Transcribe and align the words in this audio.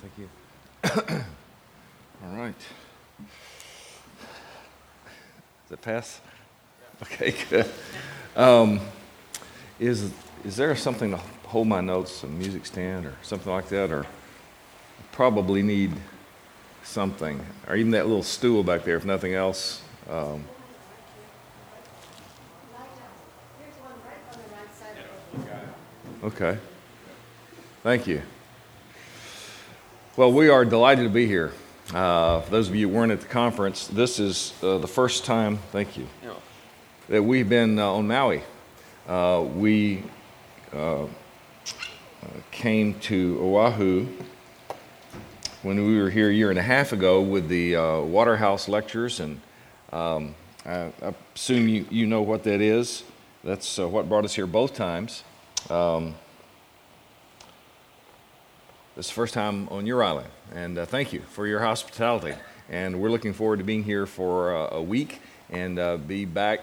Thank 0.00 0.12
you. 0.18 0.28
All 2.24 2.36
right. 2.36 2.54
Does 5.68 5.72
it 5.72 5.82
pass? 5.82 6.20
Okay, 7.02 7.34
good. 7.50 7.66
Um, 8.34 8.80
is, 9.78 10.10
is 10.44 10.56
there 10.56 10.74
something 10.74 11.10
to 11.10 11.20
hold 11.44 11.68
my 11.68 11.80
notes, 11.80 12.22
a 12.22 12.26
music 12.26 12.64
stand 12.64 13.06
or 13.06 13.14
something 13.22 13.52
like 13.52 13.68
that? 13.68 13.90
Or 13.90 14.06
probably 15.12 15.62
need 15.62 15.92
something, 16.82 17.40
or 17.68 17.76
even 17.76 17.90
that 17.92 18.06
little 18.06 18.22
stool 18.22 18.62
back 18.62 18.84
there, 18.84 18.96
if 18.96 19.04
nothing 19.04 19.34
else. 19.34 19.82
Um, 20.08 20.44
Okay. 26.22 26.58
Thank 27.82 28.06
you. 28.06 28.20
Well, 30.16 30.32
we 30.32 30.48
are 30.48 30.64
delighted 30.64 31.04
to 31.04 31.08
be 31.08 31.28
here. 31.28 31.52
Uh, 31.94 32.40
for 32.40 32.50
those 32.50 32.68
of 32.68 32.74
you 32.74 32.88
who 32.88 32.94
weren't 32.96 33.12
at 33.12 33.20
the 33.20 33.28
conference, 33.28 33.86
this 33.86 34.18
is 34.18 34.52
uh, 34.60 34.78
the 34.78 34.88
first 34.88 35.24
time, 35.24 35.58
thank 35.70 35.96
you, 35.96 36.08
that 37.08 37.22
we've 37.22 37.48
been 37.48 37.78
uh, 37.78 37.92
on 37.92 38.08
Maui. 38.08 38.42
Uh, 39.08 39.46
we 39.54 40.02
uh, 40.72 41.06
came 42.50 42.98
to 43.00 43.38
Oahu 43.40 44.08
when 45.62 45.86
we 45.86 45.96
were 45.96 46.10
here 46.10 46.28
a 46.28 46.34
year 46.34 46.50
and 46.50 46.58
a 46.58 46.62
half 46.62 46.92
ago 46.92 47.20
with 47.20 47.48
the 47.48 47.76
uh, 47.76 48.00
Waterhouse 48.00 48.68
lectures, 48.68 49.20
and 49.20 49.40
um, 49.92 50.34
I, 50.66 50.90
I, 51.04 51.14
assume 51.36 51.68
you, 51.68 51.86
you 51.88 52.06
know 52.06 52.22
what 52.22 52.42
that 52.44 52.60
is. 52.60 53.04
That's 53.44 53.78
what 53.78 54.08
brought 54.08 54.24
us 54.24 54.34
here 54.34 54.48
both 54.48 54.74
times. 54.74 55.22
Um, 55.70 56.16
this 58.96 59.06
is 59.06 59.10
the 59.10 59.14
first 59.14 59.34
time 59.34 59.68
on 59.68 59.86
your 59.86 60.02
island, 60.02 60.26
and 60.52 60.76
uh, 60.76 60.84
thank 60.84 61.12
you 61.12 61.20
for 61.20 61.46
your 61.46 61.60
hospitality. 61.60 62.34
And 62.68 63.00
we're 63.00 63.10
looking 63.10 63.32
forward 63.32 63.60
to 63.60 63.64
being 63.64 63.84
here 63.84 64.04
for 64.04 64.54
uh, 64.54 64.76
a 64.76 64.82
week 64.82 65.20
and 65.48 65.78
uh, 65.78 65.96
be 65.96 66.24
back 66.24 66.60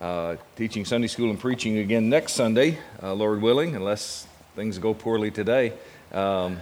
uh, 0.00 0.36
teaching 0.54 0.84
Sunday 0.84 1.08
school 1.08 1.30
and 1.30 1.38
preaching 1.38 1.78
again 1.78 2.08
next 2.08 2.34
Sunday, 2.34 2.78
uh, 3.02 3.12
Lord 3.12 3.42
willing, 3.42 3.74
unless 3.74 4.28
things 4.54 4.78
go 4.78 4.94
poorly 4.94 5.32
today. 5.32 5.72
Um, 6.12 6.58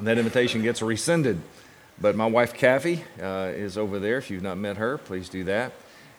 that 0.00 0.16
invitation 0.16 0.62
gets 0.62 0.80
rescinded. 0.80 1.38
But 2.00 2.16
my 2.16 2.26
wife, 2.26 2.54
Kathy, 2.54 3.04
uh, 3.20 3.52
is 3.54 3.76
over 3.76 3.98
there. 3.98 4.16
If 4.16 4.30
you've 4.30 4.42
not 4.42 4.56
met 4.56 4.78
her, 4.78 4.96
please 4.96 5.28
do 5.28 5.44
that. 5.44 5.72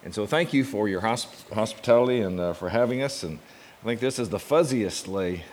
And 0.04 0.14
so, 0.14 0.28
thank 0.28 0.54
you 0.54 0.64
for 0.64 0.88
your 0.88 1.02
hosp- 1.02 1.52
hospitality 1.52 2.20
and 2.20 2.56
for 2.56 2.70
having 2.70 3.02
us. 3.02 3.24
And 3.24 3.40
I 3.82 3.86
think 3.86 4.00
this 4.00 4.20
is 4.20 4.30
the 4.30 4.38
fuzziest 4.38 5.08
lei 5.08 5.44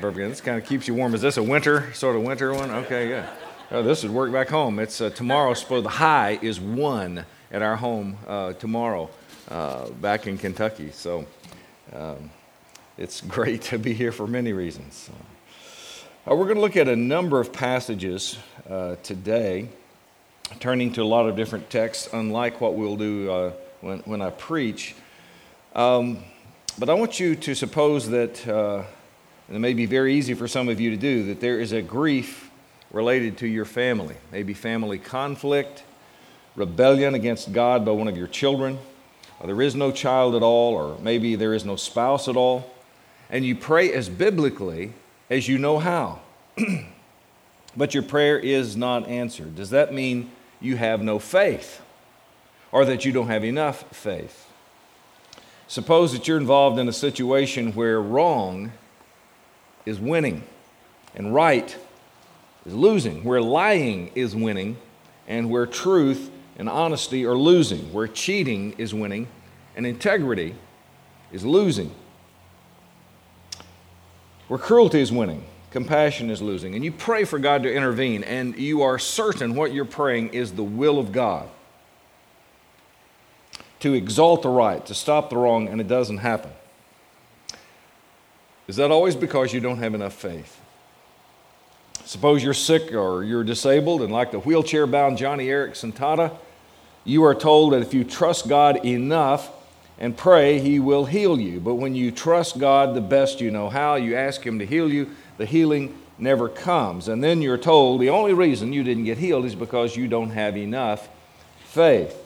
This 0.00 0.40
kind 0.40 0.58
of 0.58 0.66
keeps 0.66 0.88
you 0.88 0.94
warm. 0.94 1.14
Is 1.14 1.20
this 1.20 1.36
a 1.36 1.42
winter, 1.42 1.92
sort 1.92 2.16
of 2.16 2.22
winter 2.22 2.54
one? 2.54 2.70
Okay, 2.70 3.10
yeah. 3.10 3.28
Oh, 3.70 3.82
this 3.82 4.02
would 4.02 4.10
work 4.10 4.32
back 4.32 4.48
home. 4.48 4.78
It's 4.78 5.00
uh, 5.00 5.10
tomorrow. 5.10 5.52
Suppose 5.54 5.82
the 5.82 5.90
high 5.90 6.38
is 6.40 6.58
one 6.58 7.24
at 7.50 7.60
our 7.60 7.76
home 7.76 8.16
uh, 8.26 8.54
tomorrow, 8.54 9.10
uh, 9.50 9.90
back 9.90 10.26
in 10.26 10.38
Kentucky. 10.38 10.90
So 10.92 11.26
um, 11.92 12.30
it's 12.96 13.20
great 13.28 13.62
to 13.62 13.78
be 13.78 13.92
here 13.92 14.12
for 14.12 14.26
many 14.26 14.54
reasons. 14.54 15.10
Uh, 16.26 16.34
we're 16.34 16.44
going 16.44 16.56
to 16.56 16.62
look 16.62 16.76
at 16.76 16.88
a 16.88 16.96
number 16.96 17.38
of 17.38 17.52
passages 17.52 18.38
uh, 18.68 18.96
today, 19.02 19.68
turning 20.58 20.92
to 20.94 21.02
a 21.02 21.04
lot 21.04 21.28
of 21.28 21.36
different 21.36 21.68
texts, 21.68 22.08
unlike 22.12 22.60
what 22.62 22.74
we'll 22.74 22.96
do 22.96 23.30
uh, 23.30 23.52
when, 23.82 23.98
when 24.00 24.22
I 24.22 24.30
preach. 24.30 24.94
Um, 25.74 26.18
but 26.78 26.88
I 26.88 26.94
want 26.94 27.20
you 27.20 27.36
to 27.36 27.54
suppose 27.54 28.08
that, 28.08 28.48
uh, 28.48 28.84
and 29.52 29.58
it 29.58 29.60
may 29.60 29.74
be 29.74 29.84
very 29.84 30.14
easy 30.14 30.32
for 30.32 30.48
some 30.48 30.70
of 30.70 30.80
you 30.80 30.88
to 30.88 30.96
do, 30.96 31.26
that 31.26 31.42
there 31.42 31.60
is 31.60 31.72
a 31.72 31.82
grief 31.82 32.50
related 32.90 33.36
to 33.36 33.46
your 33.46 33.66
family. 33.66 34.16
Maybe 34.32 34.54
family 34.54 34.98
conflict, 34.98 35.82
rebellion 36.56 37.14
against 37.14 37.52
God 37.52 37.84
by 37.84 37.90
one 37.90 38.08
of 38.08 38.16
your 38.16 38.28
children, 38.28 38.78
or 39.38 39.48
there 39.48 39.60
is 39.60 39.74
no 39.74 39.92
child 39.92 40.34
at 40.34 40.42
all, 40.42 40.72
or 40.72 40.98
maybe 41.00 41.34
there 41.34 41.52
is 41.52 41.66
no 41.66 41.76
spouse 41.76 42.28
at 42.28 42.36
all. 42.36 42.72
And 43.28 43.44
you 43.44 43.54
pray 43.54 43.92
as 43.92 44.08
biblically 44.08 44.94
as 45.28 45.48
you 45.48 45.58
know 45.58 45.78
how. 45.78 46.20
but 47.76 47.92
your 47.92 48.04
prayer 48.04 48.38
is 48.38 48.74
not 48.74 49.06
answered. 49.06 49.54
Does 49.54 49.68
that 49.68 49.92
mean 49.92 50.30
you 50.62 50.76
have 50.76 51.02
no 51.02 51.18
faith? 51.18 51.82
Or 52.70 52.86
that 52.86 53.04
you 53.04 53.12
don't 53.12 53.28
have 53.28 53.44
enough 53.44 53.84
faith? 53.94 54.46
Suppose 55.68 56.14
that 56.14 56.26
you're 56.26 56.38
involved 56.38 56.78
in 56.78 56.88
a 56.88 56.92
situation 56.92 57.72
where 57.72 58.00
wrong 58.00 58.72
is 59.86 59.98
winning 59.98 60.42
and 61.14 61.34
right 61.34 61.76
is 62.64 62.74
losing, 62.74 63.24
where 63.24 63.40
lying 63.40 64.10
is 64.14 64.34
winning 64.34 64.76
and 65.26 65.50
where 65.50 65.66
truth 65.66 66.30
and 66.58 66.68
honesty 66.68 67.24
are 67.24 67.36
losing, 67.36 67.92
where 67.92 68.06
cheating 68.06 68.74
is 68.78 68.94
winning 68.94 69.26
and 69.76 69.86
integrity 69.86 70.54
is 71.32 71.44
losing, 71.44 71.90
where 74.48 74.58
cruelty 74.58 75.00
is 75.00 75.10
winning, 75.10 75.44
compassion 75.70 76.30
is 76.30 76.42
losing. 76.42 76.74
And 76.74 76.84
you 76.84 76.92
pray 76.92 77.24
for 77.24 77.38
God 77.38 77.62
to 77.62 77.72
intervene, 77.72 78.22
and 78.22 78.56
you 78.58 78.82
are 78.82 78.98
certain 78.98 79.54
what 79.54 79.72
you're 79.72 79.84
praying 79.84 80.34
is 80.34 80.52
the 80.52 80.62
will 80.62 80.98
of 80.98 81.10
God 81.10 81.48
to 83.80 83.94
exalt 83.94 84.42
the 84.42 84.48
right, 84.48 84.84
to 84.86 84.94
stop 84.94 85.30
the 85.30 85.36
wrong, 85.36 85.68
and 85.68 85.80
it 85.80 85.88
doesn't 85.88 86.18
happen? 86.18 86.52
Is 88.72 88.76
that 88.76 88.90
always 88.90 89.14
because 89.14 89.52
you 89.52 89.60
don't 89.60 89.80
have 89.80 89.92
enough 89.92 90.14
faith? 90.14 90.58
Suppose 92.06 92.42
you're 92.42 92.54
sick 92.54 92.94
or 92.94 93.22
you're 93.22 93.44
disabled, 93.44 94.00
and 94.00 94.10
like 94.10 94.30
the 94.30 94.38
wheelchair 94.38 94.86
bound 94.86 95.18
Joni 95.18 95.44
Eareckson 95.44 95.92
Tada, 95.92 96.34
you 97.04 97.22
are 97.24 97.34
told 97.34 97.74
that 97.74 97.82
if 97.82 97.92
you 97.92 98.02
trust 98.02 98.48
God 98.48 98.82
enough 98.82 99.50
and 99.98 100.16
pray, 100.16 100.58
He 100.58 100.80
will 100.80 101.04
heal 101.04 101.38
you. 101.38 101.60
But 101.60 101.74
when 101.74 101.94
you 101.94 102.10
trust 102.10 102.58
God 102.58 102.94
the 102.94 103.02
best 103.02 103.42
you 103.42 103.50
know 103.50 103.68
how, 103.68 103.96
you 103.96 104.16
ask 104.16 104.40
Him 104.40 104.58
to 104.58 104.64
heal 104.64 104.90
you, 104.90 105.10
the 105.36 105.44
healing 105.44 105.94
never 106.16 106.48
comes. 106.48 107.08
And 107.08 107.22
then 107.22 107.42
you're 107.42 107.58
told 107.58 108.00
the 108.00 108.08
only 108.08 108.32
reason 108.32 108.72
you 108.72 108.84
didn't 108.84 109.04
get 109.04 109.18
healed 109.18 109.44
is 109.44 109.54
because 109.54 109.98
you 109.98 110.08
don't 110.08 110.30
have 110.30 110.56
enough 110.56 111.10
faith. 111.66 112.16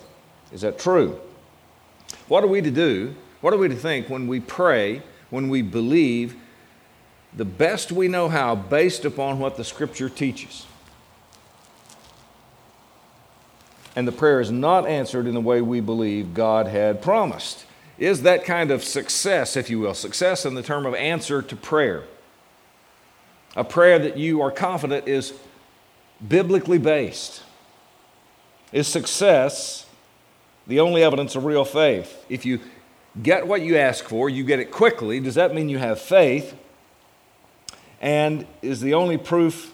Is 0.53 0.61
that 0.61 0.79
true? 0.79 1.19
What 2.29 2.45
are 2.45 2.47
we 2.47 2.61
to 2.61 2.71
do? 2.71 3.17
What 3.41 3.53
are 3.53 3.59
we 3.59 3.67
to 3.67 3.75
think 3.75 4.09
when 4.09 4.29
we 4.29 4.39
pray, 4.39 5.03
when 5.37 5.51
we 5.51 5.61
believe 5.61 6.35
the 7.37 7.45
best 7.45 7.93
we 7.93 8.09
know 8.09 8.27
how 8.27 8.55
based 8.55 9.05
upon 9.05 9.39
what 9.39 9.59
the 9.59 9.65
Scripture 9.65 10.09
teaches? 10.09 10.65
And 13.95 14.09
the 14.09 14.13
prayer 14.13 14.41
is 14.41 14.51
not 14.51 14.87
answered 14.87 15.27
in 15.27 15.35
the 15.35 15.41
way 15.43 15.61
we 15.61 15.81
believe 15.81 16.33
God 16.33 16.69
had 16.69 17.03
promised. 17.03 17.67
Is 17.99 18.23
that 18.23 18.47
kind 18.47 18.71
of 18.71 18.83
success, 18.83 19.59
if 19.59 19.69
you 19.69 19.79
will, 19.79 19.93
success 19.93 20.47
in 20.47 20.55
the 20.55 20.63
term 20.63 20.87
of 20.87 20.95
answer 20.95 21.43
to 21.43 21.55
prayer? 21.55 22.05
A 23.57 23.65
prayer 23.65 23.99
that 23.99 24.17
you 24.17 24.41
are 24.41 24.51
confident 24.51 25.07
is 25.07 25.35
biblically 26.27 26.79
based. 26.79 27.43
Is 28.73 28.89
success 28.89 29.85
the 30.67 30.81
only 30.81 31.03
evidence 31.03 31.37
of 31.37 31.45
real 31.45 31.67
faith. 31.67 32.25
If 32.31 32.47
you 32.47 32.61
get 33.23 33.47
what 33.47 33.63
you 33.63 33.77
ask 33.77 34.05
for, 34.05 34.29
you 34.29 34.45
get 34.45 34.59
it 34.59 34.71
quickly, 34.71 35.21
does 35.21 35.35
that 35.37 35.55
mean 35.55 35.69
you 35.69 35.79
have 35.79 36.01
faith? 36.01 36.55
And 38.01 38.47
is 38.63 38.81
the 38.81 38.95
only 38.95 39.17
proof 39.17 39.73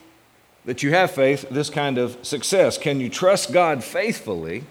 that 0.64 0.82
you 0.82 0.90
have 0.90 1.10
faith 1.10 1.46
this 1.50 1.70
kind 1.70 1.98
of 1.98 2.16
success? 2.24 2.78
Can 2.78 3.00
you 3.00 3.08
trust 3.08 3.52
God 3.52 3.82
faithfully 3.82 4.64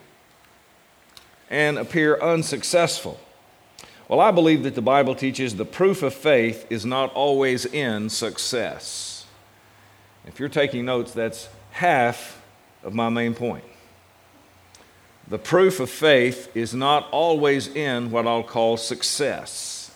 and 1.49 1.77
appear 1.77 2.19
unsuccessful? 2.21 3.19
Well, 4.07 4.19
I 4.19 4.31
believe 4.31 4.63
that 4.63 4.75
the 4.75 4.81
Bible 4.81 5.15
teaches 5.15 5.55
the 5.55 5.65
proof 5.65 6.03
of 6.03 6.13
faith 6.13 6.65
is 6.69 6.85
not 6.85 7.13
always 7.13 7.65
in 7.65 8.09
success. 8.09 9.25
If 10.25 10.39
you're 10.39 10.49
taking 10.49 10.85
notes, 10.85 11.13
that's 11.13 11.49
half 11.71 12.41
of 12.83 12.93
my 12.93 13.09
main 13.09 13.33
point 13.33 13.63
the 15.31 15.39
proof 15.39 15.79
of 15.79 15.89
faith 15.89 16.53
is 16.53 16.73
not 16.73 17.07
always 17.09 17.69
in 17.69 18.11
what 18.11 18.27
I'll 18.27 18.43
call 18.43 18.75
success. 18.75 19.89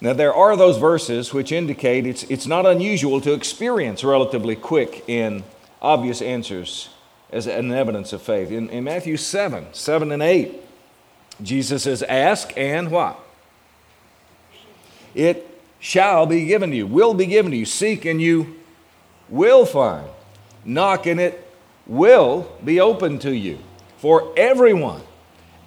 Now, 0.00 0.12
there 0.12 0.34
are 0.34 0.56
those 0.56 0.76
verses 0.76 1.32
which 1.32 1.52
indicate 1.52 2.04
it's, 2.04 2.24
it's 2.24 2.48
not 2.48 2.66
unusual 2.66 3.20
to 3.20 3.32
experience 3.32 4.02
relatively 4.02 4.56
quick 4.56 5.04
and 5.08 5.44
obvious 5.80 6.20
answers 6.20 6.88
as 7.30 7.46
an 7.46 7.70
evidence 7.70 8.12
of 8.12 8.22
faith. 8.22 8.50
In, 8.50 8.70
in 8.70 8.82
Matthew 8.82 9.16
7, 9.16 9.68
7 9.72 10.10
and 10.10 10.20
8, 10.22 10.60
Jesus 11.40 11.84
says, 11.84 12.02
Ask 12.02 12.52
and 12.56 12.90
what? 12.90 13.20
It 15.14 15.46
shall 15.78 16.26
be 16.26 16.44
given 16.46 16.70
to 16.70 16.76
you, 16.76 16.88
will 16.88 17.14
be 17.14 17.26
given 17.26 17.52
to 17.52 17.56
you. 17.56 17.66
Seek 17.66 18.04
and 18.04 18.20
you 18.20 18.56
will 19.28 19.64
find. 19.64 20.08
Knock 20.64 21.06
and 21.06 21.20
it 21.20 21.47
will 21.88 22.52
be 22.64 22.80
open 22.80 23.18
to 23.20 23.34
you. 23.34 23.58
For 23.96 24.32
everyone, 24.36 25.02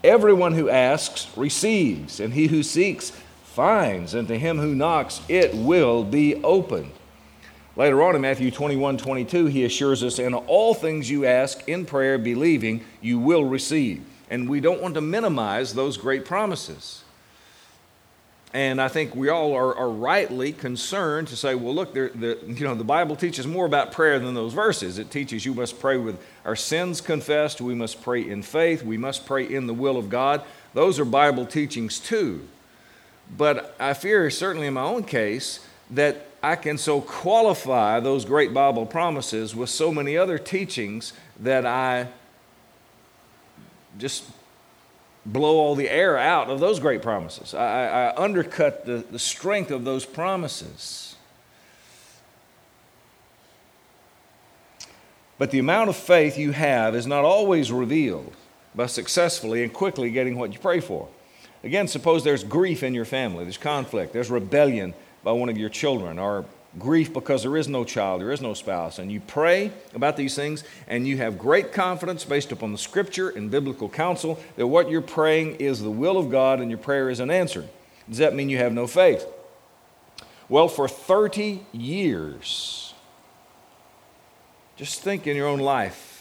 everyone 0.03 0.53
who 0.53 0.69
asks 0.69 1.27
receives, 1.35 2.19
and 2.19 2.33
he 2.33 2.47
who 2.47 2.63
seeks 2.63 3.12
finds, 3.44 4.13
and 4.13 4.27
to 4.29 4.38
him 4.38 4.57
who 4.57 4.73
knocks 4.73 5.21
it 5.27 5.53
will 5.53 6.03
be 6.03 6.35
opened. 6.44 6.91
Later 7.75 8.03
on 8.03 8.15
in 8.15 8.21
Matthew 8.21 8.51
21 8.51 8.97
22, 8.97 9.45
he 9.47 9.65
assures 9.65 10.03
us, 10.03 10.19
In 10.19 10.33
all 10.33 10.73
things 10.73 11.09
you 11.09 11.25
ask 11.25 11.68
in 11.68 11.85
prayer, 11.85 12.18
believing, 12.18 12.83
you 13.01 13.19
will 13.19 13.45
receive. 13.45 14.03
And 14.29 14.47
we 14.47 14.62
don't 14.62 14.81
want 14.81 14.95
to 14.95 15.01
minimize 15.01 15.73
those 15.73 15.97
great 15.97 16.25
promises. 16.25 17.03
And 18.53 18.81
I 18.81 18.89
think 18.89 19.15
we 19.15 19.30
all 19.30 19.53
are, 19.53 19.74
are 19.75 19.89
rightly 19.89 20.51
concerned 20.51 21.30
to 21.30 21.38
say, 21.38 21.56
well, 21.56 21.74
look, 21.74 21.94
the, 21.94 22.38
you 22.45 22.65
know, 22.65 22.75
the 22.75 22.83
Bible 22.83 23.15
teaches 23.15 23.48
more 23.48 23.65
about 23.65 23.94
prayer 23.94 24.19
than 24.19 24.33
those 24.33 24.53
verses. 24.53 24.98
It 24.98 25.09
teaches 25.09 25.45
you 25.45 25.53
must 25.53 25.80
pray 25.80 25.95
with 25.95 26.21
our 26.44 26.57
sins 26.57 27.00
confessed, 27.00 27.62
we 27.62 27.75
must 27.75 28.01
pray 28.01 28.27
in 28.27 28.44
faith, 28.44 28.83
we 28.83 28.98
must 28.98 29.25
pray 29.25 29.45
in 29.45 29.68
the 29.68 29.74
will 29.74 29.95
of 29.95 30.09
God. 30.09 30.42
Those 30.74 31.00
are 31.00 31.06
Bible 31.06 31.45
teachings 31.45 31.98
too. 31.98 32.45
But 33.38 33.74
I 33.80 33.94
fear, 33.94 34.30
certainly 34.30 34.68
in 34.68 34.74
my 34.74 34.83
own 34.83 35.06
case, 35.06 35.65
that 35.89 36.27
I 36.44 36.57
can 36.57 36.77
so 36.77 37.00
qualify 37.00 38.01
those 38.01 38.25
great 38.25 38.54
Bible 38.54 38.86
promises 38.86 39.56
with 39.56 39.69
so 39.69 39.94
many 39.94 40.18
other 40.18 40.38
teachings 40.38 41.13
that 41.39 41.65
I 41.65 42.07
just 43.97 44.25
blow 45.25 45.57
all 45.57 45.75
the 45.75 45.89
air 45.89 46.18
out 46.18 46.50
of 46.50 46.59
those 46.59 46.79
great 46.79 47.01
promises. 47.01 47.53
I, 47.53 48.09
I 48.09 48.23
undercut 48.23 48.85
the, 48.85 49.06
the 49.12 49.19
strength 49.19 49.71
of 49.71 49.83
those 49.83 50.06
promises. 50.06 51.15
But 55.38 55.51
the 55.51 55.59
amount 55.59 55.89
of 55.89 55.95
faith 55.95 56.38
you 56.38 56.51
have 56.51 56.95
is 56.95 57.07
not 57.07 57.25
always 57.25 57.71
revealed 57.71 58.33
by 58.75 58.85
successfully 58.85 59.63
and 59.63 59.73
quickly 59.73 60.12
getting 60.12 60.38
what 60.38 60.53
you 60.53 60.59
pray 60.59 60.79
for. 60.79 61.07
Again, 61.63 61.88
suppose 61.88 62.23
there's 62.23 62.44
grief 62.44 62.83
in 62.83 62.94
your 62.94 63.06
family, 63.06 63.44
there's 63.44 63.57
conflict, 63.57 64.13
there's 64.13 64.31
rebellion 64.31 64.94
by 65.23 65.31
one 65.31 65.50
of 65.50 65.57
your 65.57 65.69
children, 65.69 66.18
or 66.18 66.45
grief 66.79 67.13
because 67.13 67.44
there 67.44 67.57
is 67.57 67.68
no 67.68 67.83
child, 67.83 68.21
there 68.21 68.31
is 68.31 68.41
no 68.41 68.53
spouse, 68.53 69.00
and 69.00 69.12
you 69.12 69.19
pray 69.19 69.71
about 69.94 70.15
these 70.15 70.35
things, 70.35 70.63
and 70.88 71.07
you 71.07 71.18
have 71.18 71.38
great 71.38 71.73
confidence 71.73 72.23
based 72.23 72.51
upon 72.51 72.71
the 72.71 72.77
scripture 72.77 73.29
and 73.29 73.51
biblical 73.51 73.89
counsel 73.89 74.39
that 74.56 74.68
what 74.68 74.89
you're 74.89 75.01
praying 75.01 75.56
is 75.56 75.81
the 75.81 75.91
will 75.91 76.18
of 76.18 76.29
God 76.29 76.59
and 76.59 76.69
your 76.69 76.77
prayer 76.77 77.09
is 77.09 77.19
unanswered. 77.19 77.68
Does 78.07 78.19
that 78.19 78.33
mean 78.33 78.50
you 78.50 78.57
have 78.57 78.73
no 78.73 78.88
faith? 78.88 79.25
Well, 80.47 80.68
for 80.68 80.88
30 80.88 81.65
years, 81.71 82.94
just 84.75 85.01
think 85.01 85.27
in 85.27 85.35
your 85.35 85.47
own 85.47 85.59
life 85.59 86.12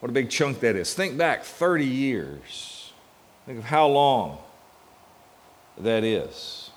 what 0.00 0.10
a 0.10 0.12
big 0.12 0.30
chunk 0.30 0.60
that 0.60 0.76
is. 0.76 0.94
Think 0.94 1.16
back 1.16 1.42
30 1.44 1.84
years. 1.84 2.92
Think 3.46 3.58
of 3.58 3.64
how 3.64 3.86
long 3.88 4.38
that 5.78 6.04
is. 6.04 6.70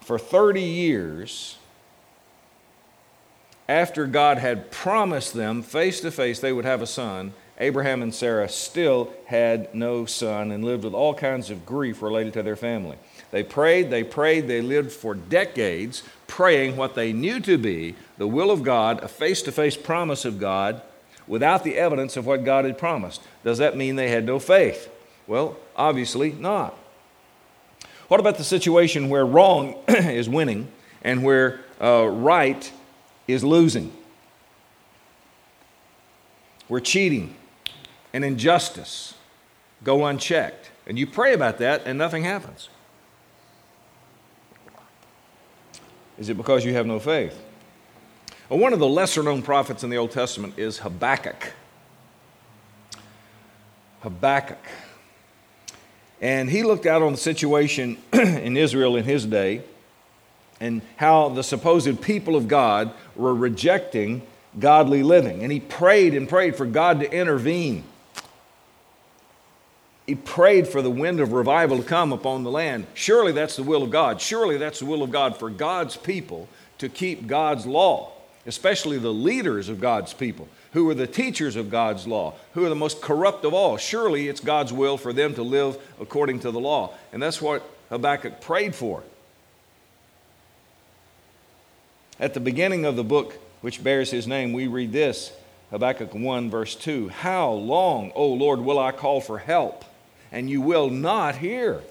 For 0.00 0.18
30 0.18 0.62
years, 0.62 1.57
after 3.68 4.06
God 4.06 4.38
had 4.38 4.70
promised 4.70 5.34
them 5.34 5.62
face 5.62 6.00
to 6.00 6.10
face 6.10 6.40
they 6.40 6.52
would 6.52 6.64
have 6.64 6.80
a 6.80 6.86
son, 6.86 7.34
Abraham 7.60 8.02
and 8.02 8.14
Sarah 8.14 8.48
still 8.48 9.12
had 9.26 9.74
no 9.74 10.06
son 10.06 10.52
and 10.52 10.64
lived 10.64 10.84
with 10.84 10.94
all 10.94 11.12
kinds 11.12 11.50
of 11.50 11.66
grief 11.66 12.00
related 12.00 12.32
to 12.34 12.42
their 12.42 12.56
family. 12.56 12.96
They 13.30 13.42
prayed, 13.42 13.90
they 13.90 14.04
prayed, 14.04 14.46
they 14.46 14.62
lived 14.62 14.92
for 14.92 15.14
decades 15.14 16.02
praying 16.26 16.76
what 16.76 16.94
they 16.94 17.12
knew 17.12 17.40
to 17.40 17.58
be 17.58 17.94
the 18.16 18.28
will 18.28 18.50
of 18.50 18.62
God, 18.62 19.02
a 19.02 19.08
face 19.08 19.42
to 19.42 19.52
face 19.52 19.76
promise 19.76 20.24
of 20.24 20.38
God, 20.38 20.82
without 21.26 21.64
the 21.64 21.76
evidence 21.76 22.16
of 22.16 22.26
what 22.26 22.44
God 22.44 22.64
had 22.64 22.78
promised. 22.78 23.22
Does 23.44 23.58
that 23.58 23.76
mean 23.76 23.96
they 23.96 24.08
had 24.08 24.24
no 24.24 24.38
faith? 24.38 24.88
Well, 25.26 25.56
obviously 25.76 26.32
not. 26.32 26.74
What 28.06 28.20
about 28.20 28.38
the 28.38 28.44
situation 28.44 29.10
where 29.10 29.26
wrong 29.26 29.74
is 29.88 30.28
winning 30.28 30.68
and 31.02 31.22
where 31.22 31.60
uh, 31.82 32.06
right 32.06 32.72
is 33.28 33.44
losing. 33.44 33.92
Where 36.66 36.80
cheating 36.80 37.36
and 38.12 38.24
injustice 38.24 39.14
go 39.84 40.06
unchecked. 40.06 40.70
And 40.86 40.98
you 40.98 41.06
pray 41.06 41.34
about 41.34 41.58
that 41.58 41.82
and 41.84 41.98
nothing 41.98 42.24
happens. 42.24 42.68
Is 46.18 46.28
it 46.28 46.36
because 46.36 46.64
you 46.64 46.72
have 46.74 46.86
no 46.86 46.98
faith? 46.98 47.40
Well, 48.48 48.58
one 48.58 48.72
of 48.72 48.78
the 48.78 48.88
lesser 48.88 49.22
known 49.22 49.42
prophets 49.42 49.84
in 49.84 49.90
the 49.90 49.98
Old 49.98 50.10
Testament 50.10 50.58
is 50.58 50.78
Habakkuk. 50.78 51.52
Habakkuk. 54.00 54.64
And 56.20 56.50
he 56.50 56.62
looked 56.62 56.86
out 56.86 57.02
on 57.02 57.12
the 57.12 57.18
situation 57.18 57.98
in 58.12 58.56
Israel 58.56 58.96
in 58.96 59.04
his 59.04 59.26
day 59.26 59.62
and 60.60 60.82
how 60.96 61.28
the 61.28 61.42
supposed 61.42 62.00
people 62.02 62.36
of 62.36 62.48
God 62.48 62.92
were 63.16 63.34
rejecting 63.34 64.22
godly 64.58 65.02
living. 65.02 65.42
And 65.42 65.52
he 65.52 65.60
prayed 65.60 66.14
and 66.14 66.28
prayed 66.28 66.56
for 66.56 66.66
God 66.66 67.00
to 67.00 67.12
intervene. 67.12 67.84
He 70.06 70.14
prayed 70.14 70.66
for 70.66 70.80
the 70.80 70.90
wind 70.90 71.20
of 71.20 71.32
revival 71.32 71.76
to 71.76 71.82
come 71.82 72.12
upon 72.12 72.42
the 72.42 72.50
land. 72.50 72.86
Surely 72.94 73.30
that's 73.30 73.56
the 73.56 73.62
will 73.62 73.82
of 73.82 73.90
God. 73.90 74.20
Surely 74.20 74.56
that's 74.56 74.78
the 74.78 74.86
will 74.86 75.02
of 75.02 75.10
God 75.10 75.36
for 75.36 75.50
God's 75.50 75.96
people 75.96 76.48
to 76.78 76.88
keep 76.88 77.26
God's 77.26 77.66
law, 77.66 78.12
especially 78.46 78.98
the 78.98 79.12
leaders 79.12 79.68
of 79.68 79.80
God's 79.80 80.14
people, 80.14 80.48
who 80.72 80.88
are 80.88 80.94
the 80.94 81.06
teachers 81.06 81.56
of 81.56 81.70
God's 81.70 82.06
law, 82.06 82.34
who 82.54 82.64
are 82.64 82.70
the 82.70 82.74
most 82.74 83.02
corrupt 83.02 83.44
of 83.44 83.52
all. 83.52 83.76
Surely 83.76 84.28
it's 84.28 84.40
God's 84.40 84.72
will 84.72 84.96
for 84.96 85.12
them 85.12 85.34
to 85.34 85.42
live 85.42 85.76
according 86.00 86.40
to 86.40 86.50
the 86.50 86.60
law. 86.60 86.94
And 87.12 87.22
that's 87.22 87.42
what 87.42 87.68
Habakkuk 87.90 88.40
prayed 88.40 88.74
for. 88.74 89.02
At 92.20 92.34
the 92.34 92.40
beginning 92.40 92.84
of 92.84 92.96
the 92.96 93.04
book 93.04 93.38
which 93.60 93.82
bears 93.82 94.10
his 94.10 94.26
name, 94.26 94.52
we 94.52 94.66
read 94.66 94.92
this 94.92 95.32
Habakkuk 95.70 96.14
1, 96.14 96.50
verse 96.50 96.74
2 96.74 97.08
How 97.08 97.50
long, 97.52 98.10
O 98.14 98.26
Lord, 98.26 98.60
will 98.60 98.78
I 98.78 98.90
call 98.90 99.20
for 99.20 99.38
help, 99.38 99.84
and 100.32 100.50
you 100.50 100.60
will 100.60 100.90
not 100.90 101.36
hear? 101.36 101.82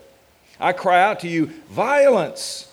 I 0.60 0.74
cry 0.74 1.02
out 1.02 1.22
to 1.22 1.30
you, 1.30 1.48
violence, 1.70 2.72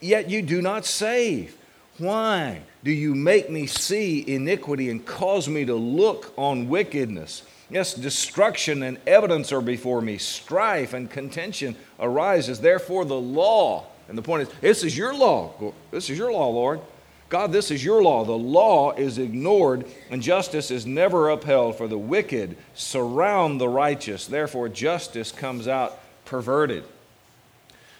yet 0.00 0.28
you 0.28 0.42
do 0.42 0.60
not 0.60 0.84
save. 0.84 1.56
Why 1.98 2.62
do 2.82 2.90
you 2.90 3.14
make 3.14 3.48
me 3.48 3.66
see 3.66 4.24
iniquity 4.26 4.90
and 4.90 5.04
cause 5.06 5.48
me 5.48 5.64
to 5.64 5.74
look 5.74 6.34
on 6.36 6.68
wickedness? 6.68 7.44
Yes, 7.70 7.94
destruction 7.94 8.82
and 8.82 8.98
evidence 9.06 9.52
are 9.52 9.62
before 9.62 10.02
me. 10.02 10.18
Strife 10.18 10.92
and 10.92 11.10
contention 11.10 11.76
arises. 11.98 12.60
Therefore, 12.60 13.04
the 13.04 13.18
law 13.18 13.86
and 14.12 14.18
the 14.18 14.22
point 14.22 14.42
is, 14.42 14.48
this 14.60 14.84
is 14.84 14.94
your 14.94 15.14
law. 15.14 15.72
This 15.90 16.10
is 16.10 16.18
your 16.18 16.30
law, 16.30 16.48
Lord. 16.50 16.82
God, 17.30 17.50
this 17.50 17.70
is 17.70 17.82
your 17.82 18.02
law. 18.02 18.26
The 18.26 18.32
law 18.32 18.92
is 18.92 19.16
ignored, 19.16 19.86
and 20.10 20.20
justice 20.20 20.70
is 20.70 20.84
never 20.84 21.30
upheld, 21.30 21.78
for 21.78 21.88
the 21.88 21.96
wicked 21.96 22.58
surround 22.74 23.58
the 23.58 23.70
righteous. 23.70 24.26
Therefore, 24.26 24.68
justice 24.68 25.32
comes 25.32 25.66
out 25.66 25.98
perverted. 26.26 26.84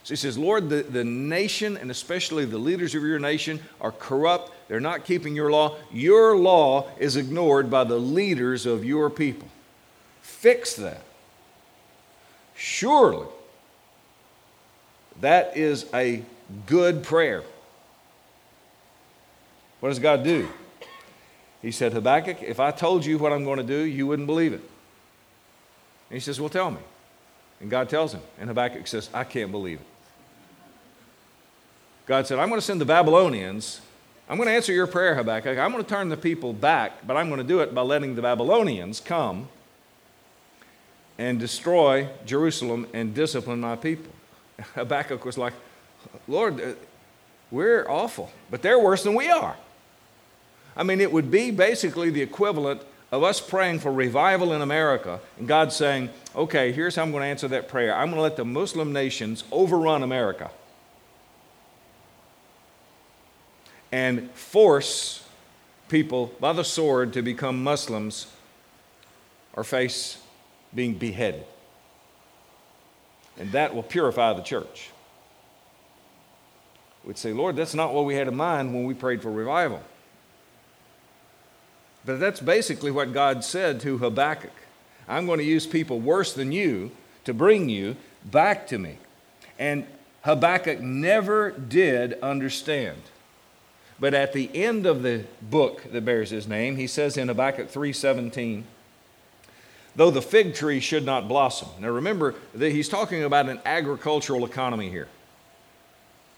So 0.04 0.12
he 0.12 0.16
says, 0.16 0.36
Lord, 0.36 0.68
the, 0.68 0.82
the 0.82 1.02
nation, 1.02 1.78
and 1.78 1.90
especially 1.90 2.44
the 2.44 2.58
leaders 2.58 2.94
of 2.94 3.02
your 3.02 3.18
nation, 3.18 3.58
are 3.80 3.92
corrupt. 3.92 4.52
They're 4.68 4.80
not 4.80 5.06
keeping 5.06 5.34
your 5.34 5.50
law. 5.50 5.76
Your 5.90 6.36
law 6.36 6.90
is 6.98 7.16
ignored 7.16 7.70
by 7.70 7.84
the 7.84 7.98
leaders 7.98 8.66
of 8.66 8.84
your 8.84 9.08
people. 9.08 9.48
Fix 10.20 10.74
that. 10.74 11.04
Surely 12.54 13.28
that 15.20 15.56
is 15.56 15.86
a 15.94 16.22
good 16.66 17.02
prayer. 17.02 17.42
What 19.80 19.88
does 19.88 19.98
God 19.98 20.22
do? 20.22 20.48
He 21.60 21.70
said, 21.70 21.92
Habakkuk, 21.92 22.42
if 22.42 22.58
I 22.58 22.70
told 22.70 23.04
you 23.04 23.18
what 23.18 23.32
I'm 23.32 23.44
going 23.44 23.58
to 23.58 23.64
do, 23.64 23.78
you 23.78 24.06
wouldn't 24.06 24.26
believe 24.26 24.52
it. 24.52 24.60
And 24.60 26.14
he 26.14 26.20
says, 26.20 26.40
Well, 26.40 26.50
tell 26.50 26.70
me. 26.70 26.80
And 27.60 27.70
God 27.70 27.88
tells 27.88 28.12
him. 28.12 28.20
And 28.38 28.48
Habakkuk 28.48 28.86
says, 28.86 29.08
I 29.14 29.22
can't 29.24 29.52
believe 29.52 29.78
it. 29.78 29.86
God 32.06 32.26
said, 32.26 32.40
I'm 32.40 32.48
going 32.48 32.60
to 32.60 32.66
send 32.66 32.80
the 32.80 32.84
Babylonians. 32.84 33.80
I'm 34.28 34.36
going 34.36 34.48
to 34.48 34.54
answer 34.54 34.72
your 34.72 34.88
prayer, 34.88 35.14
Habakkuk. 35.14 35.58
I'm 35.58 35.70
going 35.70 35.84
to 35.84 35.88
turn 35.88 36.08
the 36.08 36.16
people 36.16 36.52
back, 36.52 37.06
but 37.06 37.16
I'm 37.16 37.28
going 37.28 37.38
to 37.38 37.46
do 37.46 37.60
it 37.60 37.74
by 37.74 37.82
letting 37.82 38.16
the 38.16 38.22
Babylonians 38.22 38.98
come 38.98 39.48
and 41.18 41.38
destroy 41.38 42.08
Jerusalem 42.26 42.88
and 42.92 43.14
discipline 43.14 43.60
my 43.60 43.76
people. 43.76 44.12
Habakkuk 44.74 45.24
was 45.24 45.38
like, 45.38 45.52
Lord, 46.26 46.60
uh, 46.60 46.72
we're 47.50 47.88
awful, 47.88 48.30
but 48.50 48.62
they're 48.62 48.78
worse 48.78 49.02
than 49.02 49.14
we 49.14 49.28
are. 49.28 49.56
I 50.76 50.82
mean, 50.82 51.00
it 51.00 51.12
would 51.12 51.30
be 51.30 51.50
basically 51.50 52.10
the 52.10 52.22
equivalent 52.22 52.82
of 53.10 53.22
us 53.22 53.40
praying 53.40 53.80
for 53.80 53.92
revival 53.92 54.54
in 54.54 54.62
America 54.62 55.20
and 55.38 55.46
God 55.46 55.70
saying, 55.72 56.08
okay, 56.34 56.72
here's 56.72 56.96
how 56.96 57.02
I'm 57.02 57.10
going 57.10 57.22
to 57.22 57.26
answer 57.26 57.48
that 57.48 57.68
prayer. 57.68 57.94
I'm 57.94 58.06
going 58.06 58.16
to 58.16 58.22
let 58.22 58.36
the 58.36 58.44
Muslim 58.44 58.92
nations 58.92 59.44
overrun 59.52 60.02
America 60.02 60.50
and 63.92 64.30
force 64.30 65.22
people 65.90 66.32
by 66.40 66.54
the 66.54 66.64
sword 66.64 67.12
to 67.12 67.20
become 67.20 67.62
Muslims 67.62 68.28
or 69.52 69.62
face 69.62 70.16
being 70.74 70.94
beheaded 70.94 71.44
and 73.42 73.50
that 73.50 73.74
will 73.74 73.82
purify 73.82 74.32
the 74.32 74.40
church. 74.40 74.92
we'd 77.02 77.18
say, 77.18 77.32
Lord, 77.32 77.56
that's 77.56 77.74
not 77.74 77.92
what 77.92 78.04
we 78.04 78.14
had 78.14 78.28
in 78.28 78.36
mind 78.36 78.72
when 78.72 78.84
we 78.84 78.94
prayed 78.94 79.20
for 79.20 79.32
revival. 79.32 79.82
But 82.04 82.20
that's 82.20 82.38
basically 82.38 82.92
what 82.92 83.12
God 83.12 83.42
said 83.42 83.80
to 83.80 83.98
Habakkuk 83.98 84.52
I'm 85.08 85.26
going 85.26 85.40
to 85.40 85.44
use 85.44 85.66
people 85.66 85.98
worse 85.98 86.32
than 86.32 86.52
you 86.52 86.92
to 87.24 87.34
bring 87.34 87.68
you 87.68 87.96
back 88.24 88.68
to 88.68 88.78
me. 88.78 88.98
And 89.58 89.86
Habakkuk 90.20 90.78
never 90.78 91.50
did 91.50 92.12
understand. 92.20 93.02
But 93.98 94.14
at 94.14 94.32
the 94.32 94.48
end 94.54 94.86
of 94.86 95.02
the 95.02 95.24
book 95.42 95.82
that 95.90 96.04
bears 96.04 96.30
his 96.30 96.46
name, 96.46 96.76
he 96.76 96.86
says 96.86 97.16
in 97.16 97.26
Habakkuk 97.26 97.72
3:17, 97.72 98.62
though 99.96 100.10
the 100.10 100.22
fig 100.22 100.54
tree 100.54 100.80
should 100.80 101.04
not 101.04 101.28
blossom. 101.28 101.68
Now 101.80 101.90
remember 101.90 102.34
that 102.54 102.72
he's 102.72 102.88
talking 102.88 103.24
about 103.24 103.48
an 103.48 103.60
agricultural 103.64 104.44
economy 104.44 104.90
here. 104.90 105.08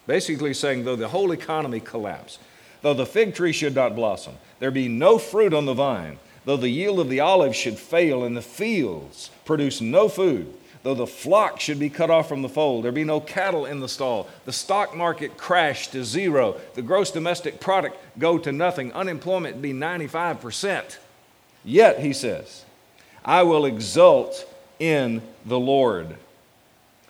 Basically 0.07 0.55
saying 0.55 0.85
though 0.85 0.97
the 0.97 1.09
whole 1.09 1.33
economy 1.33 1.81
collapse, 1.81 2.39
though 2.83 2.95
the 2.95 3.07
fig 3.07 3.35
tree 3.35 3.53
should 3.53 3.75
not 3.75 3.97
blossom, 3.97 4.35
there 4.59 4.71
be 4.71 4.89
no 4.89 5.19
fruit 5.19 5.55
on 5.55 5.67
the 5.67 5.75
vine, 5.75 6.19
though 6.45 6.57
the 6.57 6.69
yield 6.69 7.01
of 7.01 7.09
the 7.09 7.21
olive 7.21 7.55
should 7.55 7.79
fail 7.79 8.25
and 8.25 8.37
the 8.37 8.43
fields 8.43 9.31
produce 9.45 9.81
no 9.81 10.09
food, 10.09 10.53
though 10.83 10.95
the 10.95 11.07
flock 11.07 11.59
should 11.59 11.79
be 11.79 11.89
cut 11.89 12.11
off 12.11 12.29
from 12.29 12.43
the 12.43 12.49
fold, 12.49 12.85
there 12.85 12.93
be 12.93 13.05
no 13.05 13.21
cattle 13.21 13.65
in 13.65 13.81
the 13.81 13.89
stall, 13.89 14.29
the 14.45 14.53
stock 14.53 14.95
market 14.95 15.39
crash 15.39 15.89
to 15.89 16.05
zero, 16.05 16.61
the 16.75 16.83
gross 16.83 17.11
domestic 17.11 17.59
product 17.59 17.97
go 18.19 18.37
to 18.37 18.53
nothing, 18.53 18.93
unemployment 18.93 19.63
be 19.63 19.73
95%. 19.73 20.99
Yet, 21.65 22.01
he 22.01 22.13
says, 22.13 22.65
I 23.25 23.43
will 23.43 23.65
exult 23.65 24.47
in 24.79 25.23
the 25.47 25.59
Lord. 25.59 26.17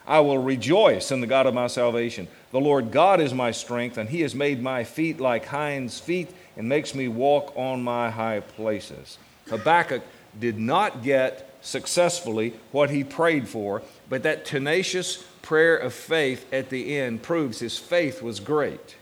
I 0.07 0.21
will 0.21 0.39
rejoice 0.39 1.11
in 1.11 1.21
the 1.21 1.27
God 1.27 1.47
of 1.47 1.55
my 1.55 1.67
salvation. 1.67 2.29
The 2.53 2.61
Lord 2.61 2.91
God 2.91 3.21
is 3.21 3.33
my 3.33 3.51
strength, 3.51 3.99
and 3.99 4.09
he 4.09 4.21
has 4.21 4.35
made 4.35 4.63
my 4.63 4.85
feet 4.85 5.19
like 5.19 5.47
hinds' 5.47 5.99
feet 5.99 6.29
and 6.57 6.69
makes 6.69 6.95
me 6.95 7.09
walk 7.09 7.53
on 7.57 7.83
my 7.83 8.11
high 8.11 8.41
places. 8.41 9.19
Habakkuk 9.49 10.03
did 10.39 10.59
not 10.59 11.03
get 11.03 11.51
successfully 11.63 12.55
what 12.71 12.91
he 12.91 13.03
prayed 13.03 13.49
for, 13.49 13.83
but 14.09 14.23
that 14.23 14.45
tenacious 14.45 15.25
prayer 15.43 15.77
of 15.77 15.93
faith 15.93 16.47
at 16.53 16.71
the 16.71 16.97
end 16.97 17.23
proves 17.23 17.59
his 17.59 17.79
faith 17.79 18.23
was 18.23 18.41
great. 18.41 18.97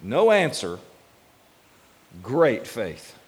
No 0.00 0.30
answer, 0.30 0.78
great 2.22 2.66
faith. 2.66 3.18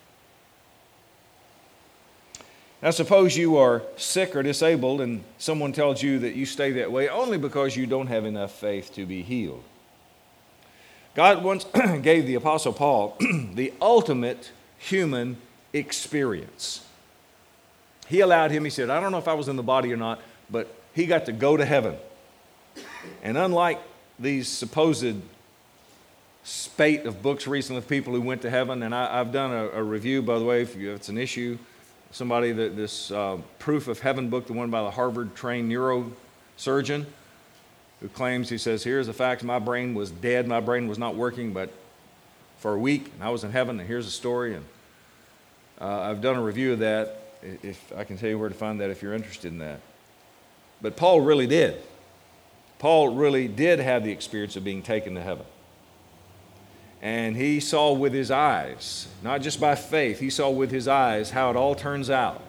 Now, 2.82 2.90
suppose 2.90 3.36
you 3.36 3.56
are 3.56 3.82
sick 3.96 4.36
or 4.36 4.42
disabled 4.42 5.00
and 5.00 5.24
someone 5.38 5.72
tells 5.72 6.02
you 6.02 6.18
that 6.20 6.34
you 6.34 6.44
stay 6.44 6.72
that 6.72 6.92
way 6.92 7.08
only 7.08 7.38
because 7.38 7.76
you 7.76 7.86
don't 7.86 8.08
have 8.08 8.24
enough 8.26 8.52
faith 8.52 8.94
to 8.94 9.06
be 9.06 9.22
healed. 9.22 9.62
God 11.14 11.42
once 11.42 11.64
gave 12.02 12.26
the 12.26 12.34
Apostle 12.34 12.74
Paul 12.74 13.16
the 13.54 13.72
ultimate 13.80 14.50
human 14.78 15.38
experience. 15.72 16.84
He 18.08 18.20
allowed 18.20 18.50
him, 18.50 18.64
he 18.64 18.70
said, 18.70 18.90
I 18.90 19.00
don't 19.00 19.10
know 19.10 19.18
if 19.18 19.26
I 19.26 19.34
was 19.34 19.48
in 19.48 19.56
the 19.56 19.62
body 19.62 19.92
or 19.92 19.96
not, 19.96 20.20
but 20.50 20.68
he 20.94 21.06
got 21.06 21.26
to 21.26 21.32
go 21.32 21.56
to 21.56 21.64
heaven. 21.64 21.96
And 23.22 23.38
unlike 23.38 23.80
these 24.18 24.48
supposed 24.48 25.16
spate 26.44 27.06
of 27.06 27.22
books 27.22 27.46
recently 27.46 27.78
of 27.78 27.88
people 27.88 28.12
who 28.12 28.20
went 28.20 28.42
to 28.42 28.50
heaven, 28.50 28.82
and 28.82 28.94
I, 28.94 29.16
have 29.16 29.32
done 29.32 29.50
a, 29.50 29.68
a, 29.70 29.82
review, 29.82 30.22
by 30.22 30.38
the 30.38 30.44
way, 30.44 30.62
if, 30.62 30.76
you, 30.76 30.90
if 30.90 30.96
it's 30.96 31.08
an 31.08 31.18
issue, 31.18 31.58
somebody 32.10 32.52
that 32.52 32.76
this 32.76 33.10
uh, 33.10 33.38
proof 33.58 33.88
of 33.88 34.00
heaven 34.00 34.30
book, 34.30 34.46
the 34.46 34.52
one 34.52 34.70
by 34.70 34.82
the 34.82 34.90
Harvard 34.90 35.34
trained 35.34 35.70
neurosurgeon, 35.70 37.06
who 38.00 38.08
claims 38.08 38.48
he 38.48 38.58
says, 38.58 38.84
Here's 38.84 39.06
the 39.06 39.12
fact 39.12 39.42
my 39.42 39.58
brain 39.58 39.94
was 39.94 40.10
dead, 40.10 40.46
my 40.46 40.60
brain 40.60 40.86
was 40.86 40.98
not 40.98 41.14
working, 41.14 41.52
but 41.52 41.70
for 42.58 42.74
a 42.74 42.78
week, 42.78 43.10
and 43.14 43.22
I 43.22 43.30
was 43.30 43.44
in 43.44 43.52
heaven, 43.52 43.78
and 43.78 43.88
here's 43.88 44.06
the 44.06 44.10
story. 44.10 44.54
And 44.54 44.64
uh, 45.80 46.00
I've 46.02 46.20
done 46.20 46.36
a 46.36 46.42
review 46.42 46.72
of 46.72 46.78
that. 46.80 47.22
If 47.42 47.92
I 47.96 48.04
can 48.04 48.16
tell 48.16 48.28
you 48.28 48.38
where 48.38 48.48
to 48.48 48.54
find 48.54 48.80
that 48.80 48.90
if 48.90 49.02
you're 49.02 49.14
interested 49.14 49.52
in 49.52 49.58
that. 49.58 49.80
But 50.80 50.96
Paul 50.96 51.20
really 51.20 51.46
did. 51.46 51.80
Paul 52.78 53.10
really 53.10 53.48
did 53.48 53.78
have 53.78 54.04
the 54.04 54.10
experience 54.10 54.56
of 54.56 54.64
being 54.64 54.82
taken 54.82 55.14
to 55.14 55.22
heaven. 55.22 55.46
And 57.02 57.36
he 57.36 57.60
saw 57.60 57.92
with 57.92 58.12
his 58.12 58.30
eyes, 58.30 59.06
not 59.22 59.42
just 59.42 59.60
by 59.60 59.74
faith, 59.74 60.18
he 60.18 60.30
saw 60.30 60.50
with 60.50 60.70
his 60.70 60.88
eyes 60.88 61.30
how 61.30 61.50
it 61.50 61.56
all 61.56 61.74
turns 61.74 62.10
out. 62.10 62.42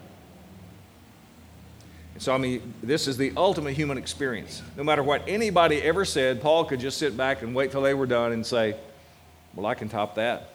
And 2.13 2.21
so, 2.23 2.33
I 2.33 2.39
mean, 2.39 2.73
this 2.81 3.07
is 3.07 3.17
the 3.17 3.31
ultimate 3.37 3.73
human 3.73 3.97
experience. 3.97 4.63
No 4.75 4.83
matter 4.83 5.03
what 5.03 5.21
anybody 5.27 5.81
ever 5.83 6.03
said, 6.03 6.41
Paul 6.41 6.65
could 6.65 6.79
just 6.79 6.97
sit 6.97 7.15
back 7.15 7.43
and 7.43 7.53
wait 7.53 7.71
till 7.71 7.81
they 7.81 7.93
were 7.93 8.07
done 8.07 8.31
and 8.31 8.43
say, 8.43 8.75
Well, 9.53 9.67
I 9.67 9.75
can 9.75 9.87
top 9.87 10.15
that. 10.15 10.49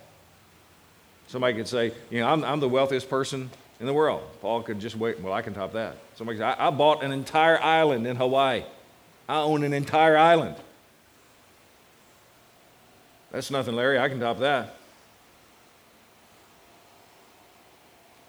Somebody 1.28 1.54
could 1.54 1.68
say, 1.68 1.92
You 2.10 2.20
know, 2.20 2.28
I'm, 2.28 2.42
I'm 2.42 2.58
the 2.58 2.68
wealthiest 2.68 3.08
person 3.08 3.48
in 3.78 3.86
the 3.86 3.92
world. 3.92 4.22
Paul 4.40 4.62
could 4.62 4.80
just 4.80 4.96
wait, 4.96 5.20
Well, 5.20 5.32
I 5.32 5.42
can 5.42 5.54
top 5.54 5.74
that. 5.74 5.98
Somebody 6.16 6.38
could 6.38 6.42
say, 6.42 6.48
I, 6.48 6.66
I 6.66 6.70
bought 6.70 7.04
an 7.04 7.12
entire 7.12 7.62
island 7.62 8.08
in 8.08 8.16
Hawaii. 8.16 8.64
I 9.28 9.38
own 9.38 9.62
an 9.62 9.72
entire 9.72 10.18
island. 10.18 10.56
That's 13.32 13.50
nothing, 13.50 13.74
Larry. 13.74 13.98
I 13.98 14.08
can 14.08 14.20
top 14.20 14.38
that. 14.38 14.76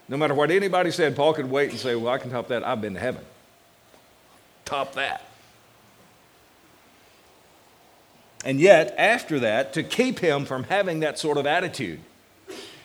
No 0.07 0.17
matter 0.17 0.33
what 0.33 0.49
anybody 0.49 0.91
said, 0.91 1.15
Paul 1.15 1.33
could 1.33 1.49
wait 1.49 1.71
and 1.71 1.79
say, 1.79 1.95
Well, 1.95 2.11
I 2.11 2.17
can 2.17 2.31
top 2.31 2.47
that. 2.47 2.65
I've 2.65 2.81
been 2.81 2.93
to 2.95 2.99
heaven. 2.99 3.23
Top 4.65 4.93
that. 4.95 5.27
And 8.45 8.59
yet, 8.59 8.95
after 8.97 9.39
that, 9.39 9.73
to 9.73 9.83
keep 9.83 10.19
him 10.19 10.45
from 10.45 10.63
having 10.65 11.01
that 11.01 11.19
sort 11.19 11.37
of 11.37 11.45
attitude, 11.45 11.99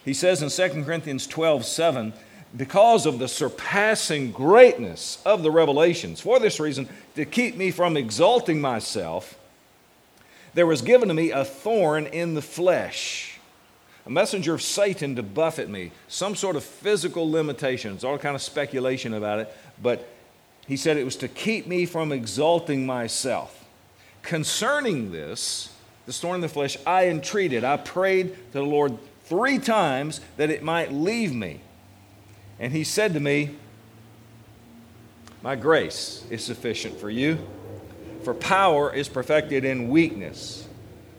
he 0.05 0.15
says 0.15 0.43
in 0.43 0.51
2 0.51 0.85
Corinthians 0.85 1.27
12 1.27 1.65
7, 1.65 2.13
because 2.57 3.07
of 3.07 3.19
the 3.19 3.29
surpassing 3.29 4.33
greatness 4.33 5.21
of 5.25 5.43
the 5.43 5.51
revelations, 5.51 6.21
for 6.21 6.41
this 6.41 6.59
reason, 6.59 6.89
to 7.15 7.25
keep 7.25 7.57
me 7.57 7.71
from 7.71 7.97
exalting 7.97 8.61
myself, 8.61 9.38
there 10.55 10.67
was 10.67 10.83
given 10.83 11.09
to 11.09 11.15
me 11.15 11.31
a 11.31 11.45
thorn 11.45 12.07
in 12.07 12.35
the 12.35 12.43
flesh 12.43 13.39
a 14.09 14.11
messenger 14.11 14.55
of 14.55 14.63
Satan 14.63 15.17
to 15.17 15.23
buffet 15.23 15.69
me, 15.69 15.93
some 16.09 16.35
sort 16.35 16.57
of 16.57 16.65
physical 16.65 17.31
limitations, 17.31 18.05
all 18.05 18.17
kind 18.17 18.35
of 18.35 18.41
speculation 18.41 19.13
about 19.13 19.39
it, 19.39 19.55
but 19.83 20.09
he 20.67 20.79
said 20.79 20.97
it 20.97 21.05
was 21.05 21.17
to 21.17 21.29
keep 21.29 21.67
me 21.67 21.85
from 21.85 22.11
exalting 22.11 22.87
myself. 22.87 23.67
Concerning 24.23 25.13
this, 25.13 25.75
the 26.07 26.13
thorn 26.15 26.37
in 26.37 26.41
the 26.41 26.49
flesh, 26.49 26.79
I 26.87 27.09
entreated, 27.09 27.65
I 27.65 27.77
prayed 27.77 28.35
to 28.35 28.53
the 28.53 28.63
Lord 28.63 28.97
three 29.25 29.59
times 29.59 30.23
that 30.39 30.49
it 30.49 30.63
might 30.63 30.91
leave 30.91 31.35
me. 31.35 31.61
And 32.59 32.73
he 32.73 32.85
said 32.85 33.13
to 33.13 33.21
me, 33.21 33.57
My 35.43 35.55
grace 35.55 36.25
is 36.31 36.43
sufficient 36.43 36.99
for 36.99 37.11
you, 37.11 37.39
for 38.29 38.35
power 38.35 38.93
is 38.93 39.09
perfected 39.09 39.65
in 39.65 39.89
weakness. 39.89 40.69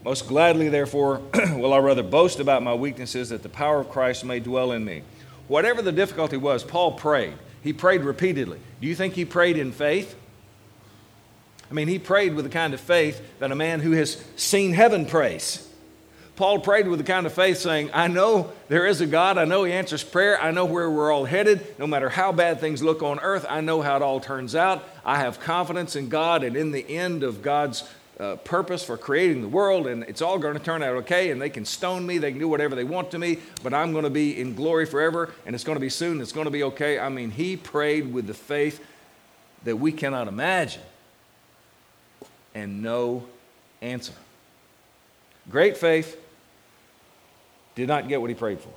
Most 0.04 0.28
gladly, 0.28 0.68
therefore, 0.68 1.20
will 1.56 1.72
I 1.72 1.78
rather 1.78 2.04
boast 2.04 2.38
about 2.38 2.62
my 2.62 2.72
weaknesses 2.72 3.30
that 3.30 3.42
the 3.42 3.48
power 3.48 3.80
of 3.80 3.90
Christ 3.90 4.24
may 4.24 4.38
dwell 4.38 4.70
in 4.70 4.84
me. 4.84 5.02
Whatever 5.48 5.82
the 5.82 5.90
difficulty 5.90 6.36
was, 6.36 6.62
Paul 6.62 6.92
prayed. 6.92 7.34
He 7.64 7.72
prayed 7.72 8.02
repeatedly. 8.02 8.60
Do 8.80 8.86
you 8.86 8.94
think 8.94 9.14
he 9.14 9.24
prayed 9.24 9.58
in 9.58 9.72
faith? 9.72 10.14
I 11.68 11.74
mean, 11.74 11.88
he 11.88 11.98
prayed 11.98 12.34
with 12.34 12.44
the 12.44 12.48
kind 12.48 12.74
of 12.74 12.80
faith 12.80 13.20
that 13.40 13.50
a 13.50 13.56
man 13.56 13.80
who 13.80 13.90
has 13.90 14.22
seen 14.36 14.72
heaven 14.72 15.04
prays. 15.04 15.68
Paul 16.36 16.60
prayed 16.60 16.88
with 16.88 16.98
the 16.98 17.04
kind 17.04 17.26
of 17.26 17.32
faith 17.32 17.58
saying, 17.58 17.90
I 17.92 18.08
know 18.08 18.52
there 18.68 18.86
is 18.86 19.00
a 19.00 19.06
God. 19.06 19.36
I 19.36 19.44
know 19.44 19.64
He 19.64 19.72
answers 19.72 20.02
prayer. 20.02 20.40
I 20.40 20.50
know 20.50 20.64
where 20.64 20.90
we're 20.90 21.12
all 21.12 21.26
headed. 21.26 21.78
No 21.78 21.86
matter 21.86 22.08
how 22.08 22.32
bad 22.32 22.60
things 22.60 22.82
look 22.82 23.02
on 23.02 23.20
earth, 23.20 23.44
I 23.48 23.60
know 23.60 23.82
how 23.82 23.96
it 23.96 24.02
all 24.02 24.20
turns 24.20 24.54
out. 24.54 24.82
I 25.04 25.18
have 25.18 25.40
confidence 25.40 25.96
in 25.96 26.08
God, 26.08 26.42
and 26.42 26.56
in 26.56 26.70
the 26.70 26.88
end 26.88 27.22
of 27.22 27.42
God's 27.42 27.84
uh, 28.20 28.36
purpose 28.36 28.84
for 28.84 28.98
creating 28.98 29.40
the 29.40 29.48
world, 29.48 29.86
and 29.86 30.02
it's 30.04 30.20
all 30.20 30.38
going 30.38 30.52
to 30.52 30.60
turn 30.60 30.82
out 30.82 30.94
okay, 30.94 31.30
and 31.30 31.40
they 31.40 31.48
can 31.48 31.64
stone 31.64 32.06
me, 32.06 32.18
they 32.18 32.30
can 32.30 32.38
do 32.38 32.48
whatever 32.48 32.74
they 32.74 32.84
want 32.84 33.10
to 33.10 33.18
me, 33.18 33.38
but 33.62 33.72
I'm 33.72 33.92
going 33.92 34.04
to 34.04 34.10
be 34.10 34.38
in 34.38 34.54
glory 34.54 34.84
forever, 34.84 35.32
and 35.46 35.54
it's 35.54 35.64
going 35.64 35.76
to 35.76 35.80
be 35.80 35.88
soon, 35.88 36.20
it's 36.20 36.32
going 36.32 36.44
to 36.44 36.50
be 36.50 36.62
okay. 36.64 36.98
I 36.98 37.08
mean, 37.08 37.30
he 37.30 37.56
prayed 37.56 38.12
with 38.12 38.26
the 38.26 38.34
faith 38.34 38.84
that 39.64 39.76
we 39.76 39.90
cannot 39.90 40.28
imagine, 40.28 40.82
and 42.54 42.82
no 42.82 43.24
answer. 43.80 44.12
Great 45.50 45.76
faith, 45.76 46.16
did 47.74 47.88
not 47.88 48.08
get 48.08 48.20
what 48.20 48.30
he 48.30 48.34
prayed 48.34 48.60
for. 48.60 48.72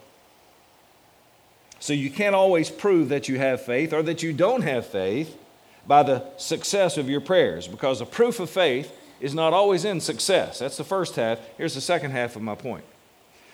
So 1.80 1.94
you 1.94 2.10
can't 2.10 2.36
always 2.36 2.70
prove 2.70 3.10
that 3.10 3.28
you 3.28 3.38
have 3.38 3.62
faith 3.62 3.94
or 3.94 4.02
that 4.04 4.24
you 4.24 4.32
don't 4.34 4.62
have 4.62 4.86
faith 4.86 5.38
by 5.86 6.04
the 6.04 6.24
success 6.38 6.98
of 6.98 7.10
your 7.10 7.22
prayers 7.22 7.68
because 7.68 8.00
the 8.00 8.06
proof 8.06 8.40
of 8.40 8.50
faith 8.50 8.96
is 9.20 9.34
not 9.34 9.54
always 9.54 9.84
in 9.84 10.00
success. 10.00 10.60
That's 10.60 10.78
the 10.78 10.84
first 10.84 11.16
half. 11.16 11.40
Here's 11.58 11.76
the 11.76 11.82
second 11.82 12.12
half 12.12 12.36
of 12.36 12.42
my 12.42 12.56
point. 12.56 12.86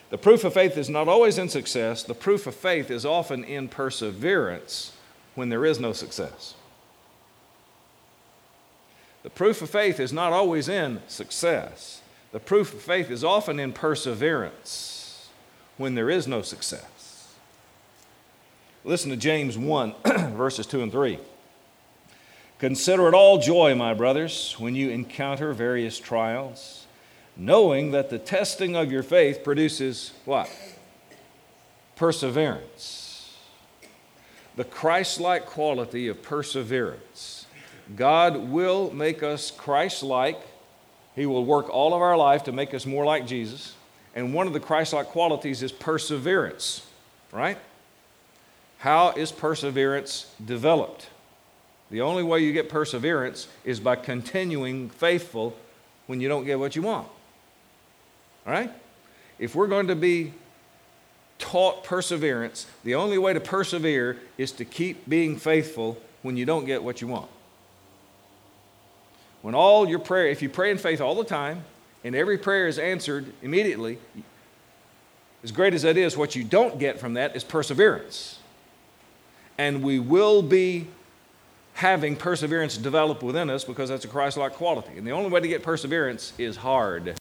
The 0.09 0.17
proof 0.17 0.43
of 0.43 0.53
faith 0.53 0.77
is 0.77 0.89
not 0.89 1.07
always 1.07 1.37
in 1.37 1.49
success. 1.49 2.03
The 2.03 2.13
proof 2.13 2.47
of 2.47 2.55
faith 2.55 2.89
is 2.89 3.05
often 3.05 3.43
in 3.43 3.67
perseverance 3.67 4.93
when 5.35 5.49
there 5.49 5.65
is 5.65 5.79
no 5.79 5.93
success. 5.93 6.55
The 9.23 9.29
proof 9.29 9.61
of 9.61 9.69
faith 9.69 9.99
is 9.99 10.13
not 10.13 10.33
always 10.33 10.69
in 10.69 11.01
success. 11.07 12.01
The 12.31 12.39
proof 12.39 12.73
of 12.73 12.81
faith 12.81 13.09
is 13.09 13.23
often 13.23 13.59
in 13.59 13.73
perseverance 13.73 15.29
when 15.77 15.95
there 15.95 16.09
is 16.09 16.27
no 16.27 16.41
success. 16.41 17.33
Listen 18.83 19.09
to 19.09 19.17
James 19.17 19.57
1, 19.57 19.95
verses 20.35 20.67
2 20.67 20.83
and 20.83 20.91
3. 20.91 21.19
Consider 22.59 23.07
it 23.07 23.13
all 23.13 23.39
joy, 23.39 23.73
my 23.73 23.93
brothers, 23.93 24.55
when 24.59 24.75
you 24.75 24.89
encounter 24.89 25.53
various 25.53 25.97
trials, 25.97 26.85
knowing 27.35 27.91
that 27.91 28.09
the 28.09 28.19
testing 28.19 28.75
of 28.75 28.91
your 28.91 29.03
faith 29.03 29.43
produces 29.43 30.11
what? 30.25 30.49
Perseverance. 31.95 33.37
The 34.55 34.65
Christ 34.65 35.19
like 35.19 35.45
quality 35.45 36.09
of 36.09 36.21
perseverance. 36.21 37.45
God 37.95 38.37
will 38.49 38.91
make 38.91 39.23
us 39.23 39.51
Christ 39.51 40.03
like. 40.03 40.39
He 41.19 41.25
will 41.25 41.43
work 41.43 41.69
all 41.69 41.93
of 41.93 42.01
our 42.01 42.15
life 42.15 42.45
to 42.45 42.53
make 42.53 42.73
us 42.73 42.85
more 42.85 43.03
like 43.03 43.27
Jesus. 43.27 43.75
And 44.15 44.33
one 44.33 44.47
of 44.47 44.53
the 44.53 44.59
Christ 44.61 44.93
like 44.93 45.07
qualities 45.07 45.61
is 45.61 45.69
perseverance, 45.69 46.87
right? 47.33 47.57
How 48.77 49.11
is 49.11 49.29
perseverance 49.29 50.33
developed? 50.45 51.09
The 51.91 51.99
only 51.99 52.23
way 52.23 52.39
you 52.39 52.53
get 52.53 52.69
perseverance 52.69 53.49
is 53.65 53.81
by 53.81 53.97
continuing 53.97 54.89
faithful 54.89 55.57
when 56.07 56.21
you 56.21 56.29
don't 56.29 56.45
get 56.45 56.57
what 56.57 56.77
you 56.77 56.83
want. 56.83 57.09
All 58.47 58.53
right? 58.53 58.71
If 59.39 59.55
we're 59.55 59.67
going 59.67 59.87
to 59.87 59.97
be 59.97 60.33
taught 61.37 61.83
perseverance, 61.83 62.65
the 62.85 62.95
only 62.95 63.17
way 63.17 63.33
to 63.33 63.41
persevere 63.41 64.15
is 64.37 64.53
to 64.53 64.63
keep 64.63 65.09
being 65.09 65.35
faithful 65.35 65.97
when 66.21 66.37
you 66.37 66.45
don't 66.45 66.63
get 66.63 66.81
what 66.81 67.01
you 67.01 67.09
want. 67.09 67.29
When 69.41 69.55
all 69.55 69.87
your 69.87 69.99
prayer, 69.99 70.27
if 70.27 70.41
you 70.41 70.49
pray 70.49 70.71
in 70.71 70.77
faith 70.77 71.01
all 71.01 71.15
the 71.15 71.23
time 71.23 71.63
and 72.03 72.15
every 72.15 72.37
prayer 72.37 72.67
is 72.67 72.77
answered 72.77 73.31
immediately, 73.41 73.99
as 75.43 75.51
great 75.51 75.73
as 75.73 75.83
that 75.83 75.97
is, 75.97 76.17
what 76.17 76.35
you 76.35 76.43
don't 76.43 76.79
get 76.79 76.99
from 76.99 77.13
that 77.13 77.35
is 77.35 77.43
perseverance. 77.43 78.39
And 79.57 79.81
we 79.81 79.99
will 79.99 80.41
be 80.41 80.87
having 81.75 82.15
perseverance 82.17 82.77
develop 82.77 83.23
within 83.23 83.49
us 83.49 83.63
because 83.63 83.89
that's 83.89 84.03
a 84.03 84.07
Christ 84.09 84.35
like 84.35 84.53
quality. 84.53 84.97
And 84.97 85.07
the 85.07 85.11
only 85.11 85.29
way 85.29 85.39
to 85.39 85.47
get 85.47 85.63
perseverance 85.63 86.33
is 86.37 86.57
hard. 86.57 87.15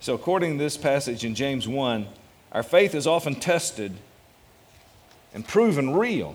So, 0.00 0.14
according 0.14 0.56
to 0.56 0.64
this 0.64 0.78
passage 0.78 1.26
in 1.26 1.34
James 1.34 1.68
1, 1.68 2.06
our 2.52 2.62
faith 2.62 2.94
is 2.94 3.06
often 3.06 3.34
tested 3.34 3.98
and 5.38 5.46
proven 5.46 5.94
real, 5.94 6.34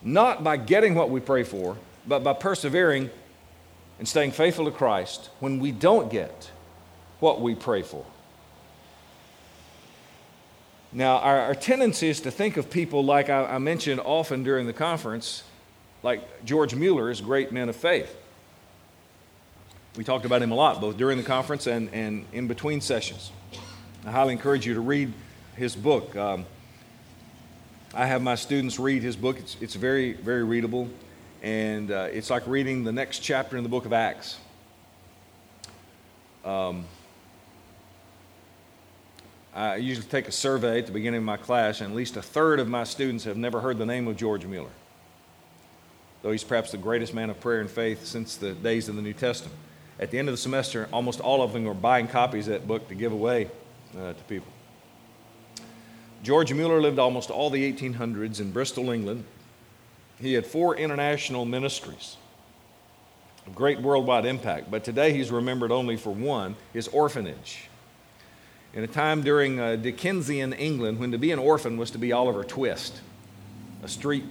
not 0.00 0.44
by 0.44 0.56
getting 0.56 0.94
what 0.94 1.10
we 1.10 1.18
pray 1.18 1.42
for, 1.42 1.76
but 2.06 2.22
by 2.22 2.32
persevering 2.32 3.10
and 3.98 4.06
staying 4.06 4.30
faithful 4.30 4.64
to 4.64 4.70
Christ 4.70 5.28
when 5.40 5.58
we 5.58 5.72
don't 5.72 6.08
get 6.08 6.52
what 7.18 7.40
we 7.40 7.56
pray 7.56 7.82
for. 7.82 8.06
Now, 10.92 11.16
our, 11.16 11.40
our 11.40 11.54
tendency 11.56 12.10
is 12.10 12.20
to 12.20 12.30
think 12.30 12.56
of 12.56 12.70
people 12.70 13.04
like 13.04 13.28
I, 13.28 13.44
I 13.44 13.58
mentioned 13.58 14.00
often 14.04 14.44
during 14.44 14.68
the 14.68 14.72
conference, 14.72 15.42
like 16.04 16.44
George 16.44 16.76
Mueller 16.76 17.10
is 17.10 17.20
great 17.20 17.50
men 17.50 17.68
of 17.68 17.74
faith. 17.74 18.16
We 19.96 20.04
talked 20.04 20.24
about 20.24 20.42
him 20.42 20.52
a 20.52 20.54
lot, 20.54 20.80
both 20.80 20.96
during 20.96 21.18
the 21.18 21.24
conference 21.24 21.66
and, 21.66 21.92
and 21.92 22.24
in 22.32 22.46
between 22.46 22.82
sessions. 22.82 23.32
I 24.06 24.12
highly 24.12 24.32
encourage 24.32 24.64
you 24.64 24.74
to 24.74 24.80
read 24.80 25.12
his 25.56 25.74
book. 25.74 26.14
Um, 26.14 26.46
I 27.94 28.06
have 28.06 28.22
my 28.22 28.36
students 28.36 28.78
read 28.78 29.02
his 29.02 29.16
book. 29.16 29.38
It's, 29.38 29.56
it's 29.60 29.74
very, 29.74 30.14
very 30.14 30.44
readable, 30.44 30.88
and 31.42 31.90
uh, 31.90 32.08
it's 32.10 32.30
like 32.30 32.46
reading 32.46 32.84
the 32.84 32.92
next 32.92 33.18
chapter 33.18 33.58
in 33.58 33.62
the 33.62 33.68
book 33.68 33.84
of 33.84 33.92
Acts. 33.92 34.38
Um, 36.42 36.86
I 39.54 39.76
usually 39.76 40.06
take 40.06 40.26
a 40.26 40.32
survey 40.32 40.78
at 40.78 40.86
the 40.86 40.92
beginning 40.92 41.18
of 41.18 41.24
my 41.24 41.36
class, 41.36 41.82
and 41.82 41.90
at 41.90 41.96
least 41.96 42.16
a 42.16 42.22
third 42.22 42.60
of 42.60 42.68
my 42.68 42.84
students 42.84 43.24
have 43.24 43.36
never 43.36 43.60
heard 43.60 43.76
the 43.76 43.84
name 43.84 44.08
of 44.08 44.16
George 44.16 44.46
Mueller, 44.46 44.70
though 46.22 46.32
he's 46.32 46.44
perhaps 46.44 46.70
the 46.70 46.78
greatest 46.78 47.12
man 47.12 47.28
of 47.28 47.38
prayer 47.40 47.60
and 47.60 47.70
faith 47.70 48.06
since 48.06 48.36
the 48.36 48.54
days 48.54 48.88
of 48.88 48.96
the 48.96 49.02
New 49.02 49.12
Testament. 49.12 49.54
At 50.00 50.10
the 50.10 50.18
end 50.18 50.28
of 50.28 50.32
the 50.32 50.38
semester, 50.38 50.88
almost 50.94 51.20
all 51.20 51.42
of 51.42 51.52
them 51.52 51.64
were 51.64 51.74
buying 51.74 52.08
copies 52.08 52.48
of 52.48 52.54
that 52.54 52.66
book 52.66 52.88
to 52.88 52.94
give 52.94 53.12
away 53.12 53.50
uh, 53.94 54.14
to 54.14 54.22
people. 54.28 54.51
George 56.22 56.52
Mueller 56.52 56.80
lived 56.80 56.98
almost 56.98 57.30
all 57.30 57.50
the 57.50 57.72
1800s 57.72 58.40
in 58.40 58.52
Bristol, 58.52 58.90
England. 58.90 59.24
He 60.20 60.34
had 60.34 60.46
four 60.46 60.76
international 60.76 61.44
ministries 61.44 62.16
of 63.46 63.54
great 63.54 63.80
worldwide 63.80 64.24
impact, 64.24 64.70
but 64.70 64.84
today 64.84 65.12
he's 65.12 65.32
remembered 65.32 65.72
only 65.72 65.96
for 65.96 66.10
one 66.10 66.54
his 66.72 66.86
orphanage 66.88 67.68
in 68.72 68.84
a 68.84 68.86
time 68.86 69.22
during 69.22 69.60
uh, 69.60 69.76
Dickensian 69.76 70.52
England 70.52 70.98
when 70.98 71.12
to 71.12 71.18
be 71.18 71.32
an 71.32 71.38
orphan 71.38 71.76
was 71.76 71.90
to 71.90 71.98
be 71.98 72.12
Oliver 72.12 72.44
Twist, 72.44 73.00
a 73.82 73.88
street 73.88 74.24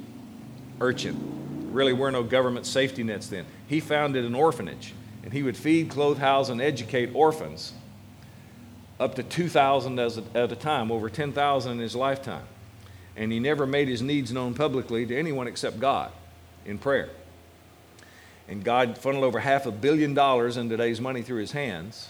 urchin. 0.80 1.70
Really 1.72 1.94
were 1.94 2.12
no 2.12 2.24
government 2.24 2.66
safety 2.66 3.04
nets 3.04 3.28
then. 3.28 3.46
He 3.68 3.80
founded 3.80 4.26
an 4.26 4.34
orphanage, 4.34 4.94
and 5.24 5.32
he 5.32 5.44
would 5.44 5.56
feed, 5.56 5.90
clothe, 5.90 6.18
house, 6.18 6.50
and 6.50 6.62
educate 6.62 7.12
orphans 7.14 7.74
up 9.02 9.16
to 9.16 9.24
2,000 9.24 10.00
at 10.00 10.52
a 10.52 10.56
time, 10.56 10.92
over 10.92 11.10
10,000 11.10 11.72
in 11.72 11.80
his 11.80 11.96
lifetime. 11.96 12.46
And 13.18 13.32
he 13.32 13.40
never 13.40 13.66
made 13.66 13.88
his 13.88 14.02
needs 14.02 14.32
known 14.32 14.54
publicly 14.54 15.06
to 15.08 15.18
anyone 15.18 15.48
except 15.48 15.80
God 15.80 16.12
in 16.66 16.78
prayer. 16.78 17.10
And 18.48 18.64
God 18.64 18.98
funneled 18.98 19.24
over 19.24 19.40
half 19.40 19.66
a 19.66 19.72
billion 19.72 20.14
dollars 20.14 20.56
in 20.56 20.70
today's 20.70 21.02
money 21.02 21.24
through 21.24 21.40
his 21.40 21.52
hands. 21.52 22.10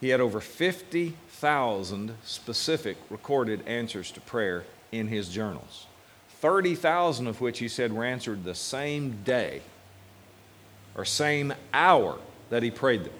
He 0.00 0.10
had 0.10 0.20
over 0.20 0.40
50,000 0.40 2.14
specific 2.22 2.96
recorded 3.10 3.66
answers 3.66 4.10
to 4.12 4.20
prayer 4.20 4.64
in 4.92 5.08
his 5.08 5.28
journals. 5.28 5.86
30,000 6.40 7.26
of 7.26 7.40
which 7.40 7.58
he 7.58 7.68
said 7.68 7.92
were 7.92 8.04
answered 8.04 8.44
the 8.44 8.54
same 8.54 9.22
day 9.24 9.62
or 10.94 11.04
same 11.04 11.52
hour 11.72 12.18
that 12.50 12.62
he 12.62 12.70
prayed 12.70 13.04
them. 13.04 13.14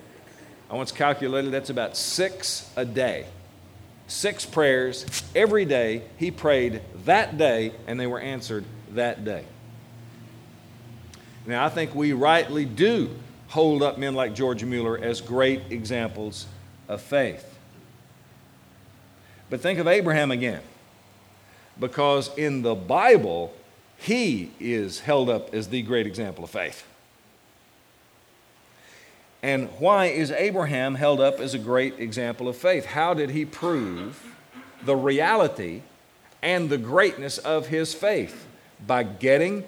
I 0.74 0.76
once 0.76 0.90
calculated 0.90 1.52
that's 1.52 1.70
about 1.70 1.96
six 1.96 2.68
a 2.74 2.84
day. 2.84 3.26
Six 4.08 4.44
prayers 4.44 5.06
every 5.32 5.64
day 5.64 6.02
he 6.16 6.32
prayed 6.32 6.82
that 7.04 7.38
day, 7.38 7.74
and 7.86 8.00
they 8.00 8.08
were 8.08 8.18
answered 8.18 8.64
that 8.90 9.24
day. 9.24 9.44
Now, 11.46 11.64
I 11.64 11.68
think 11.68 11.94
we 11.94 12.12
rightly 12.12 12.64
do 12.64 13.14
hold 13.46 13.84
up 13.84 13.98
men 13.98 14.16
like 14.16 14.34
George 14.34 14.64
Mueller 14.64 14.98
as 14.98 15.20
great 15.20 15.62
examples 15.70 16.48
of 16.88 17.00
faith. 17.00 17.56
But 19.50 19.60
think 19.60 19.78
of 19.78 19.86
Abraham 19.86 20.32
again. 20.32 20.62
Because 21.78 22.36
in 22.36 22.62
the 22.62 22.74
Bible, 22.74 23.54
he 23.96 24.50
is 24.58 24.98
held 24.98 25.30
up 25.30 25.54
as 25.54 25.68
the 25.68 25.82
great 25.82 26.08
example 26.08 26.42
of 26.42 26.50
faith. 26.50 26.84
And 29.44 29.68
why 29.78 30.06
is 30.06 30.30
Abraham 30.30 30.94
held 30.94 31.20
up 31.20 31.38
as 31.38 31.52
a 31.52 31.58
great 31.58 32.00
example 32.00 32.48
of 32.48 32.56
faith? 32.56 32.86
How 32.86 33.12
did 33.12 33.28
he 33.28 33.44
prove 33.44 34.34
the 34.82 34.96
reality 34.96 35.82
and 36.42 36.70
the 36.70 36.78
greatness 36.78 37.36
of 37.36 37.66
his 37.66 37.92
faith? 37.92 38.46
By 38.86 39.02
getting 39.02 39.64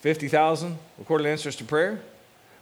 50,000 0.00 0.76
recorded 0.98 1.28
answers 1.28 1.54
to 1.56 1.64
prayer? 1.64 2.00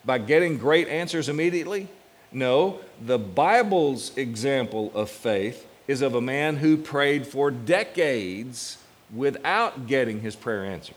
By 0.05 0.19
getting 0.19 0.59
great 0.59 0.89
answers 0.89 1.31
immediately? 1.31 1.89
No, 2.31 2.81
the 3.01 3.19
Bible's 3.19 4.15
example 4.19 4.93
of 4.95 5.09
faith 5.09 5.67
is 5.89 6.03
of 6.03 6.15
a 6.15 6.21
man 6.21 6.57
who 6.57 6.77
prayed 6.77 7.27
for 7.27 7.51
decades 7.51 8.77
without 9.11 9.87
getting 9.87 10.21
his 10.21 10.37
prayer 10.37 10.67
answered. 10.67 10.97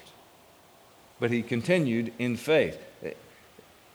But 1.18 1.32
he 1.32 1.41
continued 1.41 2.12
in 2.20 2.36
faith. 2.36 2.78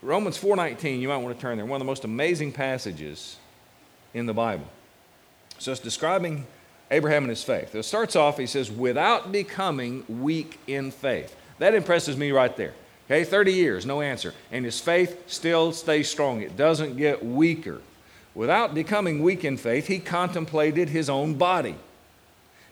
Romans 0.01 0.37
4:19, 0.37 0.99
you 0.99 1.07
might 1.07 1.17
want 1.17 1.35
to 1.35 1.41
turn 1.41 1.57
there. 1.57 1.65
One 1.65 1.77
of 1.77 1.85
the 1.85 1.89
most 1.91 2.03
amazing 2.03 2.51
passages 2.51 3.37
in 4.13 4.25
the 4.25 4.33
Bible. 4.33 4.65
So 5.59 5.71
it's 5.71 5.81
describing 5.81 6.47
Abraham 6.89 7.23
and 7.23 7.29
his 7.29 7.43
faith. 7.43 7.75
It 7.75 7.83
starts 7.83 8.15
off, 8.15 8.37
he 8.37 8.47
says, 8.47 8.71
without 8.71 9.31
becoming 9.31 10.03
weak 10.09 10.59
in 10.67 10.91
faith. 10.91 11.35
That 11.59 11.75
impresses 11.75 12.17
me 12.17 12.31
right 12.31 12.55
there. 12.57 12.73
Okay, 13.05 13.23
30 13.23 13.53
years, 13.53 13.85
no 13.85 14.01
answer. 14.01 14.33
And 14.51 14.65
his 14.65 14.79
faith 14.79 15.23
still 15.27 15.71
stays 15.71 16.09
strong. 16.09 16.41
It 16.41 16.57
doesn't 16.57 16.97
get 16.97 17.23
weaker. 17.23 17.81
Without 18.33 18.73
becoming 18.73 19.21
weak 19.21 19.45
in 19.45 19.57
faith, 19.57 19.87
he 19.87 19.99
contemplated 19.99 20.89
his 20.89 21.09
own 21.09 21.35
body. 21.35 21.75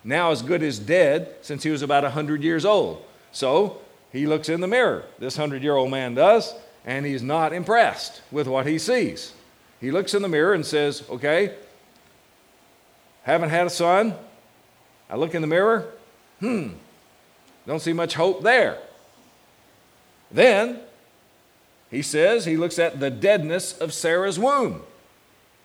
Now, 0.03 0.31
as 0.31 0.41
good 0.41 0.63
as 0.63 0.79
dead 0.79 1.35
since 1.41 1.63
he 1.63 1.69
was 1.69 1.81
about 1.81 2.03
100 2.03 2.41
years 2.41 2.65
old. 2.65 3.05
So 3.31 3.79
he 4.11 4.25
looks 4.25 4.49
in 4.49 4.61
the 4.61 4.67
mirror, 4.67 5.03
this 5.19 5.37
100 5.37 5.61
year 5.61 5.75
old 5.75 5.91
man 5.91 6.15
does, 6.15 6.53
and 6.85 7.05
he's 7.05 7.23
not 7.23 7.53
impressed 7.53 8.21
with 8.31 8.47
what 8.47 8.65
he 8.65 8.77
sees. 8.77 9.33
He 9.79 9.91
looks 9.91 10.13
in 10.13 10.21
the 10.21 10.27
mirror 10.27 10.53
and 10.53 10.65
says, 10.65 11.03
Okay, 11.09 11.53
haven't 13.23 13.49
had 13.49 13.67
a 13.67 13.69
son. 13.69 14.15
I 15.09 15.15
look 15.15 15.33
in 15.33 15.41
the 15.41 15.47
mirror, 15.47 15.91
hmm, 16.39 16.69
don't 17.65 17.81
see 17.81 17.93
much 17.93 18.13
hope 18.13 18.43
there. 18.43 18.77
Then 20.31 20.79
he 21.89 22.01
says 22.01 22.45
he 22.45 22.57
looks 22.57 22.77
at 22.77 22.99
the 22.99 23.09
deadness 23.09 23.77
of 23.77 23.93
Sarah's 23.93 24.37
womb. 24.37 24.83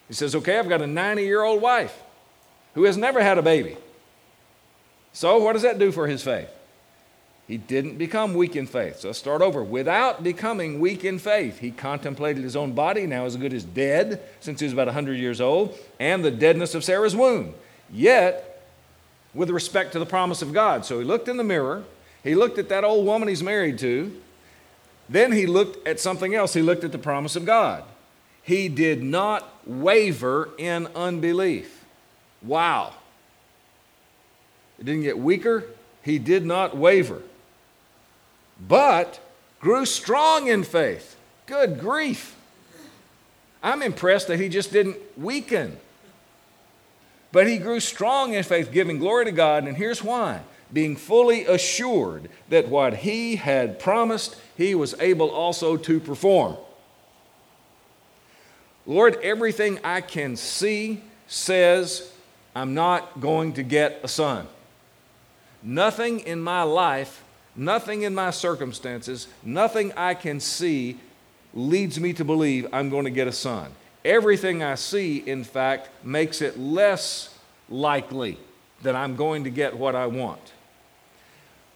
He 0.08 0.14
says, 0.14 0.34
Okay, 0.34 0.58
I've 0.58 0.68
got 0.68 0.82
a 0.82 0.86
90 0.86 1.22
year 1.22 1.42
old 1.42 1.60
wife 1.60 2.02
who 2.74 2.84
has 2.84 2.96
never 2.96 3.22
had 3.22 3.38
a 3.38 3.42
baby. 3.42 3.76
So, 5.12 5.38
what 5.38 5.52
does 5.52 5.62
that 5.62 5.78
do 5.78 5.92
for 5.92 6.06
his 6.06 6.22
faith? 6.22 6.48
He 7.46 7.58
didn't 7.58 7.98
become 7.98 8.34
weak 8.34 8.56
in 8.56 8.66
faith. 8.66 9.00
So 9.00 9.08
let's 9.08 9.18
start 9.18 9.42
over. 9.42 9.62
Without 9.62 10.22
becoming 10.22 10.80
weak 10.80 11.04
in 11.04 11.18
faith, 11.18 11.58
he 11.58 11.70
contemplated 11.70 12.42
his 12.42 12.56
own 12.56 12.72
body, 12.72 13.06
now 13.06 13.26
as 13.26 13.36
good 13.36 13.52
as 13.52 13.64
dead, 13.64 14.22
since 14.40 14.60
he 14.60 14.66
was 14.66 14.72
about 14.72 14.86
100 14.86 15.18
years 15.18 15.40
old, 15.42 15.76
and 16.00 16.24
the 16.24 16.30
deadness 16.30 16.74
of 16.74 16.82
Sarah's 16.82 17.14
womb. 17.14 17.54
Yet, 17.92 18.62
with 19.34 19.50
respect 19.50 19.92
to 19.92 19.98
the 19.98 20.06
promise 20.06 20.40
of 20.40 20.54
God. 20.54 20.86
So 20.86 20.98
he 20.98 21.04
looked 21.04 21.28
in 21.28 21.36
the 21.36 21.44
mirror, 21.44 21.84
he 22.22 22.34
looked 22.34 22.58
at 22.58 22.70
that 22.70 22.82
old 22.82 23.04
woman 23.04 23.28
he's 23.28 23.42
married 23.42 23.78
to, 23.80 24.18
then 25.10 25.32
he 25.32 25.46
looked 25.46 25.86
at 25.86 26.00
something 26.00 26.34
else. 26.34 26.54
He 26.54 26.62
looked 26.62 26.82
at 26.82 26.92
the 26.92 26.98
promise 26.98 27.36
of 27.36 27.44
God. 27.44 27.84
He 28.42 28.70
did 28.70 29.02
not 29.02 29.46
waver 29.66 30.48
in 30.56 30.86
unbelief. 30.94 31.84
Wow. 32.40 32.94
It 34.78 34.86
didn't 34.86 35.02
get 35.02 35.18
weaker, 35.18 35.64
he 36.02 36.18
did 36.18 36.46
not 36.46 36.74
waver 36.74 37.20
but 38.60 39.20
grew 39.60 39.86
strong 39.86 40.48
in 40.48 40.62
faith. 40.62 41.16
Good 41.46 41.80
grief. 41.80 42.36
I'm 43.62 43.82
impressed 43.82 44.28
that 44.28 44.38
he 44.38 44.48
just 44.48 44.72
didn't 44.72 44.96
weaken. 45.16 45.78
But 47.32 47.48
he 47.48 47.58
grew 47.58 47.80
strong 47.80 48.34
in 48.34 48.44
faith, 48.44 48.70
giving 48.70 48.98
glory 48.98 49.24
to 49.24 49.32
God, 49.32 49.66
and 49.66 49.76
here's 49.76 50.04
why 50.04 50.40
being 50.72 50.96
fully 50.96 51.44
assured 51.46 52.28
that 52.48 52.68
what 52.68 52.96
he 52.96 53.36
had 53.36 53.78
promised, 53.78 54.36
he 54.56 54.74
was 54.74 54.94
able 55.00 55.30
also 55.30 55.76
to 55.76 56.00
perform. 56.00 56.56
Lord, 58.84 59.16
everything 59.22 59.78
I 59.82 60.00
can 60.00 60.36
see 60.36 61.02
says 61.26 62.12
I'm 62.54 62.74
not 62.74 63.20
going 63.20 63.54
to 63.54 63.62
get 63.62 64.00
a 64.02 64.08
son. 64.08 64.46
Nothing 65.62 66.20
in 66.20 66.42
my 66.42 66.62
life 66.62 67.23
Nothing 67.56 68.02
in 68.02 68.14
my 68.14 68.30
circumstances, 68.30 69.28
nothing 69.42 69.92
I 69.96 70.14
can 70.14 70.40
see 70.40 70.98
leads 71.52 72.00
me 72.00 72.12
to 72.14 72.24
believe 72.24 72.66
I'm 72.72 72.90
going 72.90 73.04
to 73.04 73.10
get 73.10 73.28
a 73.28 73.32
son. 73.32 73.72
Everything 74.04 74.62
I 74.62 74.74
see, 74.74 75.18
in 75.18 75.44
fact, 75.44 75.88
makes 76.04 76.42
it 76.42 76.58
less 76.58 77.38
likely 77.68 78.38
that 78.82 78.96
I'm 78.96 79.16
going 79.16 79.44
to 79.44 79.50
get 79.50 79.76
what 79.76 79.94
I 79.94 80.06
want. 80.06 80.52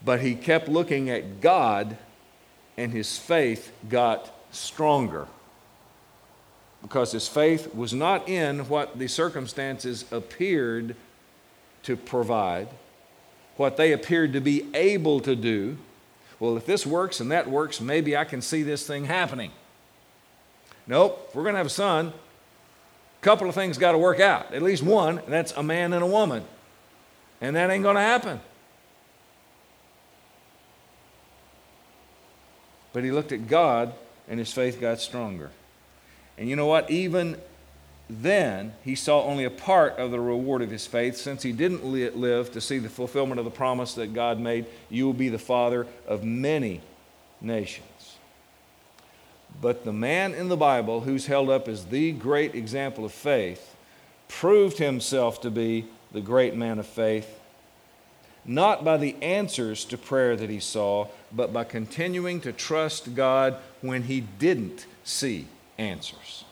But 0.05 0.21
he 0.21 0.35
kept 0.35 0.69
looking 0.69 1.11
at 1.11 1.41
God, 1.41 1.97
and 2.77 2.93
his 2.93 3.17
faith 3.17 3.73
got 3.89 4.33
stronger. 4.51 5.27
Because 6.83 7.13
his 7.13 7.27
faith 7.27 7.75
was 7.75 7.93
not 7.93 8.29
in 8.29 8.69
what 8.69 8.99
the 8.99 9.09
circumstances 9.09 10.05
appeared 10.13 10.95
to 11.85 11.97
provide 11.97 12.69
what 13.59 13.77
they 13.77 13.93
appeared 13.93 14.33
to 14.33 14.41
be 14.41 14.65
able 14.73 15.21
to 15.21 15.37
do. 15.37 15.77
Well, 16.41 16.57
if 16.57 16.65
this 16.65 16.87
works 16.87 17.21
and 17.21 17.31
that 17.33 17.51
works, 17.51 17.81
maybe 17.81 18.17
I 18.17 18.25
can 18.25 18.41
see 18.41 18.63
this 18.63 18.87
thing 18.87 19.05
happening. 19.05 19.51
Nope, 20.87 21.31
we're 21.35 21.43
going 21.43 21.55
to 21.55 21.59
have 21.59 21.67
a 21.67 21.71
son, 21.71 22.07
a 22.07 23.25
couple 23.25 23.49
of 23.49 23.55
things 23.55 23.77
got 23.77 23.93
to 23.93 23.99
work 23.99 24.21
out. 24.21 24.55
At 24.55 24.63
least 24.63 24.83
one, 24.83 25.19
and 25.19 25.33
that's 25.33 25.53
a 25.53 25.63
man 25.63 25.93
and 25.93 26.03
a 26.03 26.07
woman. 26.07 26.45
And 27.41 27.57
that 27.57 27.69
ain't 27.69 27.83
going 27.83 27.97
to 27.97 28.01
happen. 28.01 28.41
But 32.93 33.05
he 33.05 33.11
looked 33.11 33.33
at 33.33 33.49
God 33.49 33.93
and 34.29 34.39
his 34.39 34.53
faith 34.53 34.81
got 34.81 35.01
stronger. 35.01 35.51
And 36.37 36.49
you 36.49 36.57
know 36.57 36.67
what? 36.67 36.91
Even 36.91 37.37
then 38.11 38.73
he 38.85 38.95
saw 38.95 39.23
only 39.25 39.45
a 39.45 39.51
part 39.51 39.99
of 39.99 40.11
the 40.11 40.21
reward 40.21 40.63
of 40.63 40.71
his 40.71 40.87
faith 40.87 41.17
since 41.17 41.43
he 41.43 41.53
didn't 41.53 41.85
live 41.85 42.53
to 42.53 42.61
see 42.61 42.79
the 42.79 42.89
fulfillment 42.89 43.39
of 43.39 43.45
the 43.45 43.51
promise 43.51 43.95
that 43.95 44.15
God 44.15 44.41
made 44.41 44.67
you 44.89 45.05
will 45.05 45.13
be 45.13 45.29
the 45.29 45.39
father 45.39 45.87
of 46.07 46.25
many 46.25 46.81
nations. 47.41 48.17
But 49.61 49.85
the 49.85 49.93
man 49.93 50.35
in 50.35 50.49
the 50.49 50.57
Bible 50.57 51.01
who's 51.01 51.27
held 51.27 51.51
up 51.51 51.69
as 51.69 51.87
the 51.87 52.13
great 52.13 52.55
example 52.55 53.05
of 53.05 53.13
faith 53.13 53.77
proved 54.29 54.79
himself 54.79 55.41
to 55.43 55.51
be 55.51 55.87
the 56.13 56.21
great 56.21 56.55
man 56.55 56.79
of 56.79 56.87
faith, 56.87 57.39
not 58.45 58.85
by 58.85 58.97
the 58.97 59.17
answers 59.21 59.85
to 59.87 59.99
prayer 59.99 60.37
that 60.37 60.49
he 60.49 60.61
saw, 60.61 61.09
but 61.33 61.53
by 61.53 61.65
continuing 61.65 62.41
to 62.41 62.53
trust 62.53 63.15
God 63.15 63.57
when 63.83 64.05
he 64.05 64.21
didn't 64.21 64.87
see 65.05 65.47
answers. 65.77 66.45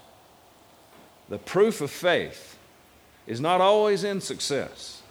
The 1.29 1.39
proof 1.39 1.81
of 1.81 1.91
faith 1.91 2.59
is 3.27 3.41
not 3.41 3.61
always 3.61 4.05
in 4.05 4.21
success. 4.21 5.03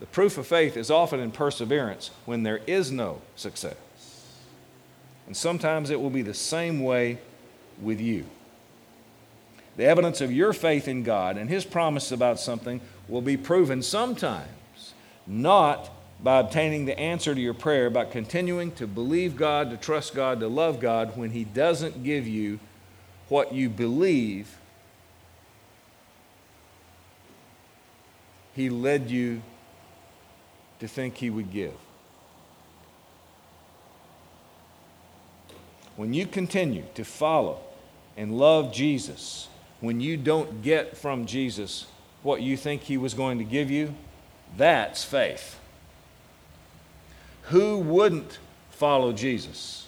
The 0.00 0.06
proof 0.06 0.38
of 0.38 0.46
faith 0.46 0.76
is 0.76 0.90
often 0.90 1.18
in 1.18 1.32
perseverance 1.32 2.10
when 2.24 2.44
there 2.44 2.60
is 2.66 2.92
no 2.92 3.20
success. 3.34 3.76
And 5.26 5.36
sometimes 5.36 5.90
it 5.90 6.00
will 6.00 6.10
be 6.10 6.22
the 6.22 6.34
same 6.34 6.82
way 6.82 7.18
with 7.80 8.00
you. 8.00 8.24
The 9.76 9.84
evidence 9.84 10.20
of 10.20 10.32
your 10.32 10.52
faith 10.52 10.88
in 10.88 11.02
God 11.02 11.36
and 11.36 11.50
His 11.50 11.64
promise 11.64 12.12
about 12.12 12.40
something 12.40 12.80
will 13.08 13.22
be 13.22 13.36
proven 13.36 13.82
sometimes 13.82 14.48
not 15.26 15.90
by 16.20 16.40
obtaining 16.40 16.84
the 16.84 16.98
answer 16.98 17.34
to 17.34 17.40
your 17.40 17.54
prayer, 17.54 17.90
but 17.90 18.10
continuing 18.10 18.72
to 18.72 18.86
believe 18.86 19.36
God, 19.36 19.70
to 19.70 19.76
trust 19.76 20.14
God, 20.14 20.40
to 20.40 20.48
love 20.48 20.80
God 20.80 21.16
when 21.16 21.30
He 21.30 21.44
doesn't 21.44 22.02
give 22.02 22.26
you 22.26 22.58
what 23.28 23.52
you 23.52 23.68
believe 23.68 24.57
he 28.58 28.68
led 28.68 29.08
you 29.08 29.40
to 30.80 30.88
think 30.88 31.16
he 31.18 31.30
would 31.30 31.52
give. 31.52 31.74
When 35.94 36.12
you 36.12 36.26
continue 36.26 36.82
to 36.96 37.04
follow 37.04 37.60
and 38.16 38.36
love 38.36 38.72
Jesus, 38.72 39.46
when 39.78 40.00
you 40.00 40.16
don't 40.16 40.60
get 40.60 40.96
from 40.96 41.24
Jesus 41.24 41.86
what 42.24 42.42
you 42.42 42.56
think 42.56 42.82
he 42.82 42.96
was 42.96 43.14
going 43.14 43.38
to 43.38 43.44
give 43.44 43.70
you, 43.70 43.94
that's 44.56 45.04
faith. 45.04 45.60
Who 47.42 47.78
wouldn't 47.78 48.40
follow 48.72 49.12
Jesus 49.12 49.86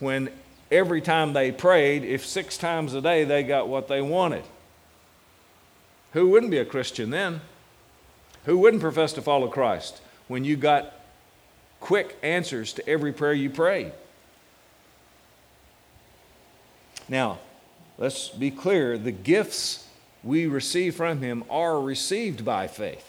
when 0.00 0.28
every 0.72 1.00
time 1.00 1.34
they 1.34 1.52
prayed, 1.52 2.02
if 2.02 2.26
six 2.26 2.58
times 2.58 2.94
a 2.94 3.00
day 3.00 3.22
they 3.22 3.44
got 3.44 3.68
what 3.68 3.86
they 3.86 4.02
wanted? 4.02 4.42
Who 6.14 6.30
wouldn't 6.30 6.50
be 6.50 6.58
a 6.58 6.64
Christian 6.64 7.10
then? 7.10 7.42
Who 8.46 8.58
wouldn't 8.58 8.82
profess 8.82 9.12
to 9.14 9.22
follow 9.22 9.48
Christ 9.48 10.00
when 10.28 10.44
you 10.44 10.56
got 10.56 10.94
quick 11.78 12.16
answers 12.22 12.72
to 12.74 12.88
every 12.88 13.12
prayer 13.12 13.32
you 13.32 13.50
prayed? 13.50 13.92
Now, 17.08 17.38
let's 17.98 18.28
be 18.28 18.50
clear 18.50 18.96
the 18.96 19.12
gifts 19.12 19.86
we 20.22 20.46
receive 20.46 20.94
from 20.96 21.20
Him 21.20 21.44
are 21.50 21.80
received 21.80 22.44
by 22.44 22.66
faith. 22.66 23.06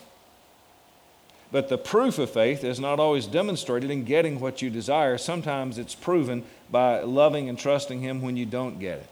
But 1.52 1.68
the 1.68 1.78
proof 1.78 2.18
of 2.18 2.30
faith 2.30 2.64
is 2.64 2.80
not 2.80 3.00
always 3.00 3.28
demonstrated 3.28 3.92
in 3.92 4.06
getting 4.06 4.40
what 4.40 4.62
you 4.62 4.70
desire. 4.70 5.18
Sometimes 5.18 5.78
it's 5.78 5.96
proven 5.96 6.44
by 6.70 7.02
loving 7.02 7.50
and 7.50 7.60
trusting 7.60 8.02
Him 8.02 8.22
when 8.22 8.38
you 8.38 8.46
don't 8.46 8.80
get 8.80 9.00
it. 9.00 9.08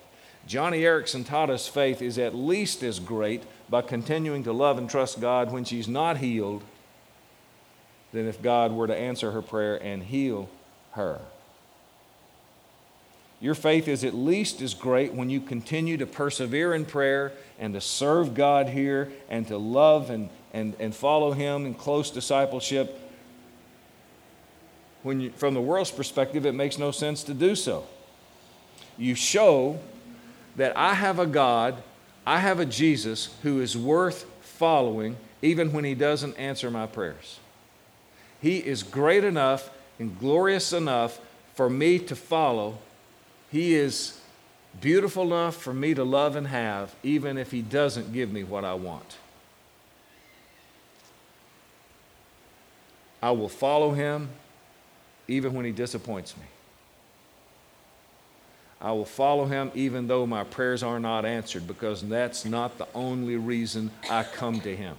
Joni 0.48 0.80
Eareckson 0.82 1.26
taught 1.26 1.50
us 1.50 1.68
faith 1.68 2.02
is 2.02 2.18
at 2.18 2.34
least 2.34 2.82
as 2.82 3.00
great 3.00 3.44
by 3.70 3.82
continuing 3.82 4.44
to 4.44 4.54
love 4.54 4.78
and 4.78 4.90
trust 4.90 5.22
God 5.22 5.52
when 5.52 5.64
she's 5.64 5.88
not 5.88 6.18
healed 6.18 6.64
than 8.12 8.28
if 8.28 8.42
God 8.42 8.72
were 8.72 8.88
to 8.88 8.96
answer 8.96 9.32
her 9.32 9.42
prayer 9.42 9.82
and 9.82 10.04
heal 10.04 10.50
her. 10.92 11.20
Your 13.42 13.56
faith 13.56 13.88
is 13.88 14.04
at 14.04 14.14
least 14.14 14.62
as 14.62 14.74
great 14.74 15.14
when 15.14 15.30
you 15.30 15.40
continue 15.40 15.98
to 15.98 16.06
persevere 16.06 16.74
in 16.74 16.86
prayer 16.86 17.32
and 17.58 17.74
to 17.74 17.82
serve 17.82 18.34
God 18.34 18.68
here 18.70 19.12
and 19.30 19.48
to 19.48 19.58
love 19.58 20.10
and, 20.10 20.30
and, 20.54 20.76
and 20.80 20.94
follow 20.94 21.32
Him 21.32 21.66
in 21.66 21.74
close 21.74 22.12
discipleship. 22.12 23.00
When 25.04 25.22
you, 25.22 25.30
from 25.32 25.54
the 25.54 25.62
world's 25.62 25.92
perspective, 25.92 26.46
it 26.46 26.52
makes 26.52 26.78
no 26.78 26.92
sense 26.92 27.24
to 27.24 27.34
do 27.34 27.56
so. 27.56 27.86
You 28.98 29.16
show 29.16 29.80
that 30.58 30.76
I 30.76 30.94
have 30.94 31.20
a 31.20 31.26
God, 31.26 31.82
I 32.30 32.38
have 32.38 32.60
a 32.60 32.66
Jesus 32.66 33.34
who 33.42 33.60
is 33.60 33.76
worth 33.76 34.24
following 34.42 35.18
even 35.42 35.74
when 35.74 35.84
he 35.84 35.96
doesn't 35.96 36.38
answer 36.38 36.70
my 36.70 36.86
prayers. 36.86 37.40
He 38.40 38.58
is 38.58 38.84
great 38.84 39.24
enough 39.24 39.72
and 39.98 40.20
glorious 40.20 40.72
enough 40.72 41.20
for 41.56 41.72
me 41.72 41.98
to 41.98 42.16
follow. 42.16 42.78
He 43.52 43.74
is 43.74 44.22
beautiful 44.80 45.24
enough 45.24 45.56
for 45.56 45.74
me 45.74 45.96
to 45.96 46.04
love 46.04 46.36
and 46.36 46.46
have, 46.46 46.94
even 47.02 47.36
if 47.36 47.50
he 47.50 47.64
doesn't 47.64 48.14
give 48.14 48.32
me 48.32 48.44
what 48.44 48.64
I 48.64 48.76
want. 48.76 49.18
I 53.24 53.32
will 53.32 53.50
follow 53.50 53.94
him 53.94 54.30
even 55.28 55.56
when 55.56 55.66
he 55.66 55.72
disappoints 55.72 56.38
me. 56.38 56.46
I 58.82 58.92
will 58.94 59.06
follow 59.06 59.46
him 59.46 59.72
even 59.76 60.08
though 60.08 60.26
my 60.26 60.44
prayers 60.44 60.84
are 60.84 61.00
not 61.00 61.26
answered 61.26 61.68
because 61.68 62.02
that's 62.02 62.46
not 62.46 62.78
the 62.78 62.88
only 62.96 63.36
reason 63.36 63.92
I 64.10 64.24
come 64.24 64.62
to 64.62 64.76
him. 64.76 64.96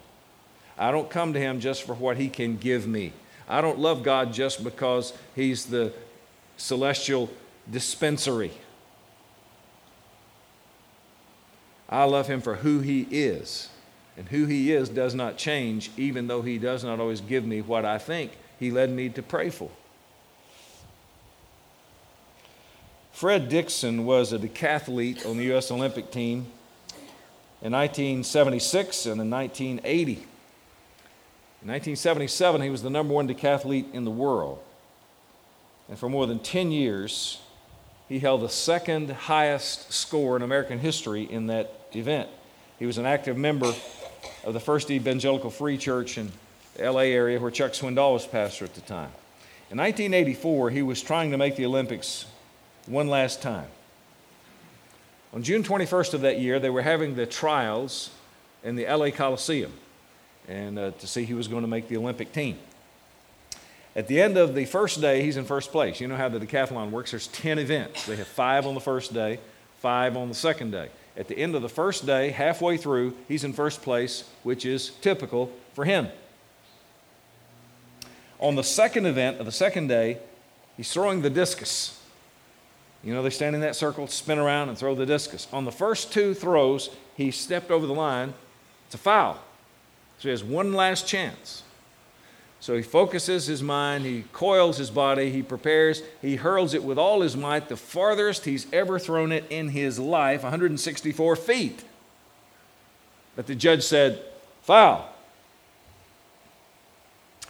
I 0.79 0.91
don't 0.91 1.11
come 1.11 1.33
to 1.33 1.41
him 1.41 1.61
just 1.61 1.83
for 1.85 1.95
what 1.95 2.17
he 2.17 2.29
can 2.29 2.57
give 2.57 2.87
me. 2.87 3.13
I 3.49 3.61
don't 3.61 3.79
love 3.79 4.03
God 4.03 4.33
just 4.33 4.63
because 4.63 5.13
he's 5.35 5.67
the 5.67 5.93
celestial 6.57 7.31
dispensary. 7.71 8.53
I 11.89 12.05
love 12.05 12.29
him 12.29 12.41
for 12.41 12.57
who 12.57 12.81
he 12.81 13.07
is. 13.11 13.69
And 14.17 14.29
who 14.29 14.45
he 14.45 14.73
is 14.73 14.91
does 14.91 15.15
not 15.15 15.39
change, 15.39 15.91
even 15.97 16.27
though 16.27 16.43
he 16.43 16.59
does 16.59 16.85
not 16.85 17.01
always 17.01 17.21
give 17.21 17.45
me 17.45 17.63
what 17.63 17.85
I 17.85 17.97
think 17.97 18.33
he 18.59 18.71
led 18.71 18.91
me 18.91 19.09
to 19.09 19.23
pray 19.23 19.49
for. 19.49 19.71
Fred 23.21 23.51
Dixon 23.51 24.07
was 24.07 24.33
a 24.33 24.39
decathlete 24.39 25.27
on 25.27 25.37
the 25.37 25.45
U.S. 25.49 25.71
Olympic 25.71 26.11
team 26.11 26.47
in 27.61 27.71
1976 27.71 29.05
and 29.05 29.21
in 29.21 29.29
1980. 29.29 30.13
In 30.13 30.19
1977, 31.69 32.63
he 32.63 32.71
was 32.71 32.83
the 32.83 32.89
number 32.89 33.13
one 33.13 33.29
decathlete 33.29 33.93
in 33.93 34.07
the 34.07 34.11
world. 34.11 34.59
And 35.91 35.99
for 35.99 36.09
more 36.09 36.27
than 36.27 36.39
10 36.39 36.73
years, 36.73 37.43
he 38.09 38.21
held 38.21 38.41
the 38.41 38.49
second 38.49 39.11
highest 39.11 39.93
score 39.93 40.35
in 40.35 40.41
American 40.41 40.79
history 40.79 41.25
in 41.25 41.49
that 41.49 41.91
event. 41.93 42.31
He 42.79 42.87
was 42.87 42.97
an 42.97 43.05
active 43.05 43.37
member 43.37 43.71
of 44.45 44.55
the 44.55 44.61
First 44.61 44.91
Evangelical 44.91 45.51
Free 45.51 45.77
Church 45.77 46.17
in 46.17 46.33
the 46.75 46.91
LA 46.91 47.01
area 47.01 47.39
where 47.39 47.51
Chuck 47.51 47.73
Swindoll 47.73 48.15
was 48.15 48.27
pastor 48.27 48.65
at 48.65 48.75
the 48.75 48.81
time. 48.81 49.13
In 49.71 49.77
1984, 49.77 50.71
he 50.71 50.81
was 50.81 51.03
trying 51.03 51.33
to 51.33 51.37
make 51.37 51.57
the 51.57 51.67
Olympics 51.67 52.25
one 52.91 53.09
last 53.09 53.41
time. 53.41 53.69
On 55.33 55.43
June 55.43 55.63
21st 55.63 56.15
of 56.15 56.21
that 56.23 56.41
year, 56.41 56.59
they 56.59 56.71
were 56.71 56.83
having 56.83 57.15
the 57.15 57.25
trials 57.25 58.11
in 58.65 58.75
the 58.75 58.85
LA 58.85 59.11
Coliseum 59.11 59.73
and 60.49 60.79
uh, 60.79 60.91
to 60.93 61.07
see 61.07 61.25
who 61.25 61.37
was 61.37 61.47
going 61.47 61.63
to 61.63 61.69
make 61.69 61.89
the 61.89 61.97
Olympic 61.97 62.33
team. 62.33 62.59
At 63.95 64.09
the 64.09 64.21
end 64.21 64.37
of 64.37 64.55
the 64.55 64.65
first 64.65 65.01
day, 65.01 65.23
he's 65.23 65.37
in 65.37 65.45
first 65.45 65.71
place. 65.71 66.01
You 66.01 66.09
know 66.09 66.17
how 66.17 66.29
the 66.29 66.41
decathlon 66.41 66.91
works. 66.91 67.13
There's 67.13 67.29
10 67.29 67.59
events. 67.59 68.07
They 68.07 68.17
have 68.17 68.27
five 68.27 68.67
on 68.67 68.75
the 68.75 68.81
first 68.81 69.15
day, 69.15 69.39
five 69.79 70.17
on 70.17 70.29
the 70.29 70.35
second 70.35 70.73
day. 70.73 70.89
At 71.17 71.29
the 71.29 71.37
end 71.37 71.55
of 71.55 71.63
the 71.63 71.69
first 71.69 72.07
day, 72.07 72.31
halfway 72.31 72.77
through, 72.77 73.17
he's 73.29 73.45
in 73.45 73.53
first 73.53 73.83
place, 73.83 74.29
which 74.43 74.65
is 74.65 74.91
typical 75.01 75.53
for 75.75 75.85
him. 75.85 76.09
On 78.39 78.55
the 78.55 78.65
second 78.65 79.07
event 79.07 79.39
of 79.39 79.47
the 79.47 79.53
second 79.53 79.89
day, 79.89 80.19
he's 80.77 80.93
throwing 80.93 81.23
the 81.23 81.31
discus. 81.31 82.00
You 83.03 83.15
know, 83.15 83.23
they 83.23 83.31
stand 83.31 83.55
in 83.55 83.63
that 83.63 83.77
circle, 83.77 84.07
spin 84.09 84.39
around, 84.39 84.69
and 84.69 84.77
throw 84.77 84.95
the 84.95 85.07
discus. 85.07 85.49
On 85.53 85.65
the 85.65 85.73
first 85.73 86.13
two 86.13 86.35
throws, 86.35 86.91
he 87.17 87.31
stepped 87.31 87.71
over 87.71 87.87
the 87.87 87.95
line. 87.95 88.35
It's 88.87 88.95
a 88.95 88.99
foul. 88.99 89.35
So 90.19 90.25
he 90.25 90.29
has 90.31 90.45
one 90.45 90.75
last 90.75 91.07
chance. 91.07 91.63
So 92.61 92.77
he 92.77 92.83
focuses 92.83 93.47
his 93.47 93.63
mind, 93.63 94.05
he 94.05 94.25
coils 94.35 94.77
his 94.77 94.91
body, 94.91 95.31
he 95.31 95.43
prepares, 95.43 96.03
he 96.21 96.37
hurls 96.37 96.75
it 96.75 96.85
with 96.85 96.99
all 96.99 97.23
his 97.23 97.35
might, 97.35 97.71
the 97.71 97.77
farthest 97.77 98.45
he's 98.45 98.71
ever 98.71 98.99
thrown 98.99 99.33
it 99.33 99.47
in 99.49 99.71
his 99.71 99.99
life, 99.99 100.43
164 100.43 101.37
feet. 101.37 101.83
But 103.35 103.47
the 103.47 103.55
judge 103.55 103.83
said, 103.83 104.23
foul. 104.61 105.11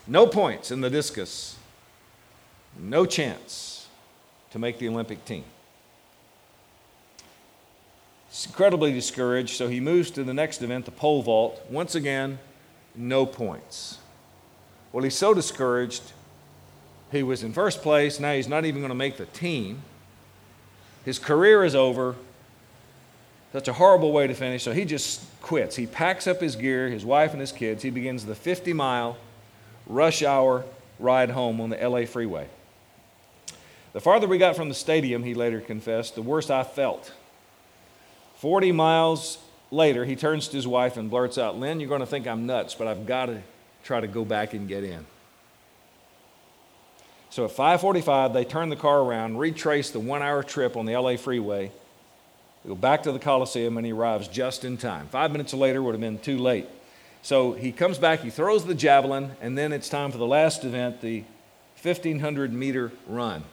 No 0.06 0.28
points 0.28 0.70
in 0.70 0.80
the 0.80 0.90
discus. 0.90 1.56
No 2.78 3.04
chance 3.04 3.79
to 4.50 4.58
make 4.58 4.78
the 4.78 4.88
Olympic 4.88 5.24
team. 5.24 5.44
He's 8.30 8.46
incredibly 8.46 8.92
discouraged, 8.92 9.56
so 9.56 9.68
he 9.68 9.80
moves 9.80 10.10
to 10.12 10.24
the 10.24 10.34
next 10.34 10.62
event, 10.62 10.84
the 10.84 10.92
pole 10.92 11.22
vault. 11.22 11.60
Once 11.68 11.94
again, 11.94 12.38
no 12.94 13.26
points. 13.26 13.98
Well, 14.92 15.04
he's 15.04 15.16
so 15.16 15.34
discouraged. 15.34 16.12
He 17.10 17.22
was 17.22 17.42
in 17.42 17.52
first 17.52 17.82
place. 17.82 18.20
Now 18.20 18.32
he's 18.32 18.48
not 18.48 18.64
even 18.64 18.80
going 18.80 18.90
to 18.90 18.94
make 18.94 19.16
the 19.16 19.26
team. 19.26 19.82
His 21.04 21.18
career 21.18 21.64
is 21.64 21.74
over. 21.74 22.14
Such 23.52 23.66
a 23.66 23.72
horrible 23.72 24.12
way 24.12 24.28
to 24.28 24.34
finish. 24.34 24.62
So 24.62 24.72
he 24.72 24.84
just 24.84 25.22
quits. 25.40 25.74
He 25.74 25.86
packs 25.86 26.28
up 26.28 26.40
his 26.40 26.54
gear, 26.54 26.88
his 26.88 27.04
wife, 27.04 27.32
and 27.32 27.40
his 27.40 27.50
kids. 27.50 27.82
He 27.82 27.90
begins 27.90 28.26
the 28.26 28.36
50 28.36 28.72
mile 28.72 29.16
rush 29.86 30.22
hour 30.22 30.64
ride 31.00 31.30
home 31.30 31.60
on 31.60 31.70
the 31.70 31.76
LA 31.76 32.04
freeway. 32.04 32.46
The 33.92 34.00
farther 34.00 34.28
we 34.28 34.38
got 34.38 34.56
from 34.56 34.68
the 34.68 34.74
stadium, 34.74 35.24
he 35.24 35.34
later 35.34 35.60
confessed, 35.60 36.14
the 36.14 36.22
worse 36.22 36.48
I 36.48 36.62
felt. 36.62 37.12
40 38.36 38.72
miles 38.72 39.38
later, 39.70 40.04
he 40.04 40.16
turns 40.16 40.48
to 40.48 40.56
his 40.56 40.66
wife 40.66 40.96
and 40.96 41.10
blurts 41.10 41.38
out, 41.38 41.58
Lynn, 41.58 41.80
you're 41.80 41.88
going 41.88 42.00
to 42.00 42.06
think 42.06 42.26
I'm 42.26 42.46
nuts, 42.46 42.74
but 42.74 42.86
I've 42.86 43.06
got 43.06 43.26
to 43.26 43.42
try 43.82 44.00
to 44.00 44.06
go 44.06 44.24
back 44.24 44.54
and 44.54 44.68
get 44.68 44.84
in. 44.84 45.06
So 47.30 47.44
at 47.44 47.52
5:45, 47.52 48.32
they 48.32 48.44
turn 48.44 48.70
the 48.70 48.76
car 48.76 49.00
around, 49.00 49.38
retrace 49.38 49.90
the 49.90 50.00
one-hour 50.00 50.42
trip 50.42 50.76
on 50.76 50.84
the 50.84 50.96
LA 50.96 51.16
freeway, 51.16 51.70
go 52.66 52.74
back 52.74 53.04
to 53.04 53.12
the 53.12 53.20
Coliseum, 53.20 53.76
and 53.76 53.86
he 53.86 53.92
arrives 53.92 54.26
just 54.26 54.64
in 54.64 54.76
time. 54.76 55.06
Five 55.08 55.30
minutes 55.30 55.54
later 55.54 55.80
would 55.80 55.92
have 55.92 56.00
been 56.00 56.18
too 56.18 56.38
late. 56.38 56.66
So 57.22 57.52
he 57.52 57.70
comes 57.70 57.98
back, 57.98 58.20
he 58.20 58.30
throws 58.30 58.64
the 58.64 58.74
javelin, 58.74 59.32
and 59.40 59.56
then 59.56 59.72
it's 59.72 59.88
time 59.88 60.10
for 60.10 60.18
the 60.18 60.26
last 60.26 60.64
event, 60.64 61.02
the 61.02 61.22
1,500 61.80 62.52
meter 62.52 62.90
run. 63.06 63.44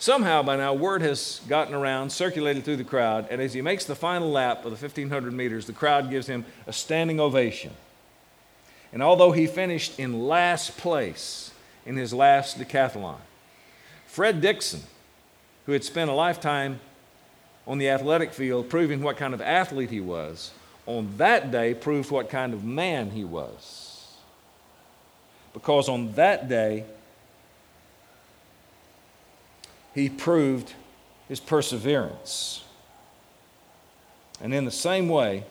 Somehow 0.00 0.44
by 0.44 0.56
now, 0.56 0.74
word 0.74 1.02
has 1.02 1.40
gotten 1.48 1.74
around, 1.74 2.10
circulated 2.10 2.64
through 2.64 2.76
the 2.76 2.84
crowd, 2.84 3.26
and 3.30 3.40
as 3.42 3.52
he 3.52 3.60
makes 3.60 3.84
the 3.84 3.96
final 3.96 4.30
lap 4.30 4.58
of 4.58 4.70
the 4.70 4.86
1,500 4.86 5.32
meters, 5.32 5.66
the 5.66 5.72
crowd 5.72 6.08
gives 6.08 6.28
him 6.28 6.44
a 6.68 6.72
standing 6.72 7.18
ovation. 7.18 7.72
And 8.92 9.02
although 9.02 9.32
he 9.32 9.48
finished 9.48 9.98
in 9.98 10.28
last 10.28 10.78
place 10.78 11.50
in 11.84 11.96
his 11.96 12.14
last 12.14 12.58
decathlon, 12.58 13.18
Fred 14.06 14.40
Dixon, 14.40 14.82
who 15.66 15.72
had 15.72 15.82
spent 15.82 16.10
a 16.10 16.14
lifetime 16.14 16.80
on 17.66 17.78
the 17.78 17.90
athletic 17.90 18.32
field 18.32 18.70
proving 18.70 19.02
what 19.02 19.16
kind 19.16 19.34
of 19.34 19.40
athlete 19.40 19.90
he 19.90 20.00
was, 20.00 20.52
on 20.86 21.16
that 21.18 21.50
day 21.50 21.74
proved 21.74 22.10
what 22.10 22.30
kind 22.30 22.54
of 22.54 22.64
man 22.64 23.10
he 23.10 23.24
was. 23.24 24.14
Because 25.52 25.88
on 25.88 26.12
that 26.12 26.48
day, 26.48 26.84
he 29.98 30.08
proved 30.08 30.74
his 31.28 31.40
perseverance. 31.40 32.64
And 34.40 34.54
in 34.54 34.64
the 34.64 34.70
same 34.70 35.08
way, 35.08 35.44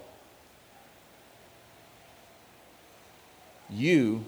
you 3.69 4.23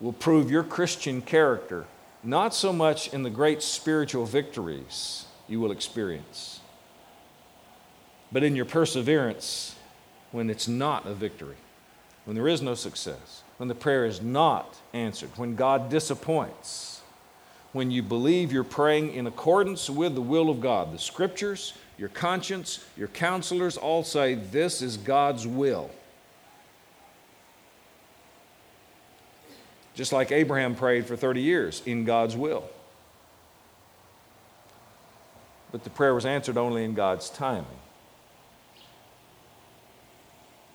will 0.00 0.12
prove 0.12 0.50
your 0.50 0.62
Christian 0.62 1.20
character, 1.20 1.86
not 2.22 2.54
so 2.54 2.72
much 2.72 3.12
in 3.12 3.22
the 3.22 3.30
great 3.30 3.62
spiritual 3.62 4.26
victories 4.26 5.26
you 5.48 5.60
will 5.60 5.72
experience, 5.72 6.60
but 8.30 8.42
in 8.42 8.56
your 8.56 8.64
perseverance 8.64 9.74
when 10.32 10.50
it's 10.50 10.68
not 10.68 11.06
a 11.06 11.14
victory, 11.14 11.56
when 12.24 12.36
there 12.36 12.48
is 12.48 12.62
no 12.62 12.74
success, 12.74 13.42
when 13.56 13.68
the 13.68 13.74
prayer 13.74 14.04
is 14.04 14.20
not 14.20 14.76
answered, 14.92 15.30
when 15.36 15.54
God 15.54 15.88
disappoints, 15.88 16.95
when 17.72 17.90
you 17.90 18.02
believe 18.02 18.52
you're 18.52 18.64
praying 18.64 19.12
in 19.12 19.26
accordance 19.26 19.90
with 19.90 20.14
the 20.14 20.20
will 20.20 20.50
of 20.50 20.60
God. 20.60 20.92
The 20.92 20.98
scriptures, 20.98 21.74
your 21.98 22.08
conscience, 22.08 22.84
your 22.96 23.08
counselors 23.08 23.76
all 23.76 24.02
say 24.02 24.34
this 24.34 24.82
is 24.82 24.96
God's 24.96 25.46
will. 25.46 25.90
just 29.96 30.12
like 30.12 30.30
Abraham 30.30 30.76
prayed 30.76 31.06
for 31.06 31.16
30 31.16 31.40
years 31.40 31.82
in 31.86 32.04
God's 32.04 32.36
will. 32.36 32.68
But 35.72 35.84
the 35.84 35.90
prayer 35.90 36.14
was 36.14 36.26
answered 36.26 36.58
only 36.58 36.84
in 36.84 36.94
God's 36.94 37.30
timing. 37.30 37.66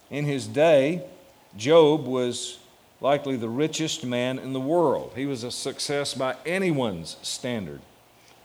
In 0.10 0.26
his 0.26 0.48
day, 0.48 1.06
Job 1.56 2.06
was 2.06 2.58
likely 3.02 3.36
the 3.36 3.50
richest 3.50 4.06
man 4.06 4.40
in 4.40 4.54
the 4.54 4.60
world. 4.60 5.12
He 5.16 5.26
was 5.26 5.44
a 5.44 5.52
success 5.52 6.14
by 6.14 6.36
anyone's 6.46 7.18
standard. 7.22 7.82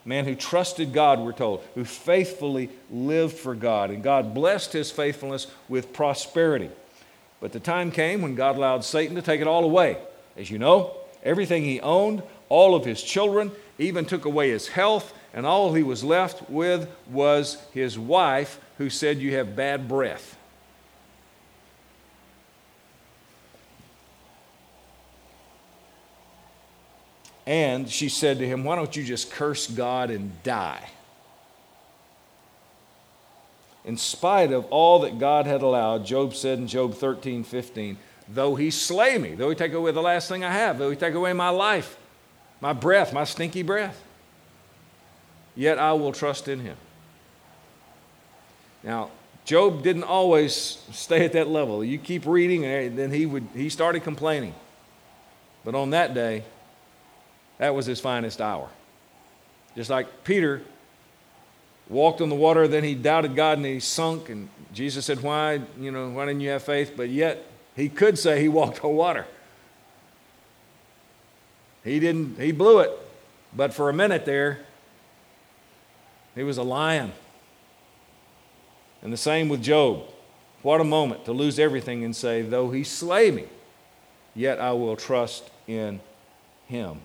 Man 0.05 0.25
who 0.25 0.35
trusted 0.35 0.93
God, 0.93 1.21
we're 1.21 1.33
told, 1.33 1.63
who 1.75 1.85
faithfully 1.85 2.71
lived 2.91 3.37
for 3.37 3.55
God, 3.55 3.91
and 3.91 4.03
God 4.03 4.35
blessed 4.35 4.73
his 4.73 4.91
faithfulness 4.91 5.47
with 5.69 5.93
prosperity. 5.93 6.71
But 7.41 7.53
the 7.53 7.61
time 7.61 7.91
came 7.91 8.23
when 8.23 8.35
God 8.35 8.57
allowed 8.57 8.85
Satan 8.85 9.17
to 9.17 9.23
take 9.23 9.41
it 9.41 9.47
all 9.47 9.65
away. 9.65 9.99
As 10.37 10.51
you 10.51 10.59
know, 10.59 10.97
everything 11.23 11.65
he 11.65 11.81
owned, 11.81 12.23
all 12.49 12.75
of 12.75 12.85
his 12.85 13.03
children, 13.03 13.51
even 13.79 14.05
took 14.05 14.25
away 14.25 14.51
his 14.51 14.69
health, 14.69 15.13
and 15.35 15.45
all 15.45 15.75
he 15.75 15.83
was 15.83 16.05
left 16.05 16.49
with 16.49 16.89
was 17.11 17.59
his 17.75 17.99
wife, 17.99 18.61
who 18.79 18.89
said, 18.89 19.19
You 19.19 19.35
have 19.35 19.57
bad 19.57 19.89
breath. 19.89 20.36
And 27.47 27.89
she 27.89 28.09
said 28.09 28.39
to 28.41 28.47
him, 28.47 28.65
Why 28.65 28.75
don't 28.75 28.95
you 28.97 29.05
just 29.05 29.31
curse 29.31 29.69
God 29.69 30.11
and 30.11 30.43
die? 30.43 30.91
In 33.85 33.97
spite 33.97 34.51
of 34.51 34.67
all 34.67 35.01
that 35.01 35.21
God 35.21 35.47
had 35.47 35.63
allowed, 35.63 36.05
Job 36.05 36.35
said 36.35 36.59
in 36.59 36.67
Job 36.67 36.95
13, 36.95 37.45
15, 37.45 37.97
though 38.29 38.57
he 38.57 38.73
slay 38.73 39.17
me, 39.17 39.37
though 39.37 39.49
he 39.49 39.55
take 39.55 39.73
away 39.73 39.93
the 39.93 40.03
last 40.03 40.29
thing 40.29 40.43
I 40.43 40.51
have, 40.51 40.79
though 40.79 40.91
he 40.91 40.97
take 40.97 41.15
away 41.15 41.33
my 41.33 41.51
life, 41.51 41.97
my 42.61 42.73
breath, 42.73 43.13
my 43.13 43.23
stinky 43.23 43.63
breath, 43.63 44.03
yet 45.55 45.79
I 45.79 45.93
will 45.93 46.13
trust 46.13 46.49
in 46.49 46.59
him. 46.59 46.77
Now, 48.83 49.11
Job 49.45 49.85
didn't 49.85 50.03
always 50.03 50.83
stay 50.91 51.25
at 51.25 51.33
that 51.35 51.47
level. 51.47 51.85
You 51.85 51.99
keep 51.99 52.27
reading, 52.27 52.65
and 52.65 52.99
then 52.99 53.13
he, 53.13 53.25
would, 53.25 53.47
he 53.55 53.69
started 53.69 54.03
complaining. 54.03 54.55
But 55.65 55.77
on 55.77 55.91
that 55.91 56.13
day, 56.13 56.43
that 57.59 57.75
was 57.75 57.87
his 57.87 58.01
finest 58.01 58.41
hour. 58.41 58.69
Just 59.75 59.91
like 59.91 60.25
Peter 60.25 60.63
walked 61.89 62.21
on 62.21 62.29
the 62.29 62.35
water, 62.35 62.67
then 62.67 62.85
he 62.85 62.95
doubted 62.95 63.35
God 63.37 63.59
and 63.59 63.67
he 63.67 63.81
sunk. 63.81 64.29
And 64.29 64.49
Jesus 64.73 65.07
said, 65.07 65.23
Why, 65.23 65.61
you 65.79 65.91
know, 65.91 66.11
why 66.11 66.27
didn't 66.27 66.41
you 66.41 66.51
have 66.51 66.63
faith? 66.63 66.95
But 66.97 67.09
yet 67.09 67.45
he 67.75 67.89
could 67.89 68.19
say 68.19 68.41
he 68.41 68.49
walked 68.49 68.85
on 68.85 68.95
water. 68.95 69.27
He 71.85 72.01
didn't, 72.01 72.41
he 72.41 72.53
blew 72.53 72.81
it. 72.81 72.91
But 73.55 73.73
for 73.73 73.89
a 73.89 73.93
minute 73.93 74.25
there, 74.25 74.61
he 76.35 76.43
was 76.43 76.59
a 76.59 76.63
lion. 76.63 77.13
And 79.03 79.13
the 79.13 79.17
same 79.17 79.49
with 79.49 79.63
Job. 79.63 80.03
What 80.63 80.81
a 80.81 80.85
moment 80.85 81.27
to 81.27 81.33
lose 81.33 81.59
everything 81.59 82.03
and 82.03 82.15
say, 82.15 82.43
Though 82.43 82.71
he 82.71 82.83
slay 82.83 83.31
me, 83.31 83.45
yet 84.35 84.59
I 84.59 84.73
will 84.73 84.97
trust 84.97 85.49
in 85.69 86.01
him. 86.67 87.01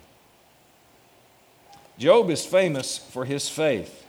Job 2.01 2.31
is 2.31 2.43
famous 2.43 2.97
for 2.97 3.25
his 3.25 3.47
faith, 3.47 4.07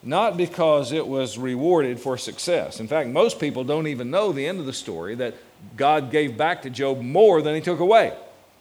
not 0.00 0.36
because 0.36 0.92
it 0.92 1.04
was 1.04 1.36
rewarded 1.36 1.98
for 1.98 2.16
success. 2.16 2.78
In 2.78 2.86
fact, 2.86 3.08
most 3.08 3.40
people 3.40 3.64
don't 3.64 3.88
even 3.88 4.12
know 4.12 4.30
the 4.30 4.46
end 4.46 4.60
of 4.60 4.66
the 4.66 4.72
story 4.72 5.16
that 5.16 5.34
God 5.76 6.12
gave 6.12 6.36
back 6.36 6.62
to 6.62 6.70
Job 6.70 7.00
more 7.00 7.42
than 7.42 7.56
he 7.56 7.60
took 7.60 7.80
away 7.80 8.16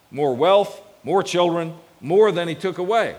more 0.09 0.35
wealth, 0.35 0.81
more 1.03 1.21
children, 1.21 1.75
more 1.99 2.31
than 2.31 2.47
he 2.47 2.55
took 2.55 2.79
away. 2.79 3.17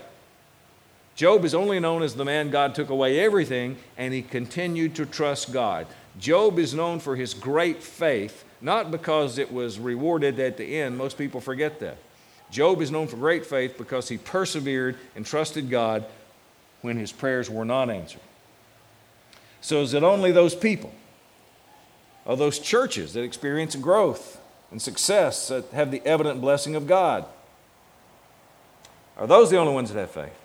Job 1.15 1.45
is 1.45 1.55
only 1.55 1.79
known 1.79 2.03
as 2.03 2.15
the 2.15 2.25
man 2.25 2.49
God 2.49 2.75
took 2.75 2.89
away 2.89 3.21
everything, 3.21 3.77
and 3.97 4.13
he 4.13 4.21
continued 4.21 4.95
to 4.95 5.05
trust 5.05 5.53
God. 5.53 5.87
Job 6.19 6.59
is 6.59 6.73
known 6.73 6.99
for 6.99 7.15
his 7.15 7.33
great 7.33 7.81
faith, 7.81 8.43
not 8.59 8.91
because 8.91 9.37
it 9.37 9.49
was 9.49 9.79
rewarded 9.79 10.41
at 10.41 10.57
the 10.57 10.75
end. 10.81 10.97
Most 10.97 11.17
people 11.17 11.39
forget 11.39 11.79
that. 11.79 11.97
Job 12.53 12.83
is 12.83 12.91
known 12.91 13.07
for 13.07 13.17
great 13.17 13.47
faith 13.47 13.79
because 13.79 14.09
he 14.09 14.17
persevered 14.19 14.95
and 15.15 15.25
trusted 15.25 15.71
God 15.71 16.05
when 16.83 16.97
his 16.97 17.11
prayers 17.11 17.49
were 17.49 17.65
not 17.65 17.89
answered. 17.89 18.21
So, 19.59 19.81
is 19.81 19.95
it 19.95 20.03
only 20.03 20.31
those 20.31 20.53
people, 20.53 20.93
or 22.25 22.37
those 22.37 22.59
churches 22.59 23.13
that 23.13 23.23
experience 23.23 23.75
growth 23.75 24.39
and 24.69 24.79
success 24.79 25.47
that 25.47 25.65
have 25.71 25.89
the 25.89 26.05
evident 26.05 26.41
blessing 26.41 26.75
of 26.75 26.85
God? 26.85 27.25
Are 29.17 29.25
those 29.25 29.49
the 29.49 29.57
only 29.57 29.73
ones 29.73 29.91
that 29.91 29.99
have 29.99 30.11
faith? 30.11 30.39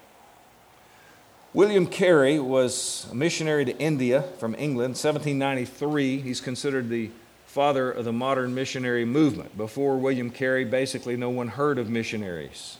William 1.52 1.86
Carey 1.86 2.38
was 2.38 3.06
a 3.10 3.14
missionary 3.14 3.66
to 3.66 3.76
India 3.78 4.22
from 4.38 4.54
England, 4.54 4.92
1793. 4.94 6.20
He's 6.20 6.40
considered 6.40 6.88
the 6.88 7.10
father 7.48 7.90
of 7.90 8.04
the 8.04 8.12
modern 8.12 8.54
missionary 8.54 9.06
movement. 9.06 9.56
Before 9.56 9.96
William 9.96 10.30
Carey, 10.30 10.66
basically 10.66 11.16
no 11.16 11.30
one 11.30 11.48
heard 11.48 11.78
of 11.78 11.88
missionaries. 11.88 12.76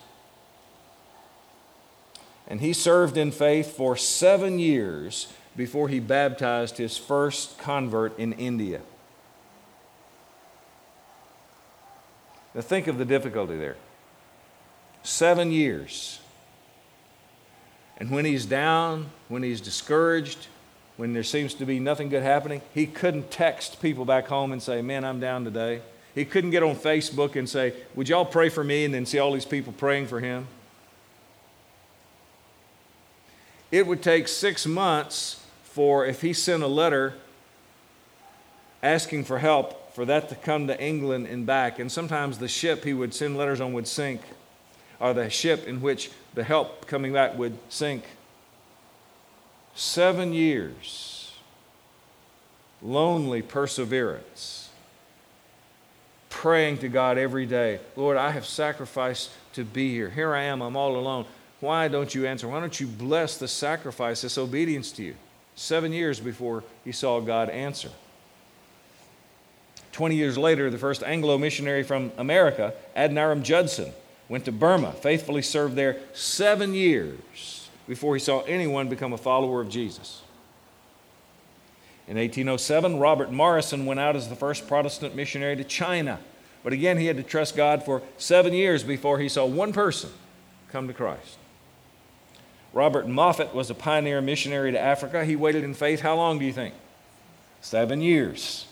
And 2.47 2.61
he 2.61 2.75
served 2.75 3.17
in 3.17 3.33
faith 3.33 3.75
for 3.75 3.97
seven 3.97 4.59
years 4.59 5.33
before 5.57 5.89
he 5.89 6.01
baptized 6.01 6.77
his 6.77 6.99
first 6.99 7.59
convert 7.59 8.19
in 8.19 8.35
India. 8.35 8.83
Now, 12.55 12.61
think 12.61 12.87
of 12.87 12.99
the 12.99 13.05
difficulty 13.07 13.57
there. 13.57 13.77
Seven 15.03 15.51
years. 15.51 16.21
And 17.97 18.11
when 18.11 18.27
he's 18.27 18.45
down, 18.45 19.11
when 19.29 19.43
he's 19.43 19.61
discouraged, 19.63 20.47
when 20.99 21.13
there 21.13 21.23
seems 21.23 21.55
to 21.55 21.65
be 21.65 21.79
nothing 21.79 22.09
good 22.09 22.25
happening, 22.25 22.61
he 22.75 22.85
couldn't 22.85 23.31
text 23.31 23.81
people 23.81 24.05
back 24.05 24.27
home 24.27 24.51
and 24.51 24.61
say, 24.61 24.83
Man, 24.83 25.05
I'm 25.05 25.21
down 25.21 25.45
today. 25.45 25.81
He 26.13 26.25
couldn't 26.25 26.51
get 26.51 26.65
on 26.65 26.75
Facebook 26.75 27.37
and 27.37 27.49
say, 27.49 27.73
Would 27.95 28.09
y'all 28.09 28.25
pray 28.25 28.49
for 28.49 28.65
me? 28.65 28.85
and 28.85 28.93
then 28.93 29.07
see 29.07 29.21
all 29.21 29.33
these 29.33 29.45
people 29.45 29.73
praying 29.73 30.09
for 30.09 30.19
him. 30.19 30.49
It 33.71 33.87
would 33.87 34.03
take 34.03 34.27
six 34.27 34.67
months 34.67 35.41
for, 35.63 36.05
if 36.05 36.21
he 36.21 36.33
sent 36.33 36.65
a 36.65 36.69
letter 36.69 37.15
asking 38.83 39.25
for 39.25 39.39
help, 39.39 39.95
for 39.95 40.05
that 40.05 40.29
to 40.31 40.35
come 40.35 40.67
to 40.67 40.83
England 40.83 41.29
and 41.29 41.47
back. 41.47 41.79
And 41.79 41.93
sometimes 41.93 42.39
the 42.39 42.49
ship 42.49 42.83
he 42.83 42.93
would 42.93 43.15
send 43.15 43.37
letters 43.37 43.61
on 43.61 43.73
would 43.75 43.87
sink, 43.87 44.21
or 44.99 45.15
the 45.15 45.31
ship 45.31 45.69
in 45.69 45.81
which 45.81 46.11
the 46.35 46.43
help 46.43 46.89
coming 46.89 47.13
back 47.13 47.39
would 47.39 47.57
sink. 47.69 48.03
Seven 49.79 50.33
years. 50.33 51.31
Lonely 52.83 53.43
perseverance. 53.43 54.71
Praying 56.31 56.79
to 56.79 56.89
God 56.89 57.17
every 57.17 57.47
day 57.47 57.79
Lord, 57.95 58.17
I 58.17 58.33
have 58.33 58.45
sacrificed 58.45 59.31
to 59.53 59.63
be 59.63 59.93
here. 59.93 60.11
Here 60.11 60.35
I 60.35 60.43
am, 60.43 60.63
I'm 60.63 60.77
all 60.77 60.97
alone. 60.97 61.27
Why 61.61 61.87
don't 61.87 62.13
you 62.13 62.27
answer? 62.27 62.49
Why 62.49 62.59
don't 62.59 62.81
you 62.81 62.89
bless 62.89 63.39
the 63.39 63.47
sacrifice, 63.47 64.23
this 64.23 64.37
obedience 64.37 64.91
to 64.93 65.05
you? 65.05 65.15
Seven 65.55 65.93
years 65.93 66.19
before 66.19 66.65
he 66.85 66.91
saw 66.91 67.21
God 67.21 67.49
answer. 67.49 67.91
20 69.93 70.17
years 70.17 70.37
later, 70.37 70.71
the 70.71 70.79
first 70.79 71.05
Anglo 71.05 71.39
missionary 71.39 71.85
from 71.85 72.11
America, 72.19 72.75
Adoniram 72.97 73.45
Judson, 73.45 73.93
went 74.29 74.45
to 74.47 74.53
Burma, 74.53 74.91
faithfully 74.91 75.43
served 75.43 75.77
there 75.77 75.99
seven 76.15 76.75
years 76.75 77.58
before 77.89 78.15
he 78.15 78.21
saw 78.21 78.43
anyone 78.43 78.89
become 78.89 79.13
a 79.13 79.19
follower 79.19 79.61
of 79.61 79.69
Jesus. 79.69 80.23
In 82.07 82.17
1807, 82.17 82.99
Robert 82.99 83.33
Morrison 83.33 83.87
went 83.87 83.99
out 83.99 84.15
as 84.15 84.29
the 84.29 84.37
first 84.37 84.69
Protestant 84.69 85.17
missionary 85.17 85.57
to 85.57 85.65
China. 85.65 86.21
But 86.63 86.73
again, 86.73 86.99
he 86.99 87.07
had 87.07 87.17
to 87.17 87.23
trust 87.23 87.57
God 87.57 87.83
for 87.83 88.03
seven 88.19 88.53
years 88.53 88.85
before 88.85 89.19
he 89.19 89.29
saw 89.29 89.47
one 89.47 89.73
person 89.73 90.11
come 90.71 90.87
to 90.87 90.95
Christ. 90.95 91.39
Robert 92.73 93.09
Moffat 93.09 93.55
was 93.55 93.71
a 93.71 93.75
pioneer 93.75 94.21
missionary 94.21 94.73
to 94.73 94.79
Africa. 94.79 95.25
He 95.25 95.37
waited 95.37 95.65
in 95.65 95.75
faith, 95.75 96.01
how 96.01 96.17
long 96.17 96.39
do 96.39 96.45
you 96.45 96.53
think? 96.53 96.75
Seven 97.61 98.01
years 98.03 98.67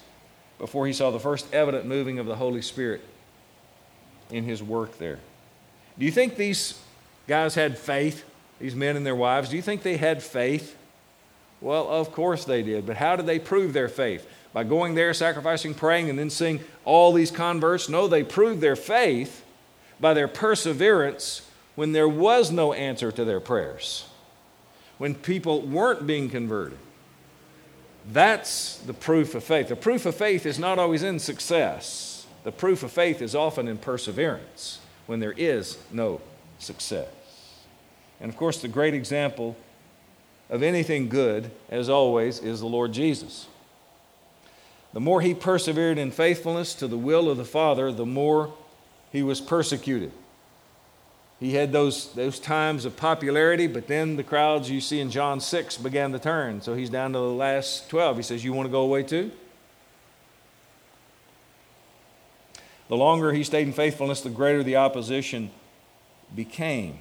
before 0.59 0.87
he 0.87 0.93
saw 0.93 1.11
the 1.11 1.21
first 1.21 1.53
evident 1.53 1.87
moving 1.87 2.19
of 2.19 2.27
the 2.27 2.37
Holy 2.37 2.63
Spirit 2.63 3.03
in 4.31 4.45
his 4.45 4.63
work 4.63 4.99
there. 4.99 5.19
Do 5.99 6.05
you 6.05 6.11
think 6.11 6.37
these 6.37 6.79
guys 7.27 7.55
had 7.55 7.79
faith? 7.79 8.25
These 8.59 8.75
men 8.75 8.97
and 8.97 9.05
their 9.05 9.17
wives, 9.17 9.51
do 9.51 9.57
you 9.57 9.63
think 9.63 9.83
they 9.83 9.97
had 9.97 10.23
faith? 10.23 10.77
Well, 11.61 11.89
of 11.89 12.13
course 12.13 12.45
they 12.45 12.63
did. 12.63 12.87
But 12.87 12.97
how 12.97 13.17
did 13.17 13.27
they 13.27 13.39
prove 13.39 13.73
their 13.73 13.89
faith? 13.89 14.27
By 14.53 14.65
going 14.65 14.95
there, 14.95 15.13
sacrificing, 15.13 15.75
praying, 15.75 16.09
and 16.11 16.19
then 16.19 16.31
seeing 16.31 16.61
all 16.85 17.13
these 17.13 17.31
converts? 17.31 17.89
No, 17.89 18.09
they 18.09 18.23
proved 18.23 18.61
their 18.61 18.77
faith 18.77 19.45
by 20.01 20.15
their 20.15 20.29
perseverance 20.29 21.43
when 21.75 21.93
there 21.93 22.09
was 22.09 22.51
no 22.51 22.73
answer 22.73 23.13
to 23.13 23.25
their 23.25 23.41
prayers, 23.41 24.09
when 24.99 25.15
people 25.15 25.61
weren't 25.61 26.07
being 26.07 26.31
converted. 26.31 26.79
That's 28.11 28.79
the 28.79 28.95
proof 28.95 29.35
of 29.35 29.45
faith. 29.45 29.69
The 29.69 29.77
proof 29.77 30.07
of 30.07 30.15
faith 30.15 30.47
is 30.47 30.59
not 30.59 30.79
always 30.79 31.03
in 31.03 31.19
success, 31.19 32.27
the 32.45 32.53
proof 32.53 32.83
of 32.83 32.93
faith 32.93 33.21
is 33.21 33.35
often 33.35 33.69
in 33.69 33.77
perseverance 33.77 34.79
when 35.07 35.21
there 35.21 35.35
is 35.37 35.79
no 35.93 36.21
success. 36.59 37.09
And 38.21 38.31
of 38.31 38.37
course, 38.37 38.61
the 38.61 38.69
great 38.69 38.95
example 38.95 39.57
of 40.49 40.63
anything 40.63 41.09
good, 41.09 41.51
as 41.69 41.89
always, 41.89 42.39
is 42.39 42.61
the 42.61 42.67
Lord 42.67 42.93
Jesus. 42.93 43.47
The 44.93 45.01
more 45.01 45.21
he 45.21 45.35
persevered 45.35 45.99
in 45.99 46.11
faithfulness 46.11 46.75
to 46.77 46.87
the 46.87 46.97
will 46.97 47.29
of 47.29 47.37
the 47.37 47.45
Father, 47.45 47.93
the 47.93 48.07
more 48.07 48.55
he 49.13 49.23
was 49.23 49.41
persecuted. 49.41 50.13
He 51.39 51.55
had 51.55 51.71
those, 51.71 52.13
those 52.15 52.41
times 52.41 52.87
of 52.87 52.97
popularity, 52.97 53.67
but 53.67 53.89
then 53.89 54.17
the 54.17 54.23
crowds 54.23 54.71
you 54.71 54.81
see 54.81 55.01
in 55.01 55.11
John 55.11 55.41
6 55.41 55.77
began 55.79 56.13
to 56.13 56.19
turn. 56.19 56.63
So 56.63 56.75
he's 56.75 56.89
down 56.89 57.13
to 57.13 57.19
the 57.19 57.25
last 57.25 57.91
12. 57.91 58.17
He 58.17 58.23
says, 58.23 58.43
You 58.43 58.55
want 58.55 58.67
to 58.67 58.73
go 58.73 58.81
away 58.83 59.03
too? 59.03 59.31
The 62.89 62.97
longer 62.97 63.33
he 63.33 63.45
stayed 63.45 63.67
in 63.67 63.73
faithfulness, 63.73 64.21
the 64.21 64.31
greater 64.31 64.63
the 64.63 64.77
opposition 64.77 65.51
became. 66.35 67.01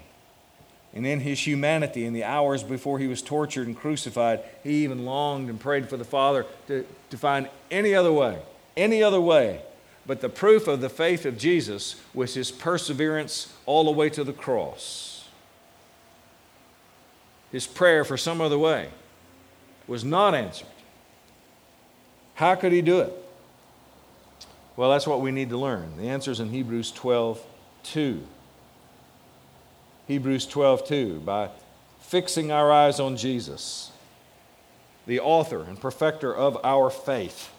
And 0.96 1.06
in 1.06 1.20
his 1.20 1.46
humanity, 1.46 2.06
in 2.06 2.14
the 2.14 2.24
hours 2.24 2.64
before 2.64 3.00
he 3.00 3.08
was 3.08 3.22
tortured 3.22 3.68
and 3.68 3.76
crucified, 3.76 4.40
he 4.64 4.86
even 4.86 5.06
longed 5.06 5.50
and 5.50 5.60
prayed 5.60 5.90
for 5.90 5.98
the 5.98 6.06
Father 6.06 6.46
to, 6.68 6.86
to 7.10 7.18
find 7.18 7.50
any 7.70 7.94
other 7.94 8.14
way, 8.14 8.40
any 8.78 9.04
other 9.04 9.20
way. 9.20 9.62
But 10.08 10.22
the 10.22 10.30
proof 10.30 10.68
of 10.68 10.80
the 10.80 10.90
faith 10.90 11.26
of 11.26 11.38
Jesus 11.38 12.02
was 12.14 12.36
his 12.36 12.50
perseverance 12.50 13.54
all 13.66 13.84
the 13.84 13.92
way 13.92 14.10
to 14.12 14.24
the 14.24 14.34
cross. 14.34 15.28
His 17.52 17.68
prayer 17.68 18.06
for 18.06 18.16
some 18.16 18.40
other 18.40 18.58
way. 18.58 18.90
was 19.88 20.04
not 20.04 20.34
answered. 20.34 20.68
How 22.36 22.56
could 22.56 22.72
he 22.72 22.82
do 22.82 23.00
it? 23.00 23.14
Well, 24.76 24.92
that's 24.92 25.08
what 25.08 25.22
we 25.22 25.32
need 25.32 25.50
to 25.50 25.58
learn. 25.58 25.98
The 25.98 26.10
answer 26.10 26.32
is 26.32 26.40
in 26.40 26.50
Hebrews 26.50 26.92
12 26.92 27.42
2. 27.84 28.28
Hebrews 30.08 30.46
12 30.46 30.88
2. 30.88 31.20
By 31.20 31.50
fixing 32.00 32.52
our 32.52 32.72
eyes 32.72 33.00
on 33.00 33.18
Jesus, 33.18 33.92
the 35.08 35.20
author 35.20 35.64
and 35.64 35.80
perfecter 35.80 36.34
of 36.34 36.58
our 36.64 36.90
faith. 36.90 37.52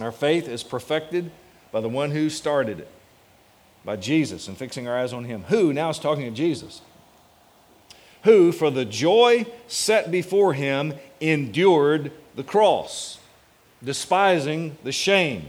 Our 0.00 0.12
faith 0.12 0.48
is 0.48 0.62
perfected 0.62 1.30
by 1.72 1.80
the 1.80 1.88
one 1.88 2.12
who 2.12 2.30
started 2.30 2.80
it, 2.80 2.88
by 3.84 3.96
Jesus, 3.96 4.48
and 4.48 4.56
fixing 4.56 4.86
our 4.86 4.96
eyes 4.96 5.12
on 5.12 5.24
him. 5.24 5.44
Who, 5.48 5.72
now 5.72 5.90
is 5.90 5.98
talking 5.98 6.26
of 6.26 6.34
Jesus, 6.34 6.80
who, 8.24 8.52
for 8.52 8.70
the 8.70 8.84
joy 8.84 9.46
set 9.66 10.10
before 10.10 10.54
him, 10.54 10.94
endured 11.20 12.12
the 12.36 12.44
cross, 12.44 13.18
despising 13.82 14.76
the 14.84 14.92
shame, 14.92 15.48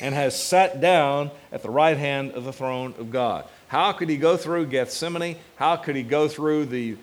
and 0.00 0.14
has 0.14 0.40
sat 0.40 0.80
down 0.80 1.30
at 1.52 1.62
the 1.62 1.70
right 1.70 1.96
hand 1.96 2.32
of 2.32 2.44
the 2.44 2.52
throne 2.52 2.94
of 2.98 3.10
God. 3.10 3.46
How 3.70 3.92
could 3.92 4.08
he 4.08 4.16
go 4.16 4.36
through 4.36 4.66
Gethsemane? 4.66 5.36
How 5.54 5.76
could 5.76 5.94
he 5.94 6.02
go 6.02 6.26
through 6.26 6.66
the 6.66 6.96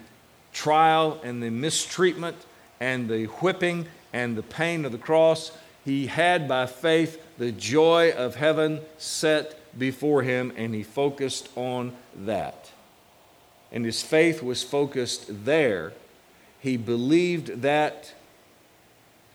trial 0.52 1.18
and 1.24 1.42
the 1.42 1.48
mistreatment 1.48 2.36
and 2.78 3.08
the 3.08 3.24
whipping 3.24 3.86
and 4.12 4.36
the 4.36 4.42
pain 4.42 4.84
of 4.84 4.92
the 4.92 4.98
cross? 4.98 5.50
He 5.86 6.08
had 6.08 6.46
by 6.46 6.66
faith 6.66 7.24
the 7.38 7.52
joy 7.52 8.12
of 8.12 8.34
heaven 8.34 8.82
set 8.98 9.58
before 9.78 10.22
him, 10.22 10.52
and 10.58 10.74
he 10.74 10.82
focused 10.82 11.48
on 11.56 11.94
that. 12.14 12.70
And 13.72 13.86
his 13.86 14.02
faith 14.02 14.42
was 14.42 14.62
focused 14.62 15.46
there. 15.46 15.94
He 16.60 16.76
believed 16.76 17.62
that 17.62 18.12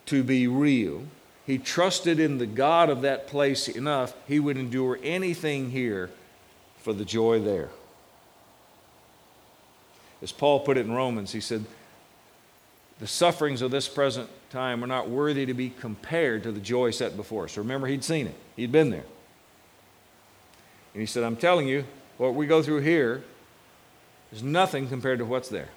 to 0.05 0.23
be 0.23 0.45
real. 0.45 1.05
He 1.47 1.57
trusted 1.57 2.19
in 2.19 2.37
the 2.37 2.45
God 2.45 2.91
of 2.91 3.01
that 3.01 3.25
place 3.25 3.67
enough, 3.67 4.13
he 4.27 4.39
would 4.39 4.55
endure 4.55 4.99
anything 5.01 5.71
here 5.71 6.11
for 6.83 6.93
the 6.93 7.05
joy 7.05 7.39
there. 7.39 7.69
As 10.21 10.31
Paul 10.31 10.59
put 10.59 10.77
it 10.77 10.85
in 10.85 10.91
Romans, 10.91 11.31
he 11.31 11.39
said, 11.39 11.65
The 12.99 13.07
sufferings 13.07 13.61
of 13.61 13.71
this 13.71 13.87
present 13.87 14.29
time 14.49 14.83
are 14.83 14.87
not 14.87 15.09
worthy 15.09 15.45
to 15.45 15.53
be 15.53 15.69
compared 15.69 16.43
to 16.43 16.51
the 16.51 16.59
joy 16.59 16.91
set 16.91 17.15
before 17.17 17.45
us. 17.45 17.57
Remember, 17.57 17.87
he'd 17.87 18.03
seen 18.03 18.27
it, 18.27 18.35
he'd 18.55 18.71
been 18.71 18.89
there. 18.89 19.05
And 20.93 21.01
he 21.01 21.05
said, 21.05 21.23
I'm 21.23 21.37
telling 21.37 21.67
you, 21.67 21.85
what 22.17 22.35
we 22.35 22.45
go 22.45 22.61
through 22.61 22.81
here 22.81 23.23
is 24.31 24.43
nothing 24.43 24.87
compared 24.87 25.19
to 25.19 25.25
what's 25.25 25.49
there. 25.49 25.69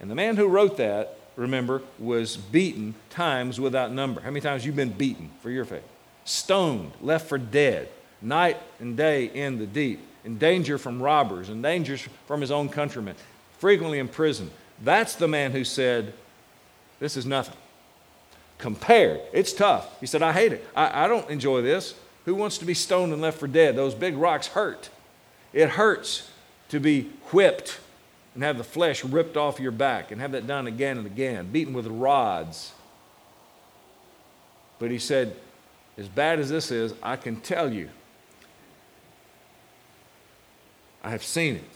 And 0.00 0.10
the 0.10 0.14
man 0.14 0.36
who 0.36 0.46
wrote 0.46 0.76
that, 0.76 1.18
remember, 1.34 1.82
was 1.98 2.36
beaten 2.36 2.94
times 3.10 3.60
without 3.60 3.92
number. 3.92 4.20
How 4.20 4.30
many 4.30 4.40
times 4.40 4.64
you 4.64 4.72
been 4.72 4.92
beaten 4.92 5.30
for 5.40 5.50
your 5.50 5.64
faith? 5.64 5.84
Stoned, 6.24 6.92
left 7.00 7.28
for 7.28 7.38
dead, 7.38 7.88
night 8.22 8.56
and 8.80 8.96
day 8.96 9.26
in 9.26 9.58
the 9.58 9.66
deep, 9.66 10.00
in 10.24 10.38
danger 10.38 10.78
from 10.78 11.02
robbers, 11.02 11.48
in 11.48 11.62
danger 11.62 11.98
from 12.26 12.40
his 12.40 12.50
own 12.50 12.68
countrymen, 12.68 13.16
frequently 13.58 13.98
in 13.98 14.08
prison. 14.08 14.50
That's 14.82 15.14
the 15.14 15.28
man 15.28 15.52
who 15.52 15.64
said, 15.64 16.12
This 17.00 17.16
is 17.16 17.26
nothing. 17.26 17.56
Compared, 18.58 19.20
it's 19.32 19.52
tough. 19.52 20.00
He 20.00 20.06
said, 20.06 20.22
I 20.22 20.32
hate 20.32 20.52
it. 20.52 20.66
I, 20.74 21.04
I 21.04 21.08
don't 21.08 21.28
enjoy 21.28 21.60
this. 21.60 21.94
Who 22.24 22.34
wants 22.34 22.58
to 22.58 22.64
be 22.64 22.74
stoned 22.74 23.12
and 23.12 23.20
left 23.20 23.38
for 23.38 23.46
dead? 23.46 23.76
Those 23.76 23.94
big 23.94 24.16
rocks 24.16 24.48
hurt. 24.48 24.88
It 25.52 25.70
hurts 25.70 26.30
to 26.70 26.80
be 26.80 27.10
whipped 27.32 27.78
and 28.34 28.42
have 28.42 28.58
the 28.58 28.64
flesh 28.64 29.04
ripped 29.04 29.36
off 29.36 29.60
your 29.60 29.72
back 29.72 30.10
and 30.10 30.20
have 30.20 30.32
that 30.32 30.46
done 30.46 30.66
again 30.66 30.98
and 30.98 31.06
again, 31.06 31.50
beaten 31.50 31.72
with 31.72 31.86
rods. 31.86 32.72
But 34.78 34.90
he 34.90 34.98
said, 34.98 35.36
as 35.96 36.08
bad 36.08 36.38
as 36.38 36.50
this 36.50 36.70
is, 36.70 36.92
I 37.02 37.16
can 37.16 37.40
tell 37.40 37.72
you, 37.72 37.88
I 41.06 41.10
have 41.10 41.22
seen 41.22 41.54
it. 41.54 41.70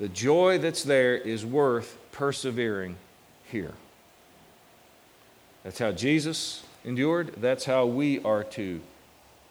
The 0.00 0.08
joy 0.08 0.58
that's 0.58 0.82
there 0.82 1.14
is 1.16 1.46
worth 1.46 1.96
persevering 2.10 2.96
here. 3.44 3.74
That's 5.62 5.78
how 5.78 5.92
Jesus 5.92 6.64
endured. 6.84 7.34
That's 7.36 7.64
how 7.64 7.86
we 7.86 8.20
are 8.24 8.42
to 8.42 8.80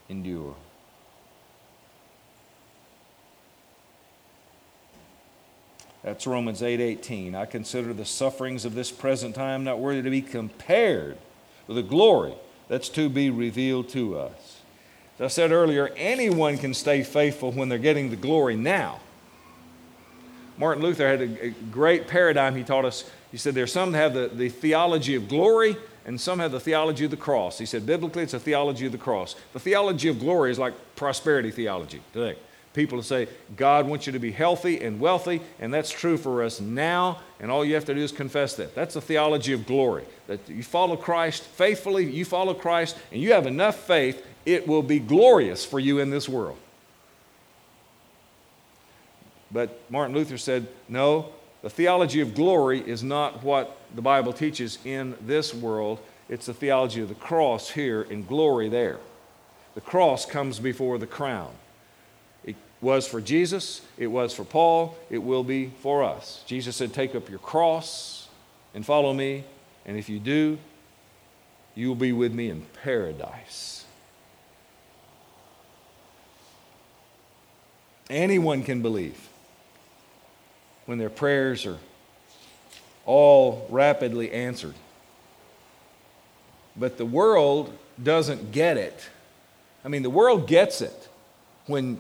endure. 0.09 0.55
That's 6.03 6.27
Romans 6.27 6.61
8:18. 6.61 7.27
8, 7.29 7.35
I 7.35 7.45
consider 7.45 7.93
the 7.93 8.03
sufferings 8.03 8.65
of 8.65 8.75
this 8.75 8.91
present 8.91 9.33
time 9.33 9.63
not 9.63 9.79
worthy 9.79 10.01
to 10.01 10.09
be 10.09 10.21
compared 10.21 11.17
with 11.67 11.77
the 11.77 11.83
glory 11.83 12.33
that's 12.67 12.89
to 12.89 13.07
be 13.07 13.29
revealed 13.29 13.87
to 13.89 14.19
us. 14.19 14.60
As 15.21 15.25
I 15.25 15.27
said 15.27 15.51
earlier, 15.51 15.91
anyone 15.97 16.57
can 16.57 16.73
stay 16.73 17.03
faithful 17.03 17.51
when 17.51 17.69
they're 17.69 17.77
getting 17.77 18.09
the 18.09 18.15
glory 18.15 18.55
now. 18.55 19.01
Martin 20.57 20.83
Luther 20.83 21.07
had 21.07 21.21
a, 21.21 21.49
great 21.71 22.07
paradigm 22.07 22.55
he 22.55 22.63
taught 22.63 22.85
us. 22.85 23.07
He 23.31 23.37
said 23.37 23.53
there's 23.53 23.71
some 23.71 23.91
that 23.91 23.99
have 23.99 24.13
the, 24.15 24.29
the 24.33 24.49
theology 24.49 25.13
of 25.13 25.29
glory 25.29 25.77
and 26.07 26.19
some 26.19 26.39
have 26.39 26.51
the 26.51 26.59
theology 26.59 27.05
of 27.05 27.11
the 27.11 27.17
cross. 27.17 27.59
He 27.59 27.67
said 27.67 27.85
biblically 27.85 28.23
it's 28.23 28.33
a 28.33 28.39
theology 28.39 28.87
of 28.87 28.91
the 28.91 28.97
cross. 28.97 29.35
The 29.53 29.59
theology 29.59 30.09
of 30.09 30.19
glory 30.19 30.49
is 30.49 30.57
like 30.57 30.73
prosperity 30.95 31.51
theology 31.51 32.01
today. 32.13 32.35
People 32.73 33.03
say, 33.03 33.27
God 33.55 33.87
wants 33.87 34.07
you 34.07 34.13
to 34.13 34.19
be 34.19 34.31
healthy 34.31 34.81
and 34.81 34.99
wealthy, 34.99 35.41
and 35.59 35.71
that's 35.71 35.91
true 35.91 36.17
for 36.17 36.41
us 36.41 36.61
now, 36.61 37.19
and 37.39 37.51
all 37.51 37.65
you 37.65 37.75
have 37.75 37.85
to 37.85 37.93
do 37.93 37.99
is 37.99 38.13
confess 38.13 38.55
that. 38.55 38.73
That's 38.73 38.93
the 38.93 39.01
theology 39.01 39.51
of 39.51 39.67
glory. 39.67 40.05
That 40.27 40.39
you 40.47 40.63
follow 40.63 40.95
Christ 40.95 41.43
faithfully, 41.43 42.09
you 42.09 42.23
follow 42.23 42.53
Christ, 42.53 42.97
and 43.11 43.21
you 43.21 43.33
have 43.33 43.45
enough 43.45 43.75
faith, 43.75 44.25
it 44.45 44.67
will 44.67 44.83
be 44.83 44.99
glorious 44.99 45.65
for 45.65 45.79
you 45.79 45.99
in 45.99 46.09
this 46.09 46.27
world. 46.27 46.57
But 49.51 49.79
Martin 49.89 50.15
Luther 50.15 50.37
said, 50.37 50.67
no, 50.87 51.29
the 51.61 51.69
theology 51.69 52.21
of 52.21 52.33
glory 52.33 52.79
is 52.79 53.03
not 53.03 53.43
what 53.43 53.77
the 53.93 54.01
Bible 54.01 54.33
teaches 54.33 54.79
in 54.85 55.15
this 55.21 55.53
world. 55.53 55.99
It's 56.29 56.45
the 56.45 56.53
theology 56.53 57.01
of 57.01 57.09
the 57.09 57.15
cross 57.15 57.69
here 57.69 58.03
and 58.03 58.27
glory 58.27 58.69
there. 58.69 58.99
The 59.75 59.81
cross 59.81 60.25
comes 60.25 60.59
before 60.59 60.97
the 60.97 61.07
crown 61.07 61.51
It 62.43 62.55
was 62.81 63.07
for 63.07 63.21
Jesus, 63.21 63.81
it 63.97 64.07
was 64.07 64.33
for 64.33 64.43
Paul, 64.43 64.97
it 65.09 65.19
will 65.19 65.43
be 65.43 65.71
for 65.81 66.03
us. 66.03 66.43
Jesus 66.45 66.75
said, 66.75 66.93
Take 66.93 67.15
up 67.15 67.29
your 67.29 67.39
cross 67.39 68.27
and 68.73 68.85
follow 68.85 69.13
me, 69.13 69.43
and 69.85 69.97
if 69.97 70.09
you 70.09 70.19
do, 70.19 70.57
you 71.75 71.87
will 71.87 71.95
be 71.95 72.11
with 72.11 72.33
me 72.33 72.49
in 72.49 72.65
paradise. 72.83 73.80
Anyone 78.11 78.63
can 78.63 78.81
believe 78.81 79.29
when 80.85 80.97
their 80.97 81.09
prayers 81.09 81.65
are 81.65 81.77
all 83.05 83.65
rapidly 83.69 84.31
answered. 84.33 84.75
But 86.75 86.97
the 86.97 87.05
world 87.05 87.73
doesn't 88.01 88.51
get 88.51 88.75
it. 88.75 89.09
I 89.85 89.87
mean, 89.87 90.03
the 90.03 90.09
world 90.09 90.45
gets 90.45 90.81
it 90.81 91.07
when 91.67 91.99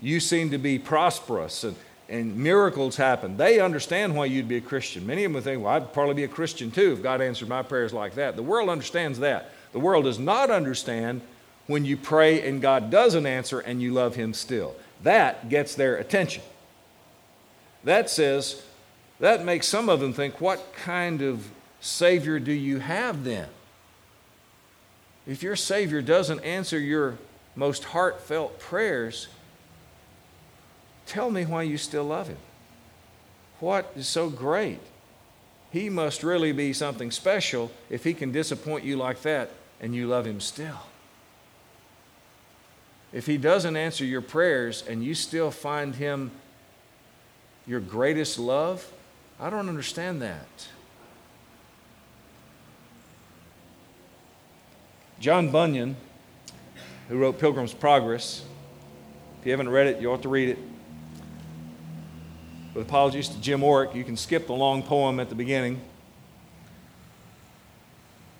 you 0.00 0.18
seem 0.18 0.50
to 0.50 0.58
be 0.58 0.76
prosperous 0.76 1.62
and, 1.62 1.76
and 2.08 2.36
miracles 2.36 2.96
happen. 2.96 3.36
They 3.36 3.60
understand 3.60 4.16
why 4.16 4.24
you'd 4.26 4.48
be 4.48 4.56
a 4.56 4.60
Christian. 4.60 5.06
Many 5.06 5.22
of 5.22 5.32
them 5.32 5.40
think, 5.40 5.62
well, 5.62 5.72
I'd 5.72 5.92
probably 5.92 6.14
be 6.14 6.24
a 6.24 6.28
Christian 6.28 6.72
too 6.72 6.92
if 6.92 7.02
God 7.02 7.20
answered 7.20 7.48
my 7.48 7.62
prayers 7.62 7.92
like 7.92 8.16
that. 8.16 8.34
The 8.34 8.42
world 8.42 8.68
understands 8.68 9.20
that. 9.20 9.52
The 9.72 9.78
world 9.78 10.04
does 10.04 10.18
not 10.18 10.50
understand 10.50 11.20
when 11.68 11.84
you 11.84 11.96
pray 11.96 12.46
and 12.46 12.60
God 12.60 12.90
doesn't 12.90 13.24
answer 13.24 13.60
and 13.60 13.80
you 13.80 13.92
love 13.92 14.16
Him 14.16 14.34
still. 14.34 14.74
That 15.04 15.48
gets 15.48 15.74
their 15.74 15.96
attention. 15.96 16.42
That 17.84 18.10
says, 18.10 18.62
that 19.20 19.44
makes 19.44 19.66
some 19.66 19.88
of 19.88 20.00
them 20.00 20.12
think, 20.12 20.40
what 20.40 20.74
kind 20.74 21.22
of 21.22 21.48
Savior 21.80 22.38
do 22.38 22.52
you 22.52 22.80
have 22.80 23.24
then? 23.24 23.48
If 25.26 25.42
your 25.42 25.56
Savior 25.56 26.02
doesn't 26.02 26.40
answer 26.40 26.78
your 26.78 27.18
most 27.56 27.84
heartfelt 27.84 28.58
prayers, 28.58 29.28
Tell 31.06 31.30
me 31.30 31.44
why 31.44 31.62
you 31.62 31.78
still 31.78 32.04
love 32.04 32.28
him. 32.28 32.38
What 33.60 33.92
is 33.96 34.08
so 34.08 34.30
great? 34.30 34.80
He 35.70 35.90
must 35.90 36.22
really 36.22 36.52
be 36.52 36.72
something 36.72 37.10
special 37.10 37.70
if 37.90 38.04
he 38.04 38.14
can 38.14 38.32
disappoint 38.32 38.84
you 38.84 38.96
like 38.96 39.22
that 39.22 39.50
and 39.80 39.94
you 39.94 40.06
love 40.06 40.26
him 40.26 40.40
still. 40.40 40.80
If 43.14 43.26
he 43.26 43.38
doesn't 43.38 43.76
answer 43.76 44.04
your 44.04 44.20
prayers 44.20 44.82
and 44.88 45.02
you 45.04 45.14
still 45.14 45.52
find 45.52 45.94
him 45.94 46.32
your 47.64 47.78
greatest 47.78 48.40
love, 48.40 48.92
I 49.38 49.50
don't 49.50 49.68
understand 49.68 50.20
that. 50.20 50.48
John 55.20 55.52
Bunyan, 55.52 55.94
who 57.08 57.16
wrote 57.16 57.38
Pilgrim's 57.38 57.72
Progress, 57.72 58.44
if 59.38 59.46
you 59.46 59.52
haven't 59.52 59.68
read 59.68 59.86
it, 59.86 60.00
you 60.00 60.10
ought 60.10 60.22
to 60.22 60.28
read 60.28 60.48
it. 60.48 60.58
With 62.74 62.88
apologies 62.88 63.28
to 63.28 63.40
Jim 63.40 63.60
Orrick, 63.60 63.94
you 63.94 64.02
can 64.02 64.16
skip 64.16 64.48
the 64.48 64.54
long 64.54 64.82
poem 64.82 65.20
at 65.20 65.28
the 65.28 65.36
beginning. 65.36 65.80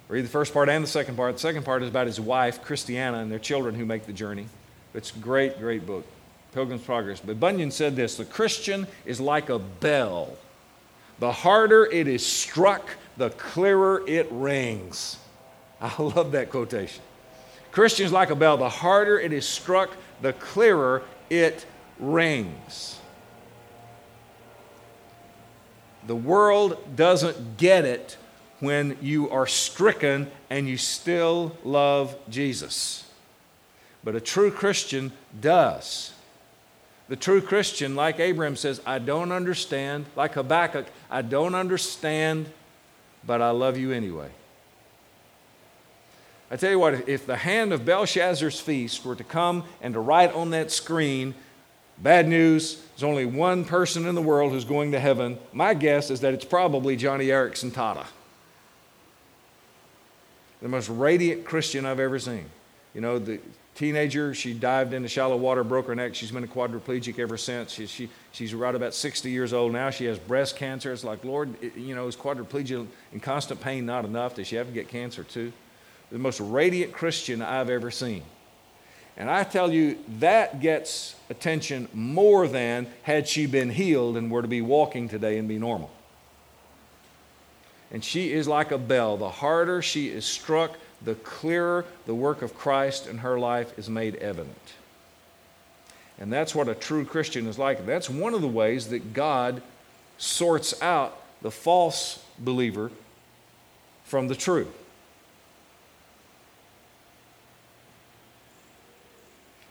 Read 0.08 0.24
the 0.24 0.28
first 0.28 0.52
part 0.52 0.68
and 0.68 0.82
the 0.82 0.88
second 0.88 1.14
part. 1.14 1.34
The 1.34 1.40
second 1.40 1.64
part 1.64 1.84
is 1.84 1.88
about 1.88 2.08
his 2.08 2.20
wife, 2.20 2.60
Christiana, 2.60 3.18
and 3.18 3.30
their 3.30 3.38
children 3.38 3.76
who 3.76 3.86
make 3.86 4.06
the 4.06 4.12
journey. 4.12 4.48
It's 4.94 5.14
a 5.14 5.18
great, 5.18 5.58
great 5.58 5.84
book, 5.86 6.06
Pilgrim's 6.52 6.82
Progress. 6.82 7.20
But 7.20 7.40
Bunyan 7.40 7.70
said 7.70 7.96
this 7.96 8.16
The 8.16 8.24
Christian 8.24 8.86
is 9.04 9.20
like 9.20 9.50
a 9.50 9.58
bell. 9.58 10.36
The 11.18 11.32
harder 11.32 11.84
it 11.84 12.08
is 12.08 12.24
struck, 12.24 12.88
the 13.16 13.30
clearer 13.30 14.02
it 14.06 14.28
rings. 14.30 15.18
I 15.80 15.92
love 16.02 16.32
that 16.32 16.50
quotation. 16.50 17.02
Christians 17.72 18.12
like 18.12 18.30
a 18.30 18.36
bell. 18.36 18.56
The 18.56 18.68
harder 18.68 19.18
it 19.18 19.32
is 19.32 19.46
struck, 19.46 19.90
the 20.22 20.32
clearer 20.32 21.02
it 21.28 21.66
rings. 21.98 22.98
The 26.06 26.14
world 26.14 26.96
doesn't 26.96 27.56
get 27.56 27.84
it 27.84 28.16
when 28.60 28.96
you 29.00 29.30
are 29.30 29.46
stricken 29.46 30.30
and 30.50 30.68
you 30.68 30.76
still 30.76 31.56
love 31.64 32.16
Jesus. 32.28 33.10
But 34.04 34.14
a 34.14 34.20
true 34.20 34.50
Christian 34.50 35.12
does. 35.40 36.12
The 37.08 37.16
true 37.16 37.40
Christian, 37.40 37.96
like 37.96 38.20
Abraham 38.20 38.56
says, 38.56 38.80
I 38.86 38.98
don't 38.98 39.32
understand. 39.32 40.06
Like 40.14 40.34
Habakkuk, 40.34 40.86
I 41.10 41.22
don't 41.22 41.54
understand, 41.54 42.46
but 43.26 43.42
I 43.42 43.50
love 43.50 43.76
you 43.76 43.92
anyway. 43.92 44.28
I 46.50 46.56
tell 46.56 46.70
you 46.70 46.78
what, 46.78 47.08
if 47.08 47.26
the 47.26 47.36
hand 47.36 47.72
of 47.72 47.84
Belshazzar's 47.84 48.60
feast 48.60 49.04
were 49.04 49.16
to 49.16 49.24
come 49.24 49.64
and 49.80 49.94
to 49.94 50.00
write 50.00 50.32
on 50.34 50.50
that 50.50 50.70
screen, 50.70 51.34
bad 51.98 52.28
news, 52.28 52.82
there's 52.94 53.02
only 53.02 53.26
one 53.26 53.64
person 53.64 54.06
in 54.06 54.14
the 54.14 54.22
world 54.22 54.52
who's 54.52 54.64
going 54.64 54.92
to 54.92 55.00
heaven, 55.00 55.38
my 55.52 55.74
guess 55.74 56.10
is 56.10 56.20
that 56.20 56.34
it's 56.34 56.44
probably 56.44 56.96
Joni 56.96 57.26
Eareckson 57.26 57.70
Tada. 57.70 58.06
The 60.62 60.68
most 60.68 60.88
radiant 60.88 61.44
Christian 61.44 61.84
I've 61.84 62.00
ever 62.00 62.18
seen. 62.18 62.46
You 62.94 63.00
know, 63.00 63.18
the 63.18 63.40
teenager, 63.74 64.34
she 64.34 64.54
dived 64.54 64.94
into 64.94 65.08
shallow 65.08 65.36
water, 65.36 65.64
broke 65.64 65.86
her 65.86 65.94
neck. 65.94 66.14
She's 66.14 66.30
been 66.30 66.44
a 66.44 66.48
quadriplegic 66.48 67.18
ever 67.18 67.36
since. 67.36 67.72
She, 67.72 67.86
she, 67.86 68.08
she's 68.32 68.54
right 68.54 68.74
about 68.74 68.94
60 68.94 69.30
years 69.30 69.52
old 69.52 69.72
now. 69.72 69.90
She 69.90 70.04
has 70.04 70.18
breast 70.18 70.56
cancer. 70.56 70.92
It's 70.92 71.04
like, 71.04 71.24
Lord, 71.24 71.54
you 71.76 71.94
know, 71.94 72.06
is 72.06 72.16
quadriplegia 72.16 72.86
in 73.12 73.20
constant 73.20 73.60
pain 73.60 73.84
not 73.86 74.04
enough? 74.04 74.34
Does 74.36 74.46
she 74.46 74.56
have 74.56 74.68
to 74.68 74.72
get 74.72 74.88
cancer 74.88 75.24
too? 75.24 75.52
the 76.14 76.20
most 76.20 76.40
radiant 76.40 76.92
Christian 76.92 77.42
I've 77.42 77.68
ever 77.68 77.90
seen. 77.90 78.22
And 79.16 79.28
I 79.28 79.42
tell 79.42 79.72
you, 79.72 79.98
that 80.20 80.60
gets 80.60 81.16
attention 81.28 81.88
more 81.92 82.46
than 82.46 82.86
had 83.02 83.26
she 83.26 83.46
been 83.46 83.70
healed 83.70 84.16
and 84.16 84.30
were 84.30 84.42
to 84.42 84.48
be 84.48 84.60
walking 84.60 85.08
today 85.08 85.38
and 85.38 85.48
be 85.48 85.58
normal. 85.58 85.90
And 87.90 88.04
she 88.04 88.32
is 88.32 88.46
like 88.46 88.70
a 88.70 88.78
bell. 88.78 89.16
The 89.16 89.28
harder 89.28 89.82
she 89.82 90.08
is 90.08 90.24
struck, 90.24 90.78
the 91.04 91.14
clearer 91.16 91.84
the 92.06 92.14
work 92.14 92.42
of 92.42 92.54
Christ 92.54 93.06
in 93.06 93.18
her 93.18 93.38
life 93.38 93.78
is 93.78 93.88
made 93.88 94.16
evident. 94.16 94.56
And 96.18 96.32
that's 96.32 96.54
what 96.54 96.68
a 96.68 96.74
true 96.74 97.04
Christian 97.04 97.46
is 97.46 97.58
like. 97.58 97.84
That's 97.86 98.08
one 98.08 98.34
of 98.34 98.40
the 98.40 98.48
ways 98.48 98.88
that 98.88 99.12
God 99.12 99.62
sorts 100.16 100.80
out 100.80 101.20
the 101.42 101.50
false 101.50 102.24
believer 102.38 102.90
from 104.04 104.28
the 104.28 104.34
true. 104.34 104.68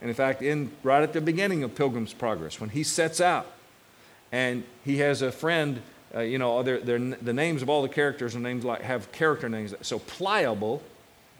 And 0.01 0.09
in 0.09 0.15
fact, 0.15 0.41
in, 0.41 0.69
right 0.83 1.01
at 1.01 1.13
the 1.13 1.21
beginning 1.21 1.63
of 1.63 1.75
Pilgrim's 1.75 2.13
Progress, 2.13 2.59
when 2.59 2.69
he 2.69 2.83
sets 2.83 3.21
out 3.21 3.47
and 4.33 4.65
he 4.83 4.97
has 4.97 5.21
a 5.21 5.31
friend, 5.31 5.81
uh, 6.13 6.19
you 6.19 6.37
know, 6.37 6.61
they're, 6.61 6.81
they're, 6.81 6.99
the 6.99 7.31
names 7.31 7.61
of 7.61 7.69
all 7.69 7.81
the 7.81 7.87
characters 7.87 8.35
are 8.35 8.39
names 8.39 8.65
like 8.65 8.81
have 8.81 9.13
character 9.13 9.47
names. 9.47 9.73
So 9.81 9.99
pliable 9.99 10.83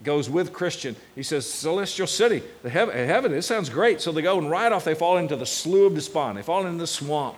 goes 0.03 0.29
with 0.29 0.53
Christian. 0.53 0.95
He 1.15 1.23
says, 1.23 1.49
Celestial 1.49 2.07
City, 2.07 2.43
the 2.61 2.69
heaven, 2.69 2.95
uh, 2.95 3.05
heaven, 3.05 3.31
this 3.31 3.47
sounds 3.47 3.69
great. 3.69 4.01
So 4.01 4.11
they 4.11 4.21
go 4.21 4.37
and 4.37 4.49
right 4.49 4.71
off 4.71 4.83
they 4.83 4.95
fall 4.95 5.17
into 5.17 5.35
the 5.35 5.45
slough 5.45 5.87
of 5.87 5.95
despond. 5.95 6.37
They 6.37 6.41
fall 6.41 6.65
into 6.65 6.79
the 6.79 6.87
swamp. 6.87 7.37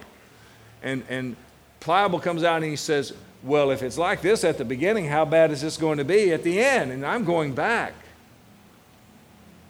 And, 0.83 1.03
and 1.09 1.35
pliable 1.79 2.19
comes 2.19 2.43
out 2.43 2.57
and 2.57 2.65
he 2.65 2.75
says, 2.75 3.13
Well, 3.43 3.71
if 3.71 3.83
it's 3.83 3.97
like 3.97 4.21
this 4.21 4.43
at 4.43 4.57
the 4.57 4.65
beginning, 4.65 5.05
how 5.05 5.25
bad 5.25 5.51
is 5.51 5.61
this 5.61 5.77
going 5.77 5.97
to 5.99 6.05
be 6.05 6.31
at 6.31 6.43
the 6.43 6.59
end? 6.59 6.91
And 6.91 7.05
I'm 7.05 7.23
going 7.23 7.53
back. 7.53 7.93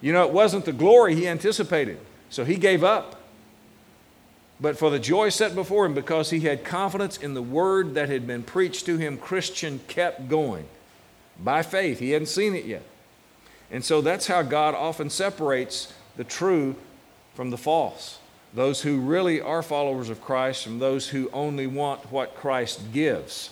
You 0.02 0.14
know, 0.14 0.26
it 0.26 0.32
wasn't 0.32 0.66
the 0.66 0.74
glory 0.74 1.16
he 1.16 1.28
anticipated, 1.28 1.98
so 2.30 2.46
he 2.46 2.56
gave 2.56 2.84
up. 2.84 3.22
But 4.60 4.78
for 4.78 4.90
the 4.90 5.00
joy 5.00 5.30
set 5.30 5.54
before 5.54 5.86
him, 5.86 5.94
because 5.94 6.30
he 6.30 6.42
had 6.42 6.64
confidence 6.64 7.18
in 7.18 7.34
the 7.34 7.42
word 7.42 7.96
that 7.96 8.08
had 8.08 8.26
been 8.26 8.44
preached 8.44 8.86
to 8.86 8.98
him, 8.98 9.18
Christian 9.18 9.80
kept 9.88 10.30
going 10.30 10.66
by 11.44 11.62
faith. 11.62 12.00
He 12.00 12.12
hadn't 12.12 12.28
seen 12.28 12.56
it 12.56 12.66
yet. 12.66 12.84
And 13.72 13.84
so 13.84 14.02
that's 14.02 14.28
how 14.28 14.42
God 14.42 14.76
often 14.76 15.10
separates 15.10 15.94
the 16.18 16.24
true 16.24 16.76
from 17.34 17.50
the 17.50 17.58
false. 17.58 18.20
Those 18.54 18.82
who 18.82 19.00
really 19.00 19.42
are 19.42 19.62
followers 19.62 20.10
of 20.10 20.22
Christ 20.22 20.64
from 20.64 20.80
those 20.80 21.10
who 21.10 21.30
only 21.34 21.68
want 21.68 22.12
what 22.12 22.36
Christ 22.36 22.94
gives. 22.94 23.50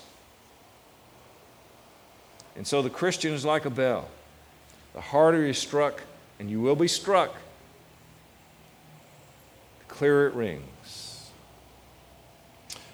And 2.55 2.65
so 2.65 2.81
the 2.81 2.89
Christian 2.89 3.33
is 3.33 3.43
like 3.43 3.65
a 3.65 3.69
bell. 3.69 4.07
The 4.93 5.01
harder 5.01 5.45
he's 5.45 5.57
struck, 5.57 6.01
and 6.39 6.49
you 6.49 6.61
will 6.61 6.75
be 6.75 6.87
struck, 6.87 7.33
the 9.79 9.93
clearer 9.93 10.27
it 10.27 10.35
rings. 10.35 11.31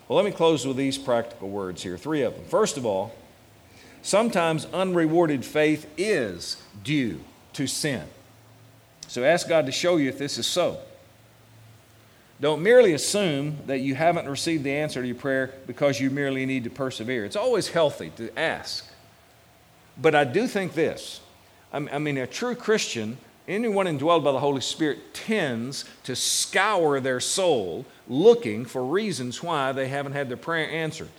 Well, 0.07 0.15
let 0.15 0.25
me 0.25 0.31
close 0.31 0.65
with 0.65 0.77
these 0.77 0.97
practical 0.97 1.49
words 1.49 1.83
here 1.83 1.97
three 1.97 2.23
of 2.23 2.33
them. 2.33 2.45
First 2.45 2.77
of 2.77 2.85
all, 2.85 3.13
sometimes 4.01 4.65
unrewarded 4.73 5.45
faith 5.45 5.89
is 5.97 6.61
due 6.83 7.21
to 7.53 7.67
sin. 7.67 8.03
So 9.07 9.23
ask 9.23 9.47
God 9.47 9.65
to 9.65 9.71
show 9.71 9.97
you 9.97 10.09
if 10.09 10.17
this 10.17 10.37
is 10.37 10.45
so. 10.45 10.79
Don't 12.41 12.61
merely 12.61 12.93
assume 12.93 13.57
that 13.65 13.79
you 13.79 13.95
haven't 13.95 14.29
received 14.29 14.63
the 14.63 14.71
answer 14.71 15.01
to 15.01 15.07
your 15.07 15.15
prayer 15.15 15.53
because 15.67 15.99
you 15.99 16.09
merely 16.09 16.45
need 16.45 16.63
to 16.63 16.69
persevere. 16.69 17.25
It's 17.25 17.35
always 17.35 17.67
healthy 17.67 18.11
to 18.15 18.37
ask. 18.39 18.87
But 19.97 20.15
I 20.15 20.23
do 20.23 20.47
think 20.47 20.73
this 20.73 21.21
I 21.71 21.99
mean, 21.99 22.17
a 22.17 22.25
true 22.25 22.55
Christian 22.55 23.17
anyone 23.49 23.87
indwelled 23.87 24.23
by 24.23 24.31
the 24.31 24.39
Holy 24.39 24.61
Spirit 24.61 25.13
tends 25.13 25.83
to 26.03 26.15
scour 26.15 26.99
their 26.99 27.19
soul 27.19 27.85
looking 28.07 28.63
for 28.63 28.85
reasons 28.85 29.41
why 29.41 29.71
they 29.71 29.87
haven't 29.87 30.13
had 30.13 30.29
their 30.29 30.37
prayer 30.37 30.69
answered. 30.69 31.09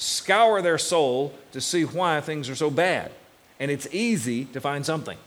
Scour 0.00 0.62
their 0.62 0.78
soul 0.78 1.34
to 1.52 1.60
see 1.60 1.82
why 1.82 2.22
things 2.22 2.48
are 2.48 2.54
so 2.54 2.70
bad. 2.70 3.12
And 3.58 3.70
it's 3.70 3.86
easy 3.92 4.46
to 4.46 4.60
find 4.60 4.86
something. 4.86 5.18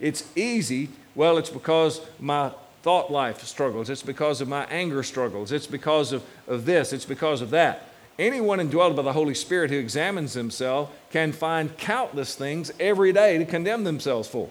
It's 0.00 0.24
easy, 0.34 0.88
well, 1.14 1.38
it's 1.38 1.50
because 1.50 2.00
my 2.18 2.50
thought 2.82 3.12
life 3.12 3.44
struggles, 3.44 3.88
it's 3.88 4.02
because 4.02 4.40
of 4.40 4.48
my 4.48 4.64
anger 4.64 5.04
struggles, 5.04 5.52
it's 5.52 5.68
because 5.68 6.12
of, 6.12 6.24
of 6.48 6.64
this, 6.64 6.92
it's 6.92 7.04
because 7.04 7.42
of 7.42 7.50
that. 7.50 7.88
Anyone 8.18 8.58
indwelled 8.58 8.96
by 8.96 9.02
the 9.02 9.12
Holy 9.12 9.34
Spirit 9.34 9.70
who 9.70 9.78
examines 9.78 10.34
himself 10.34 10.90
can 11.12 11.30
find 11.30 11.76
countless 11.78 12.34
things 12.34 12.72
every 12.80 13.12
day 13.12 13.38
to 13.38 13.44
condemn 13.44 13.84
themselves 13.84 14.26
for. 14.26 14.50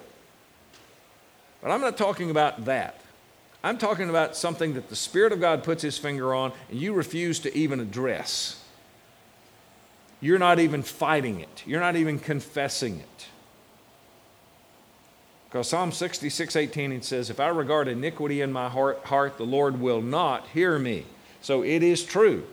But 1.61 1.71
I'm 1.71 1.81
not 1.81 1.97
talking 1.97 2.31
about 2.31 2.63
that. 2.63 3.01
I'm 3.63 3.77
talking 3.77 4.09
about 4.09 4.35
something 4.35 4.73
that 4.73 4.89
the 4.89 4.95
Spirit 4.95 5.31
of 5.31 5.39
God 5.39 5.63
puts 5.63 5.81
His 5.81 5.97
finger 5.97 6.33
on 6.33 6.51
and 6.69 6.79
you 6.79 6.93
refuse 6.93 7.39
to 7.39 7.57
even 7.57 7.79
address. 7.79 8.61
You're 10.19 10.39
not 10.39 10.59
even 10.59 10.83
fighting 10.83 11.39
it, 11.39 11.63
you're 11.65 11.79
not 11.79 11.95
even 11.95 12.19
confessing 12.19 12.99
it. 12.99 13.27
Because 15.49 15.69
Psalm 15.69 15.91
66 15.91 16.55
18 16.55 16.91
it 16.91 17.05
says, 17.05 17.29
If 17.29 17.39
I 17.39 17.49
regard 17.49 17.87
iniquity 17.87 18.41
in 18.41 18.51
my 18.51 18.69
heart, 18.69 19.03
heart, 19.05 19.37
the 19.37 19.45
Lord 19.45 19.79
will 19.79 20.01
not 20.01 20.47
hear 20.47 20.79
me. 20.79 21.05
So 21.41 21.63
it 21.63 21.83
is 21.83 22.03
true 22.03 22.43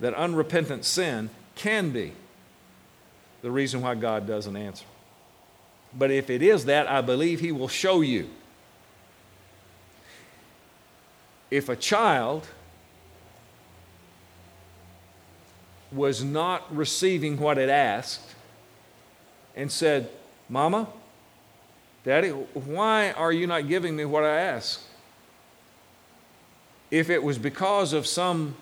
that 0.00 0.12
unrepentant 0.14 0.84
sin 0.84 1.30
can 1.54 1.90
be 1.90 2.12
the 3.42 3.50
reason 3.50 3.80
why 3.82 3.94
God 3.94 4.26
doesn't 4.26 4.56
answer. 4.56 4.86
But 5.96 6.10
if 6.10 6.30
it 6.30 6.42
is 6.42 6.64
that, 6.64 6.88
I 6.90 7.00
believe 7.00 7.40
He 7.40 7.52
will 7.52 7.68
show 7.68 8.00
you. 8.00 8.28
If 11.52 11.68
a 11.68 11.76
child 11.76 12.46
was 15.92 16.24
not 16.24 16.74
receiving 16.74 17.38
what 17.38 17.58
it 17.58 17.68
asked 17.68 18.26
and 19.54 19.70
said, 19.70 20.08
Mama, 20.48 20.88
Daddy, 22.04 22.30
why 22.30 23.12
are 23.12 23.30
you 23.30 23.46
not 23.46 23.68
giving 23.68 23.94
me 23.94 24.06
what 24.06 24.24
I 24.24 24.40
asked? 24.40 24.80
If 26.90 27.10
it 27.10 27.22
was 27.22 27.36
because 27.36 27.92
of 27.92 28.06
some 28.06 28.56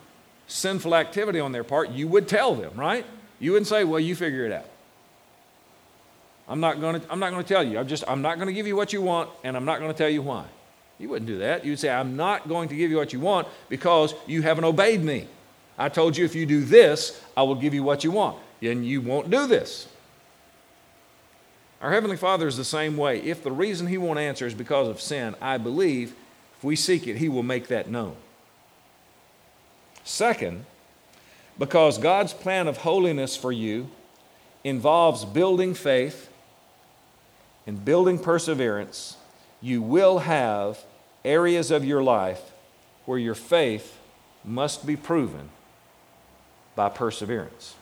sinful 0.49 0.97
activity 0.97 1.38
on 1.38 1.53
their 1.53 1.62
part, 1.62 1.91
you 1.91 2.09
would 2.09 2.26
tell 2.26 2.57
them, 2.57 2.74
right? 2.74 3.07
You 3.38 3.53
wouldn't 3.53 3.68
say, 3.68 3.84
well, 3.84 4.01
you 4.01 4.16
figure 4.16 4.45
it 4.47 4.53
out. 4.53 4.68
I'm 6.49 6.59
not 6.59 6.80
going 6.80 7.01
to, 7.01 7.12
I'm 7.12 7.20
not 7.20 7.30
going 7.30 7.45
to 7.45 7.49
tell 7.49 7.62
you. 7.62 7.78
I'm 7.78 7.86
just, 7.86 8.03
I'm 8.09 8.20
not 8.20 8.34
going 8.34 8.49
to 8.49 8.53
give 8.53 8.66
you 8.66 8.74
what 8.74 8.93
you 8.93 9.01
want, 9.01 9.30
and 9.45 9.57
I'm 9.57 9.64
not 9.64 9.78
going 9.78 9.93
to 9.93 9.97
tell 9.97 10.11
you 10.11 10.22
why. 10.22 10.47
You 11.01 11.09
wouldn't 11.09 11.26
do 11.26 11.38
that. 11.38 11.64
You'd 11.64 11.78
say, 11.78 11.88
I'm 11.88 12.14
not 12.14 12.46
going 12.46 12.68
to 12.68 12.76
give 12.76 12.90
you 12.90 12.98
what 12.98 13.14
you 13.14 13.20
want 13.20 13.48
because 13.70 14.14
you 14.26 14.42
haven't 14.42 14.64
obeyed 14.64 15.03
me. 15.03 15.26
I 15.78 15.88
told 15.88 16.14
you 16.14 16.26
if 16.26 16.34
you 16.34 16.44
do 16.44 16.62
this, 16.62 17.18
I 17.34 17.42
will 17.42 17.55
give 17.55 17.72
you 17.72 17.82
what 17.82 18.05
you 18.05 18.11
want. 18.11 18.36
and 18.61 18.86
you 18.86 19.01
won't 19.01 19.30
do 19.30 19.46
this. 19.46 19.88
Our 21.80 21.90
Heavenly 21.90 22.18
Father 22.18 22.46
is 22.46 22.59
the 22.59 22.64
same 22.64 22.98
way. 22.98 23.22
If 23.22 23.42
the 23.42 23.51
reason 23.51 23.86
He 23.86 23.96
won't 23.96 24.18
answer 24.18 24.46
is 24.46 24.53
because 24.53 24.88
of 24.88 25.01
sin, 25.01 25.34
I 25.40 25.57
believe 25.57 26.14
if 26.59 26.62
we 26.62 26.76
seek 26.76 27.07
it, 27.07 27.16
He 27.16 27.30
will 27.30 27.42
make 27.42 27.68
that 27.68 27.88
known. 27.88 28.14
Second, 30.05 30.66
because 31.59 31.96
God's 31.96 32.34
plan 32.34 32.68
of 32.68 32.76
holiness 32.76 33.34
for 33.34 33.51
you 33.51 33.88
involves 34.62 35.24
building 35.24 35.72
faith 35.72 36.28
and 37.66 37.82
building 37.82 38.18
perseverance, 38.18 39.16
you 39.62 39.80
will 39.80 40.18
have 40.18 40.84
areas 41.25 41.71
of 41.71 41.85
your 41.85 42.03
life 42.03 42.41
where 43.05 43.18
your 43.18 43.35
faith 43.35 43.99
must 44.45 44.87
be 44.87 44.97
proven 44.97 45.51
by 46.75 46.89
perseverance. 46.89 47.75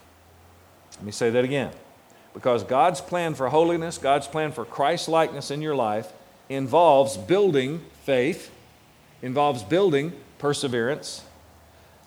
Let 0.96 1.04
me 1.04 1.12
say 1.12 1.30
that 1.30 1.44
again. 1.44 1.72
Because 2.34 2.64
God's 2.64 3.00
plan 3.00 3.34
for 3.34 3.48
holiness, 3.48 3.98
God's 3.98 4.26
plan 4.26 4.52
for 4.52 4.64
Christ 4.64 5.08
likeness 5.08 5.50
in 5.50 5.62
your 5.62 5.74
life 5.74 6.12
involves 6.48 7.16
building 7.16 7.80
faith, 8.04 8.50
involves 9.22 9.62
building 9.62 10.12
perseverance. 10.38 11.24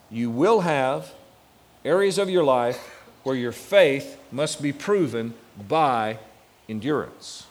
You 0.10 0.30
will 0.30 0.62
have 0.62 1.14
areas 1.86 2.18
of 2.18 2.30
your 2.30 2.44
life 2.44 3.06
where 3.24 3.36
your 3.36 3.52
faith 3.52 4.18
must 4.32 4.62
be 4.62 4.74
proven 4.74 5.34
by 5.68 6.18
endurance. 6.68 7.46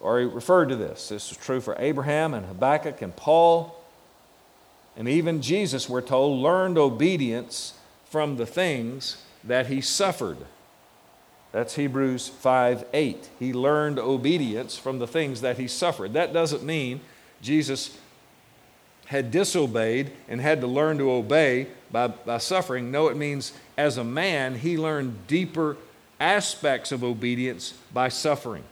Already 0.00 0.26
referred 0.26 0.68
to 0.68 0.76
this. 0.76 1.08
This 1.08 1.32
is 1.32 1.36
true 1.36 1.60
for 1.60 1.74
Abraham 1.78 2.34
and 2.34 2.46
Habakkuk 2.46 3.02
and 3.02 3.14
Paul. 3.14 3.74
And 4.96 5.08
even 5.08 5.42
Jesus, 5.42 5.88
we're 5.88 6.00
told, 6.00 6.40
learned 6.40 6.78
obedience 6.78 7.74
from 8.06 8.36
the 8.36 8.46
things 8.46 9.22
that 9.44 9.66
he 9.66 9.80
suffered. 9.80 10.38
That's 11.52 11.74
Hebrews 11.76 12.28
5 12.28 12.84
8. 12.92 13.30
He 13.38 13.52
learned 13.52 13.98
obedience 13.98 14.76
from 14.76 14.98
the 14.98 15.06
things 15.06 15.40
that 15.40 15.58
he 15.58 15.66
suffered. 15.66 16.12
That 16.12 16.32
doesn't 16.32 16.62
mean 16.62 17.00
Jesus 17.40 17.96
had 19.06 19.30
disobeyed 19.30 20.12
and 20.28 20.40
had 20.40 20.60
to 20.60 20.66
learn 20.66 20.98
to 20.98 21.10
obey 21.10 21.66
by, 21.90 22.08
by 22.08 22.38
suffering. 22.38 22.90
No, 22.90 23.08
it 23.08 23.16
means 23.16 23.52
as 23.76 23.96
a 23.96 24.04
man, 24.04 24.56
he 24.56 24.76
learned 24.76 25.26
deeper 25.26 25.76
aspects 26.20 26.92
of 26.92 27.02
obedience 27.02 27.72
by 27.92 28.08
suffering. 28.08 28.64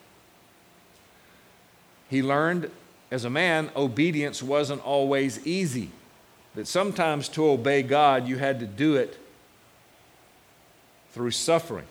He 2.09 2.23
learned 2.23 2.71
as 3.11 3.25
a 3.25 3.31
man, 3.31 3.71
obedience 3.77 4.43
wasn't 4.43 4.85
always 4.85 5.47
easy. 5.47 5.91
That 6.55 6.67
sometimes 6.67 7.29
to 7.31 7.47
obey 7.47 7.83
God, 7.83 8.27
you 8.27 8.39
had 8.39 8.61
to 8.61 8.67
do 8.67 8.97
it 8.97 9.19
through 11.13 11.31
suffering. 11.31 11.87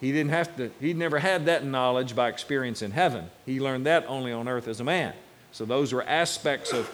He 0.00 0.12
didn't 0.12 0.30
have 0.30 0.56
to, 0.56 0.70
he 0.80 0.92
never 0.92 1.18
had 1.18 1.46
that 1.46 1.64
knowledge 1.64 2.14
by 2.14 2.28
experience 2.28 2.82
in 2.82 2.90
heaven. 2.90 3.30
He 3.46 3.60
learned 3.60 3.86
that 3.86 4.04
only 4.06 4.32
on 4.32 4.48
earth 4.48 4.68
as 4.68 4.80
a 4.80 4.84
man. 4.84 5.14
So 5.52 5.64
those 5.64 5.92
were 5.92 6.02
aspects 6.02 6.72
of, 6.72 6.90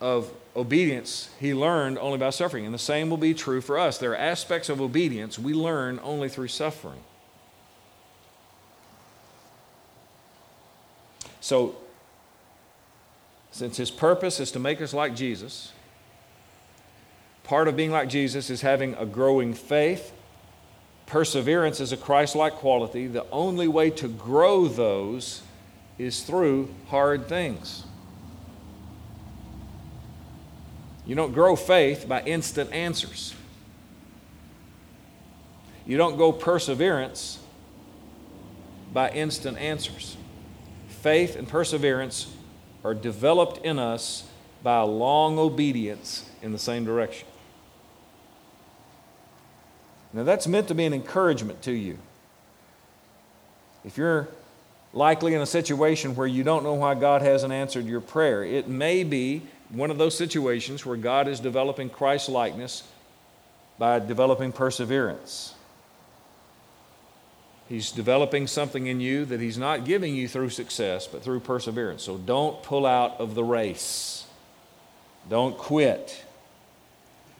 of 0.00 0.32
obedience 0.54 1.30
he 1.40 1.54
learned 1.54 1.98
only 1.98 2.18
by 2.18 2.30
suffering. 2.30 2.66
And 2.66 2.74
the 2.74 2.78
same 2.78 3.10
will 3.10 3.16
be 3.16 3.34
true 3.34 3.60
for 3.60 3.78
us. 3.78 3.98
There 3.98 4.12
are 4.12 4.16
aspects 4.16 4.68
of 4.68 4.80
obedience 4.80 5.38
we 5.38 5.54
learn 5.54 5.98
only 6.04 6.28
through 6.28 6.48
suffering. 6.48 7.00
So, 11.42 11.76
since 13.50 13.76
his 13.76 13.90
purpose 13.90 14.40
is 14.40 14.50
to 14.52 14.58
make 14.58 14.80
us 14.80 14.94
like 14.94 15.14
Jesus, 15.14 15.72
Part 17.44 17.68
of 17.68 17.76
being 17.76 17.90
like 17.90 18.08
Jesus 18.08 18.50
is 18.50 18.60
having 18.60 18.94
a 18.94 19.06
growing 19.06 19.54
faith. 19.54 20.12
Perseverance 21.06 21.80
is 21.80 21.92
a 21.92 21.96
Christ 21.96 22.36
like 22.36 22.54
quality. 22.54 23.06
The 23.06 23.26
only 23.30 23.68
way 23.68 23.90
to 23.90 24.08
grow 24.08 24.68
those 24.68 25.42
is 25.98 26.22
through 26.22 26.72
hard 26.88 27.28
things. 27.28 27.84
You 31.04 31.16
don't 31.16 31.32
grow 31.32 31.56
faith 31.56 32.08
by 32.08 32.22
instant 32.22 32.72
answers. 32.72 33.34
You 35.84 35.96
don't 35.96 36.16
go 36.16 36.30
perseverance 36.30 37.40
by 38.92 39.10
instant 39.10 39.58
answers. 39.58 40.16
Faith 41.02 41.34
and 41.34 41.48
perseverance 41.48 42.32
are 42.84 42.94
developed 42.94 43.66
in 43.66 43.76
us 43.76 44.22
by 44.62 44.78
a 44.78 44.86
long 44.86 45.36
obedience 45.36 46.30
in 46.42 46.52
the 46.52 46.58
same 46.58 46.84
direction. 46.84 47.26
Now, 50.12 50.22
that's 50.22 50.46
meant 50.46 50.68
to 50.68 50.76
be 50.76 50.84
an 50.84 50.94
encouragement 50.94 51.60
to 51.62 51.72
you. 51.72 51.98
If 53.84 53.98
you're 53.98 54.28
likely 54.92 55.34
in 55.34 55.40
a 55.40 55.46
situation 55.46 56.14
where 56.14 56.28
you 56.28 56.44
don't 56.44 56.62
know 56.62 56.74
why 56.74 56.94
God 56.94 57.20
hasn't 57.20 57.52
answered 57.52 57.86
your 57.86 58.00
prayer, 58.00 58.44
it 58.44 58.68
may 58.68 59.02
be 59.02 59.42
one 59.70 59.90
of 59.90 59.98
those 59.98 60.16
situations 60.16 60.86
where 60.86 60.96
God 60.96 61.26
is 61.26 61.40
developing 61.40 61.90
Christ 61.90 62.28
likeness 62.28 62.84
by 63.76 63.98
developing 63.98 64.52
perseverance. 64.52 65.54
He's 67.72 67.90
developing 67.90 68.48
something 68.48 68.86
in 68.86 69.00
you 69.00 69.24
that 69.24 69.40
He's 69.40 69.56
not 69.56 69.86
giving 69.86 70.14
you 70.14 70.28
through 70.28 70.50
success, 70.50 71.06
but 71.06 71.22
through 71.22 71.40
perseverance. 71.40 72.02
So 72.02 72.18
don't 72.18 72.62
pull 72.62 72.84
out 72.84 73.18
of 73.18 73.34
the 73.34 73.42
race. 73.42 74.26
Don't 75.30 75.56
quit. 75.56 76.22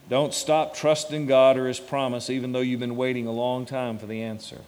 Don't 0.09 0.33
stop 0.33 0.73
trusting 0.73 1.27
God 1.27 1.55
or 1.55 1.67
His 1.67 1.79
promise, 1.79 2.31
even 2.31 2.51
though 2.51 2.61
you've 2.61 2.79
been 2.79 2.95
waiting 2.95 3.27
a 3.27 3.31
long 3.31 3.67
time 3.67 3.99
for 3.99 4.07
the 4.07 4.23
answer. 4.23 4.61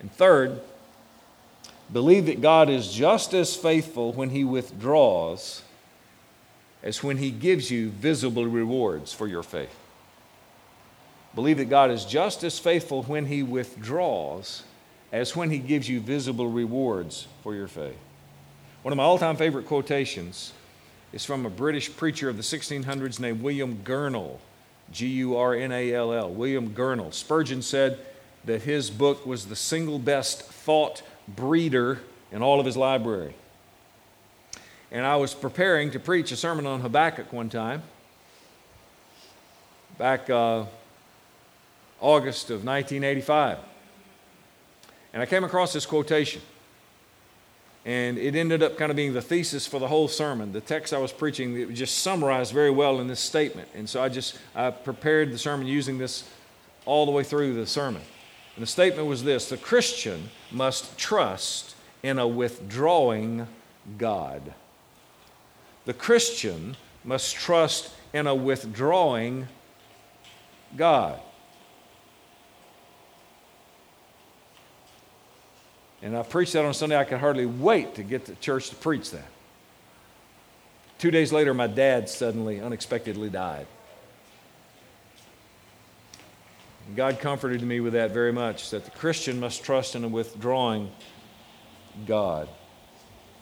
And 0.00 0.10
third, 0.10 0.62
believe 1.92 2.24
that 2.24 2.40
God 2.40 2.70
is 2.70 2.90
just 2.90 3.34
as 3.34 3.54
faithful 3.54 4.14
when 4.14 4.30
He 4.30 4.44
withdraws 4.44 5.60
as 6.82 7.02
when 7.02 7.18
He 7.18 7.30
gives 7.30 7.70
you 7.70 7.90
visible 7.90 8.46
rewards 8.46 9.12
for 9.12 9.26
your 9.26 9.42
faith. 9.42 9.76
Believe 11.34 11.58
that 11.58 11.66
God 11.66 11.90
is 11.90 12.04
just 12.04 12.42
as 12.42 12.58
faithful 12.58 13.02
when 13.04 13.26
He 13.26 13.42
withdraws 13.42 14.64
as 15.12 15.36
when 15.36 15.50
He 15.50 15.58
gives 15.58 15.88
you 15.88 16.00
visible 16.00 16.48
rewards 16.48 17.28
for 17.42 17.54
your 17.54 17.68
faith. 17.68 17.98
One 18.82 18.92
of 18.92 18.96
my 18.96 19.04
all 19.04 19.18
time 19.18 19.36
favorite 19.36 19.66
quotations 19.66 20.52
is 21.12 21.24
from 21.24 21.44
a 21.44 21.50
British 21.50 21.94
preacher 21.94 22.28
of 22.28 22.36
the 22.36 22.42
1600s 22.42 23.20
named 23.20 23.42
William 23.42 23.80
Gurnall, 23.84 24.38
G 24.92 25.06
U 25.06 25.36
R 25.36 25.54
N 25.54 25.72
A 25.72 25.92
L 25.92 26.12
L. 26.12 26.30
William 26.30 26.70
Gurnall. 26.70 27.12
Spurgeon 27.12 27.62
said 27.62 27.98
that 28.44 28.62
his 28.62 28.90
book 28.90 29.26
was 29.26 29.46
the 29.46 29.56
single 29.56 29.98
best 29.98 30.42
thought 30.42 31.02
breeder 31.28 32.00
in 32.32 32.42
all 32.42 32.58
of 32.58 32.66
his 32.66 32.76
library. 32.76 33.34
And 34.90 35.06
I 35.06 35.16
was 35.16 35.34
preparing 35.34 35.92
to 35.92 36.00
preach 36.00 36.32
a 36.32 36.36
sermon 36.36 36.66
on 36.66 36.80
Habakkuk 36.80 37.32
one 37.32 37.48
time, 37.48 37.82
back 39.98 40.28
uh, 40.30 40.64
August 42.00 42.50
of 42.50 42.64
1985. 42.64 43.58
And 45.12 45.22
I 45.22 45.26
came 45.26 45.44
across 45.44 45.72
this 45.72 45.86
quotation. 45.86 46.42
And 47.84 48.18
it 48.18 48.36
ended 48.36 48.62
up 48.62 48.76
kind 48.76 48.90
of 48.90 48.96
being 48.96 49.14
the 49.14 49.22
thesis 49.22 49.66
for 49.66 49.80
the 49.80 49.88
whole 49.88 50.06
sermon. 50.06 50.52
The 50.52 50.60
text 50.60 50.92
I 50.92 50.98
was 50.98 51.12
preaching 51.12 51.58
it 51.58 51.68
was 51.68 51.78
just 51.78 51.98
summarized 51.98 52.52
very 52.52 52.70
well 52.70 53.00
in 53.00 53.06
this 53.06 53.20
statement. 53.20 53.68
And 53.74 53.88
so 53.88 54.02
I 54.02 54.08
just 54.08 54.38
I 54.54 54.70
prepared 54.70 55.32
the 55.32 55.38
sermon 55.38 55.66
using 55.66 55.96
this 55.96 56.28
all 56.84 57.06
the 57.06 57.12
way 57.12 57.22
through 57.22 57.54
the 57.54 57.66
sermon. 57.66 58.02
And 58.56 58.62
the 58.62 58.66
statement 58.66 59.08
was 59.08 59.24
this 59.24 59.48
the 59.48 59.56
Christian 59.56 60.28
must 60.50 60.98
trust 60.98 61.74
in 62.02 62.18
a 62.18 62.28
withdrawing 62.28 63.46
God. 63.96 64.54
The 65.86 65.94
Christian 65.94 66.76
must 67.02 67.34
trust 67.34 67.90
in 68.12 68.26
a 68.26 68.34
withdrawing 68.34 69.48
God. 70.76 71.18
And 76.02 76.16
I 76.16 76.22
preached 76.22 76.54
that 76.54 76.64
on 76.64 76.72
Sunday. 76.72 76.96
I 76.96 77.04
could 77.04 77.18
hardly 77.18 77.46
wait 77.46 77.96
to 77.96 78.02
get 78.02 78.24
to 78.26 78.34
church 78.36 78.70
to 78.70 78.76
preach 78.76 79.10
that. 79.10 79.28
Two 80.98 81.10
days 81.10 81.32
later, 81.32 81.54
my 81.54 81.66
dad 81.66 82.08
suddenly, 82.08 82.60
unexpectedly 82.60 83.30
died. 83.30 83.66
God 86.96 87.20
comforted 87.20 87.62
me 87.62 87.80
with 87.80 87.92
that 87.92 88.10
very 88.10 88.32
much 88.32 88.70
that 88.70 88.84
the 88.84 88.90
Christian 88.90 89.38
must 89.38 89.62
trust 89.62 89.94
in 89.94 90.04
a 90.04 90.08
withdrawing 90.08 90.90
God. 92.06 92.48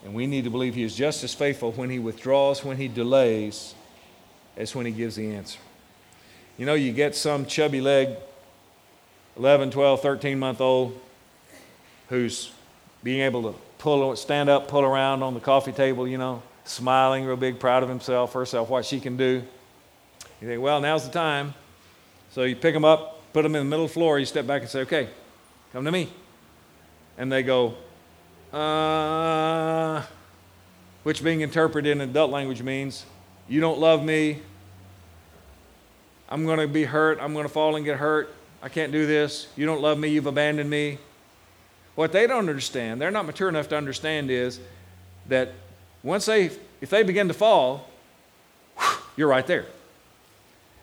And 0.05 0.15
we 0.15 0.27
need 0.27 0.45
to 0.45 0.51
believe 0.51 0.75
He 0.75 0.83
is 0.83 0.95
just 0.95 1.25
as 1.25 1.35
faithful 1.35 1.73
when 1.73 1.91
He 1.91 1.99
withdraws, 1.99 2.65
when 2.65 2.77
He 2.77 2.89
delays, 2.89 3.75
as 4.57 4.75
when 4.75 4.87
He 4.87 4.93
gives 4.93 5.17
the 5.17 5.31
answer. 5.31 5.59
You 6.57 6.67
know, 6.67 6.75
you 6.75 6.93
get 6.93 7.15
some 7.15 7.47
chubby 7.47 7.81
leg, 7.81 8.11
11, 9.37 9.71
12, 9.71 10.03
13 10.03 10.39
month 10.39 10.61
old 10.61 11.01
who's 12.09 12.51
being 13.03 13.21
able 13.21 13.43
to 13.43 13.59
pull, 13.79 14.15
stand 14.17 14.49
up, 14.49 14.69
pull 14.69 14.83
around 14.83 15.23
on 15.23 15.35
the 15.35 15.41
coffee 15.41 15.73
table, 15.73 16.07
you 16.07 16.19
know, 16.19 16.43
smiling 16.65 17.25
real 17.25 17.37
big, 17.37 17.59
proud 17.59 17.83
of 17.83 17.89
himself, 17.89 18.33
herself, 18.33 18.69
what 18.69 18.85
she 18.85 19.01
can 19.01 19.17
do. 19.17 19.43
You 20.41 20.49
think, 20.49 20.63
well, 20.63 20.81
now's 20.81 21.07
the 21.07 21.13
time. 21.13 21.55
So 22.31 22.43
you 22.43 22.57
pick 22.57 22.75
them 22.75 22.85
up, 22.85 23.33
put 23.33 23.43
them 23.43 23.55
in 23.55 23.61
the 23.61 23.71
middle 23.71 23.85
of 23.85 23.91
the 23.91 23.95
floor, 23.95 24.19
you 24.19 24.27
step 24.27 24.47
back 24.47 24.63
and 24.63 24.71
say, 24.71 24.81
okay, 24.81 25.09
come 25.73 25.85
to 25.85 25.93
me. 25.93 26.11
And 27.17 27.33
they 27.33 27.43
go, 27.43 27.75
uh, 28.53 30.03
which 31.03 31.23
being 31.23 31.41
interpreted 31.41 31.93
in 31.93 32.01
adult 32.01 32.31
language 32.31 32.63
means, 32.63 33.05
you 33.49 33.61
don't 33.61 33.79
love 33.79 34.05
me. 34.05 34.43
I'm 36.29 36.45
going 36.45 36.59
to 36.59 36.69
be 36.69 36.85
hurt. 36.85 37.19
I'm 37.21 37.33
going 37.33 37.47
to 37.47 37.53
fall 37.53 37.77
and 37.77 37.85
get 37.85 37.97
hurt. 37.97 38.35
I 38.63 38.69
can't 38.69 38.93
do 38.93 39.07
this. 39.07 39.49
You 39.57 39.67
don't 39.67 39.81
love 39.81 39.99
me. 39.99 40.09
You've 40.09 40.27
abandoned 40.27 40.69
me. 40.69 40.99
What 41.99 42.13
they 42.13 42.29
don't 42.29 42.49
understand, 42.49 43.01
they're 43.01 43.11
not 43.11 43.27
mature 43.27 43.49
enough 43.49 43.69
to 43.71 43.77
understand, 43.77 44.31
is 44.31 44.61
that 45.27 45.53
once 46.05 46.27
they, 46.27 46.53
if 46.81 46.91
they 46.91 47.03
begin 47.03 47.27
to 47.27 47.35
fall, 47.35 47.89
you're 49.17 49.27
right 49.27 49.45
there. 49.45 49.67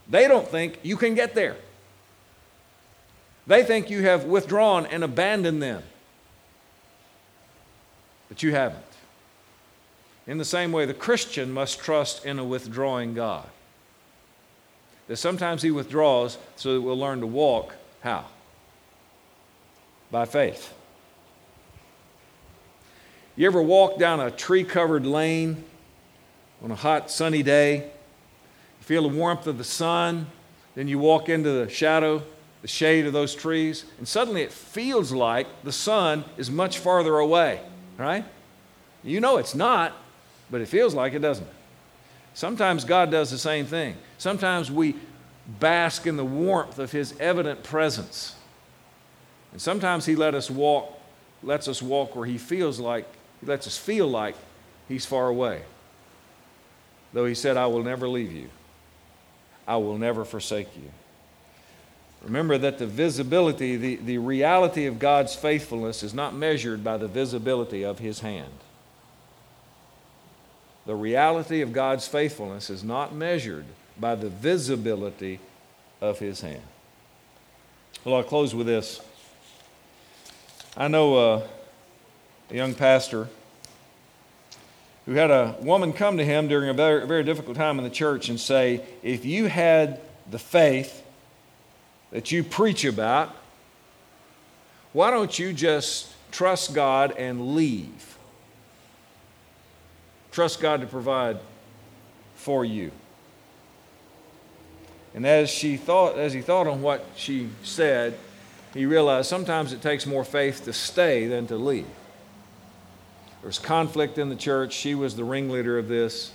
They 0.10 0.28
don't 0.28 0.46
think 0.46 0.78
you 0.84 0.98
can 0.98 1.16
get 1.16 1.34
there. 1.34 1.56
They 3.48 3.64
think 3.64 3.90
you 3.90 4.02
have 4.02 4.26
withdrawn 4.26 4.88
and 4.88 5.06
abandoned 5.06 5.64
them. 5.64 5.84
But 8.28 8.44
you 8.44 8.52
haven't. 8.52 8.84
In 10.28 10.38
the 10.38 10.44
same 10.44 10.74
way, 10.74 10.86
the 10.86 10.94
Christian 10.94 11.50
must 11.54 11.80
trust 11.80 12.26
in 12.26 12.40
a 12.40 12.44
withdrawing 12.44 13.14
God. 13.14 13.48
That 15.08 15.16
sometimes 15.16 15.62
He 15.62 15.72
withdraws 15.72 16.38
so 16.58 16.74
that 16.74 16.82
we'll 16.82 17.00
learn 17.00 17.22
to 17.22 17.28
walk 17.28 17.74
how? 18.02 18.26
By 20.12 20.26
faith. 20.26 20.74
You 23.38 23.46
ever 23.48 23.62
walk 23.62 24.00
down 24.00 24.22
a 24.22 24.32
tree 24.32 24.64
covered 24.64 25.06
lane 25.06 25.64
on 26.64 26.72
a 26.72 26.76
hot, 26.76 27.12
sunny 27.12 27.44
day? 27.44 27.76
You 27.76 28.86
feel 28.86 29.02
the 29.02 29.16
warmth 29.16 29.46
of 29.46 29.58
the 29.58 29.64
sun, 29.66 30.28
then 30.74 30.88
you 30.88 31.00
walk 31.00 31.28
into 31.28 31.52
the 31.52 31.70
shadow, 31.70 32.24
the 32.62 32.70
shade 32.70 33.06
of 33.06 33.12
those 33.12 33.36
trees, 33.36 33.84
and 33.98 34.08
suddenly 34.08 34.42
it 34.42 34.54
feels 34.54 35.12
like 35.12 35.48
the 35.64 35.72
sun 35.74 36.24
is 36.38 36.50
much 36.50 36.78
farther 36.78 37.20
away, 37.20 37.60
right? 37.98 38.24
You 39.04 39.20
know 39.20 39.36
it's 39.36 39.54
not, 39.54 39.94
but 40.50 40.62
it 40.62 40.68
feels 40.70 40.94
like 40.94 41.14
it, 41.14 41.20
doesn't? 41.20 41.48
Sometimes 42.34 42.86
God 42.86 43.12
does 43.12 43.32
the 43.32 43.38
same 43.38 43.66
thing. 43.66 43.98
Sometimes 44.18 44.72
we 44.72 44.96
bask 45.60 46.08
in 46.08 46.16
the 46.16 46.26
warmth 46.26 46.80
of 46.80 46.92
His 46.92 47.14
evident 47.20 47.64
presence. 47.64 48.36
And 49.52 49.62
sometimes 49.62 50.06
He 50.06 50.16
let 50.16 50.36
us 50.36 50.50
walk, 50.50 50.98
lets 51.44 51.68
us 51.68 51.82
walk 51.82 52.16
where 52.16 52.26
He 52.26 52.38
feels 52.38 52.80
like 52.80 53.06
he 53.46 53.52
lets 53.52 53.68
us 53.68 53.78
feel 53.78 54.08
like 54.08 54.36
He's 54.88 55.06
far 55.06 55.28
away. 55.28 55.62
Though 57.14 57.26
He 57.26 57.36
said, 57.36 57.58
I 57.58 57.68
will 57.68 57.84
never 57.84 58.08
leave 58.08 58.32
you, 58.32 58.50
I 59.68 59.78
will 59.78 59.98
never 59.98 60.26
forsake 60.26 60.76
you. 60.76 60.92
Remember 62.24 62.58
that 62.58 62.80
the 62.80 62.88
visibility, 62.88 63.78
the, 63.78 63.96
the 63.98 64.18
reality 64.18 64.88
of 64.88 64.98
God's 64.98 65.36
faithfulness 65.36 66.02
is 66.02 66.14
not 66.14 66.34
measured 66.34 66.84
by 66.84 66.98
the 66.98 67.08
visibility 67.08 67.86
of 67.86 68.00
His 68.00 68.22
hand. 68.22 68.52
The 70.88 70.96
reality 70.96 71.62
of 71.62 71.72
God's 71.72 72.08
faithfulness 72.08 72.70
is 72.70 72.84
not 72.84 73.14
measured 73.14 73.66
by 74.00 74.16
the 74.16 74.30
visibility 74.30 75.40
of 76.02 76.18
His 76.18 76.42
hand. 76.42 76.62
Well, 78.04 78.16
I'll 78.16 78.24
close 78.24 78.56
with 78.56 78.68
this. 78.68 79.02
I 80.78 80.88
know 80.88 81.16
uh, 81.16 81.48
young 82.56 82.74
pastor 82.74 83.28
who 85.06 85.14
had 85.14 85.30
a 85.30 85.56
woman 85.62 85.94
come 85.94 86.18
to 86.18 86.26
him 86.26 86.48
during 86.48 86.70
a 86.70 86.74
very, 86.74 87.06
very 87.06 87.24
difficult 87.24 87.56
time 87.56 87.78
in 87.78 87.84
the 87.84 87.90
church 87.90 88.30
and 88.30 88.40
say, 88.40 88.82
If 89.04 89.24
you 89.26 89.46
had 89.46 90.00
the 90.30 90.40
faith 90.40 91.04
that 92.12 92.32
you 92.32 92.44
preach 92.44 92.86
about, 92.86 93.36
why 94.94 95.12
don't 95.12 95.38
you 95.38 95.54
just 95.54 96.12
trust 96.32 96.74
God 96.74 97.12
and 97.18 97.56
leave? 97.56 98.18
Trust 100.32 100.60
God 100.60 100.82
to 100.82 100.88
provide 100.88 101.38
for 102.36 102.66
you. 102.66 102.92
And 105.14 105.26
as 105.26 105.50
she 105.50 105.78
thought, 105.78 106.18
as 106.18 106.34
he 106.34 106.42
thought 106.42 106.68
on 106.68 106.82
what 106.82 107.06
she 107.16 107.50
said, 107.64 108.18
he 108.74 108.86
realized 108.86 109.30
sometimes 109.30 109.72
it 109.72 109.82
takes 109.82 110.06
more 110.06 110.26
faith 110.26 110.66
to 110.66 110.74
stay 110.74 111.28
than 111.28 111.48
to 111.48 111.56
leave. 111.56 111.86
There 113.46 113.50
was 113.50 113.60
conflict 113.60 114.18
in 114.18 114.30
the 114.30 114.36
church. 114.36 114.74
She 114.74 114.96
was 114.96 115.16
the 115.16 115.24
ringleader 115.24 115.78
of 115.78 115.88
this. 115.88 116.32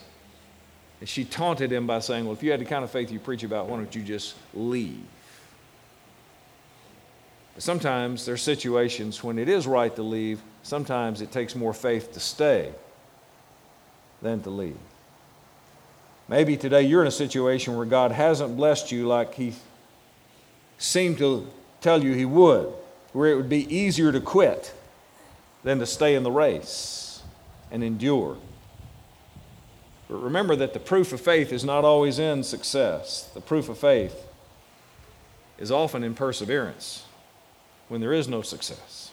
And 1.01 1.09
she 1.09 1.25
taunted 1.25 1.73
him 1.73 1.85
by 1.85 1.99
saying, 1.99 2.25
Well, 2.25 2.35
if 2.35 2.41
you 2.45 2.53
had 2.53 2.61
the 2.61 2.65
kind 2.65 2.85
of 2.85 2.91
faith 2.93 3.11
you 3.11 3.19
preach 3.19 3.43
about, 3.43 3.67
why 3.67 3.79
don't 3.79 3.93
you 3.93 4.03
just 4.03 4.37
leave? 4.55 5.03
But 7.55 7.65
sometimes 7.65 8.25
there 8.25 8.35
are 8.35 8.39
situations 8.39 9.25
when 9.25 9.41
it 9.41 9.49
is 9.49 9.67
right 9.67 9.93
to 9.97 10.05
leave. 10.05 10.41
Sometimes 10.63 11.21
it 11.21 11.33
takes 11.33 11.57
more 11.57 11.73
faith 11.73 12.13
to 12.13 12.21
stay 12.21 12.71
than 14.23 14.41
to 14.43 14.51
leave. 14.51 14.79
Maybe 16.29 16.57
today 16.57 16.83
you're 16.83 17.03
in 17.03 17.09
a 17.09 17.11
situation 17.11 17.77
where 17.77 17.87
God 17.87 18.13
hasn't 18.13 18.57
blessed 18.57 18.93
you 18.93 19.09
like 19.09 19.35
He 19.35 19.55
seemed 20.79 21.19
to 21.19 21.49
tell 21.81 22.05
you 22.05 22.13
He 22.13 22.25
would, 22.25 22.73
where 23.13 23.33
it 23.33 23.35
would 23.35 23.49
be 23.49 23.67
easier 23.75 24.13
to 24.13 24.21
quit 24.21 24.73
than 25.65 25.81
to 25.81 25.87
stay 25.87 26.15
in 26.15 26.23
the 26.23 26.31
race 26.31 27.00
and 27.71 27.85
endure. 27.85 28.37
But 30.09 30.17
remember 30.17 30.57
that 30.57 30.73
the 30.73 30.81
proof 30.81 31.13
of 31.13 31.21
faith 31.21 31.53
is 31.53 31.65
not 31.65 31.85
always 31.85 32.19
in 32.19 32.43
success. 32.43 33.31
The 33.35 33.41
proof 33.41 33.69
of 33.69 33.79
faith 33.79 34.27
is 35.59 35.71
often 35.71 36.03
in 36.03 36.15
perseverance 36.15 37.05
when 37.89 38.01
there 38.01 38.13
is 38.13 38.29
no 38.29 38.43
success. 38.43 39.11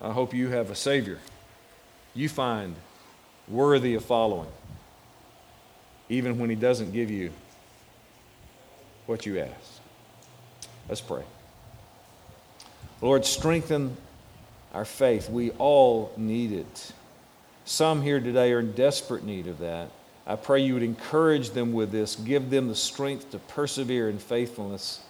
I 0.00 0.12
hope 0.12 0.34
you 0.34 0.48
have 0.48 0.70
a 0.70 0.74
Savior 0.74 1.18
you 2.18 2.28
find 2.28 2.74
worthy 3.46 3.94
of 3.94 4.04
following, 4.04 4.48
even 6.08 6.38
when 6.38 6.50
He 6.50 6.56
doesn't 6.56 6.92
give 6.92 7.10
you 7.10 7.30
what 9.06 9.24
you 9.24 9.38
ask. 9.38 9.80
Let's 10.88 11.00
pray. 11.00 11.22
Lord, 13.00 13.24
strengthen 13.24 13.96
our 14.72 14.84
faith. 14.84 15.30
We 15.30 15.50
all 15.52 16.12
need 16.16 16.52
it. 16.52 16.92
Some 17.64 18.02
here 18.02 18.20
today 18.20 18.52
are 18.52 18.60
in 18.60 18.72
desperate 18.72 19.24
need 19.24 19.46
of 19.46 19.58
that. 19.58 19.90
I 20.26 20.36
pray 20.36 20.60
you 20.60 20.74
would 20.74 20.82
encourage 20.82 21.50
them 21.50 21.72
with 21.72 21.90
this, 21.90 22.16
give 22.16 22.50
them 22.50 22.68
the 22.68 22.74
strength 22.74 23.30
to 23.30 23.38
persevere 23.38 24.10
in 24.10 24.18
faithfulness. 24.18 25.00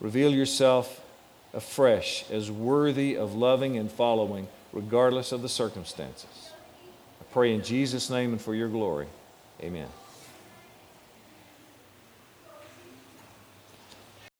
Reveal 0.00 0.32
yourself 0.32 1.00
afresh 1.54 2.28
as 2.30 2.50
worthy 2.50 3.16
of 3.16 3.34
loving 3.34 3.76
and 3.76 3.90
following, 3.90 4.48
regardless 4.72 5.30
of 5.30 5.42
the 5.42 5.48
circumstances. 5.48 6.50
I 7.20 7.24
pray 7.32 7.54
in 7.54 7.62
Jesus' 7.62 8.10
name 8.10 8.32
and 8.32 8.40
for 8.40 8.54
your 8.54 8.68
glory. 8.68 9.06
Amen. 9.62 9.86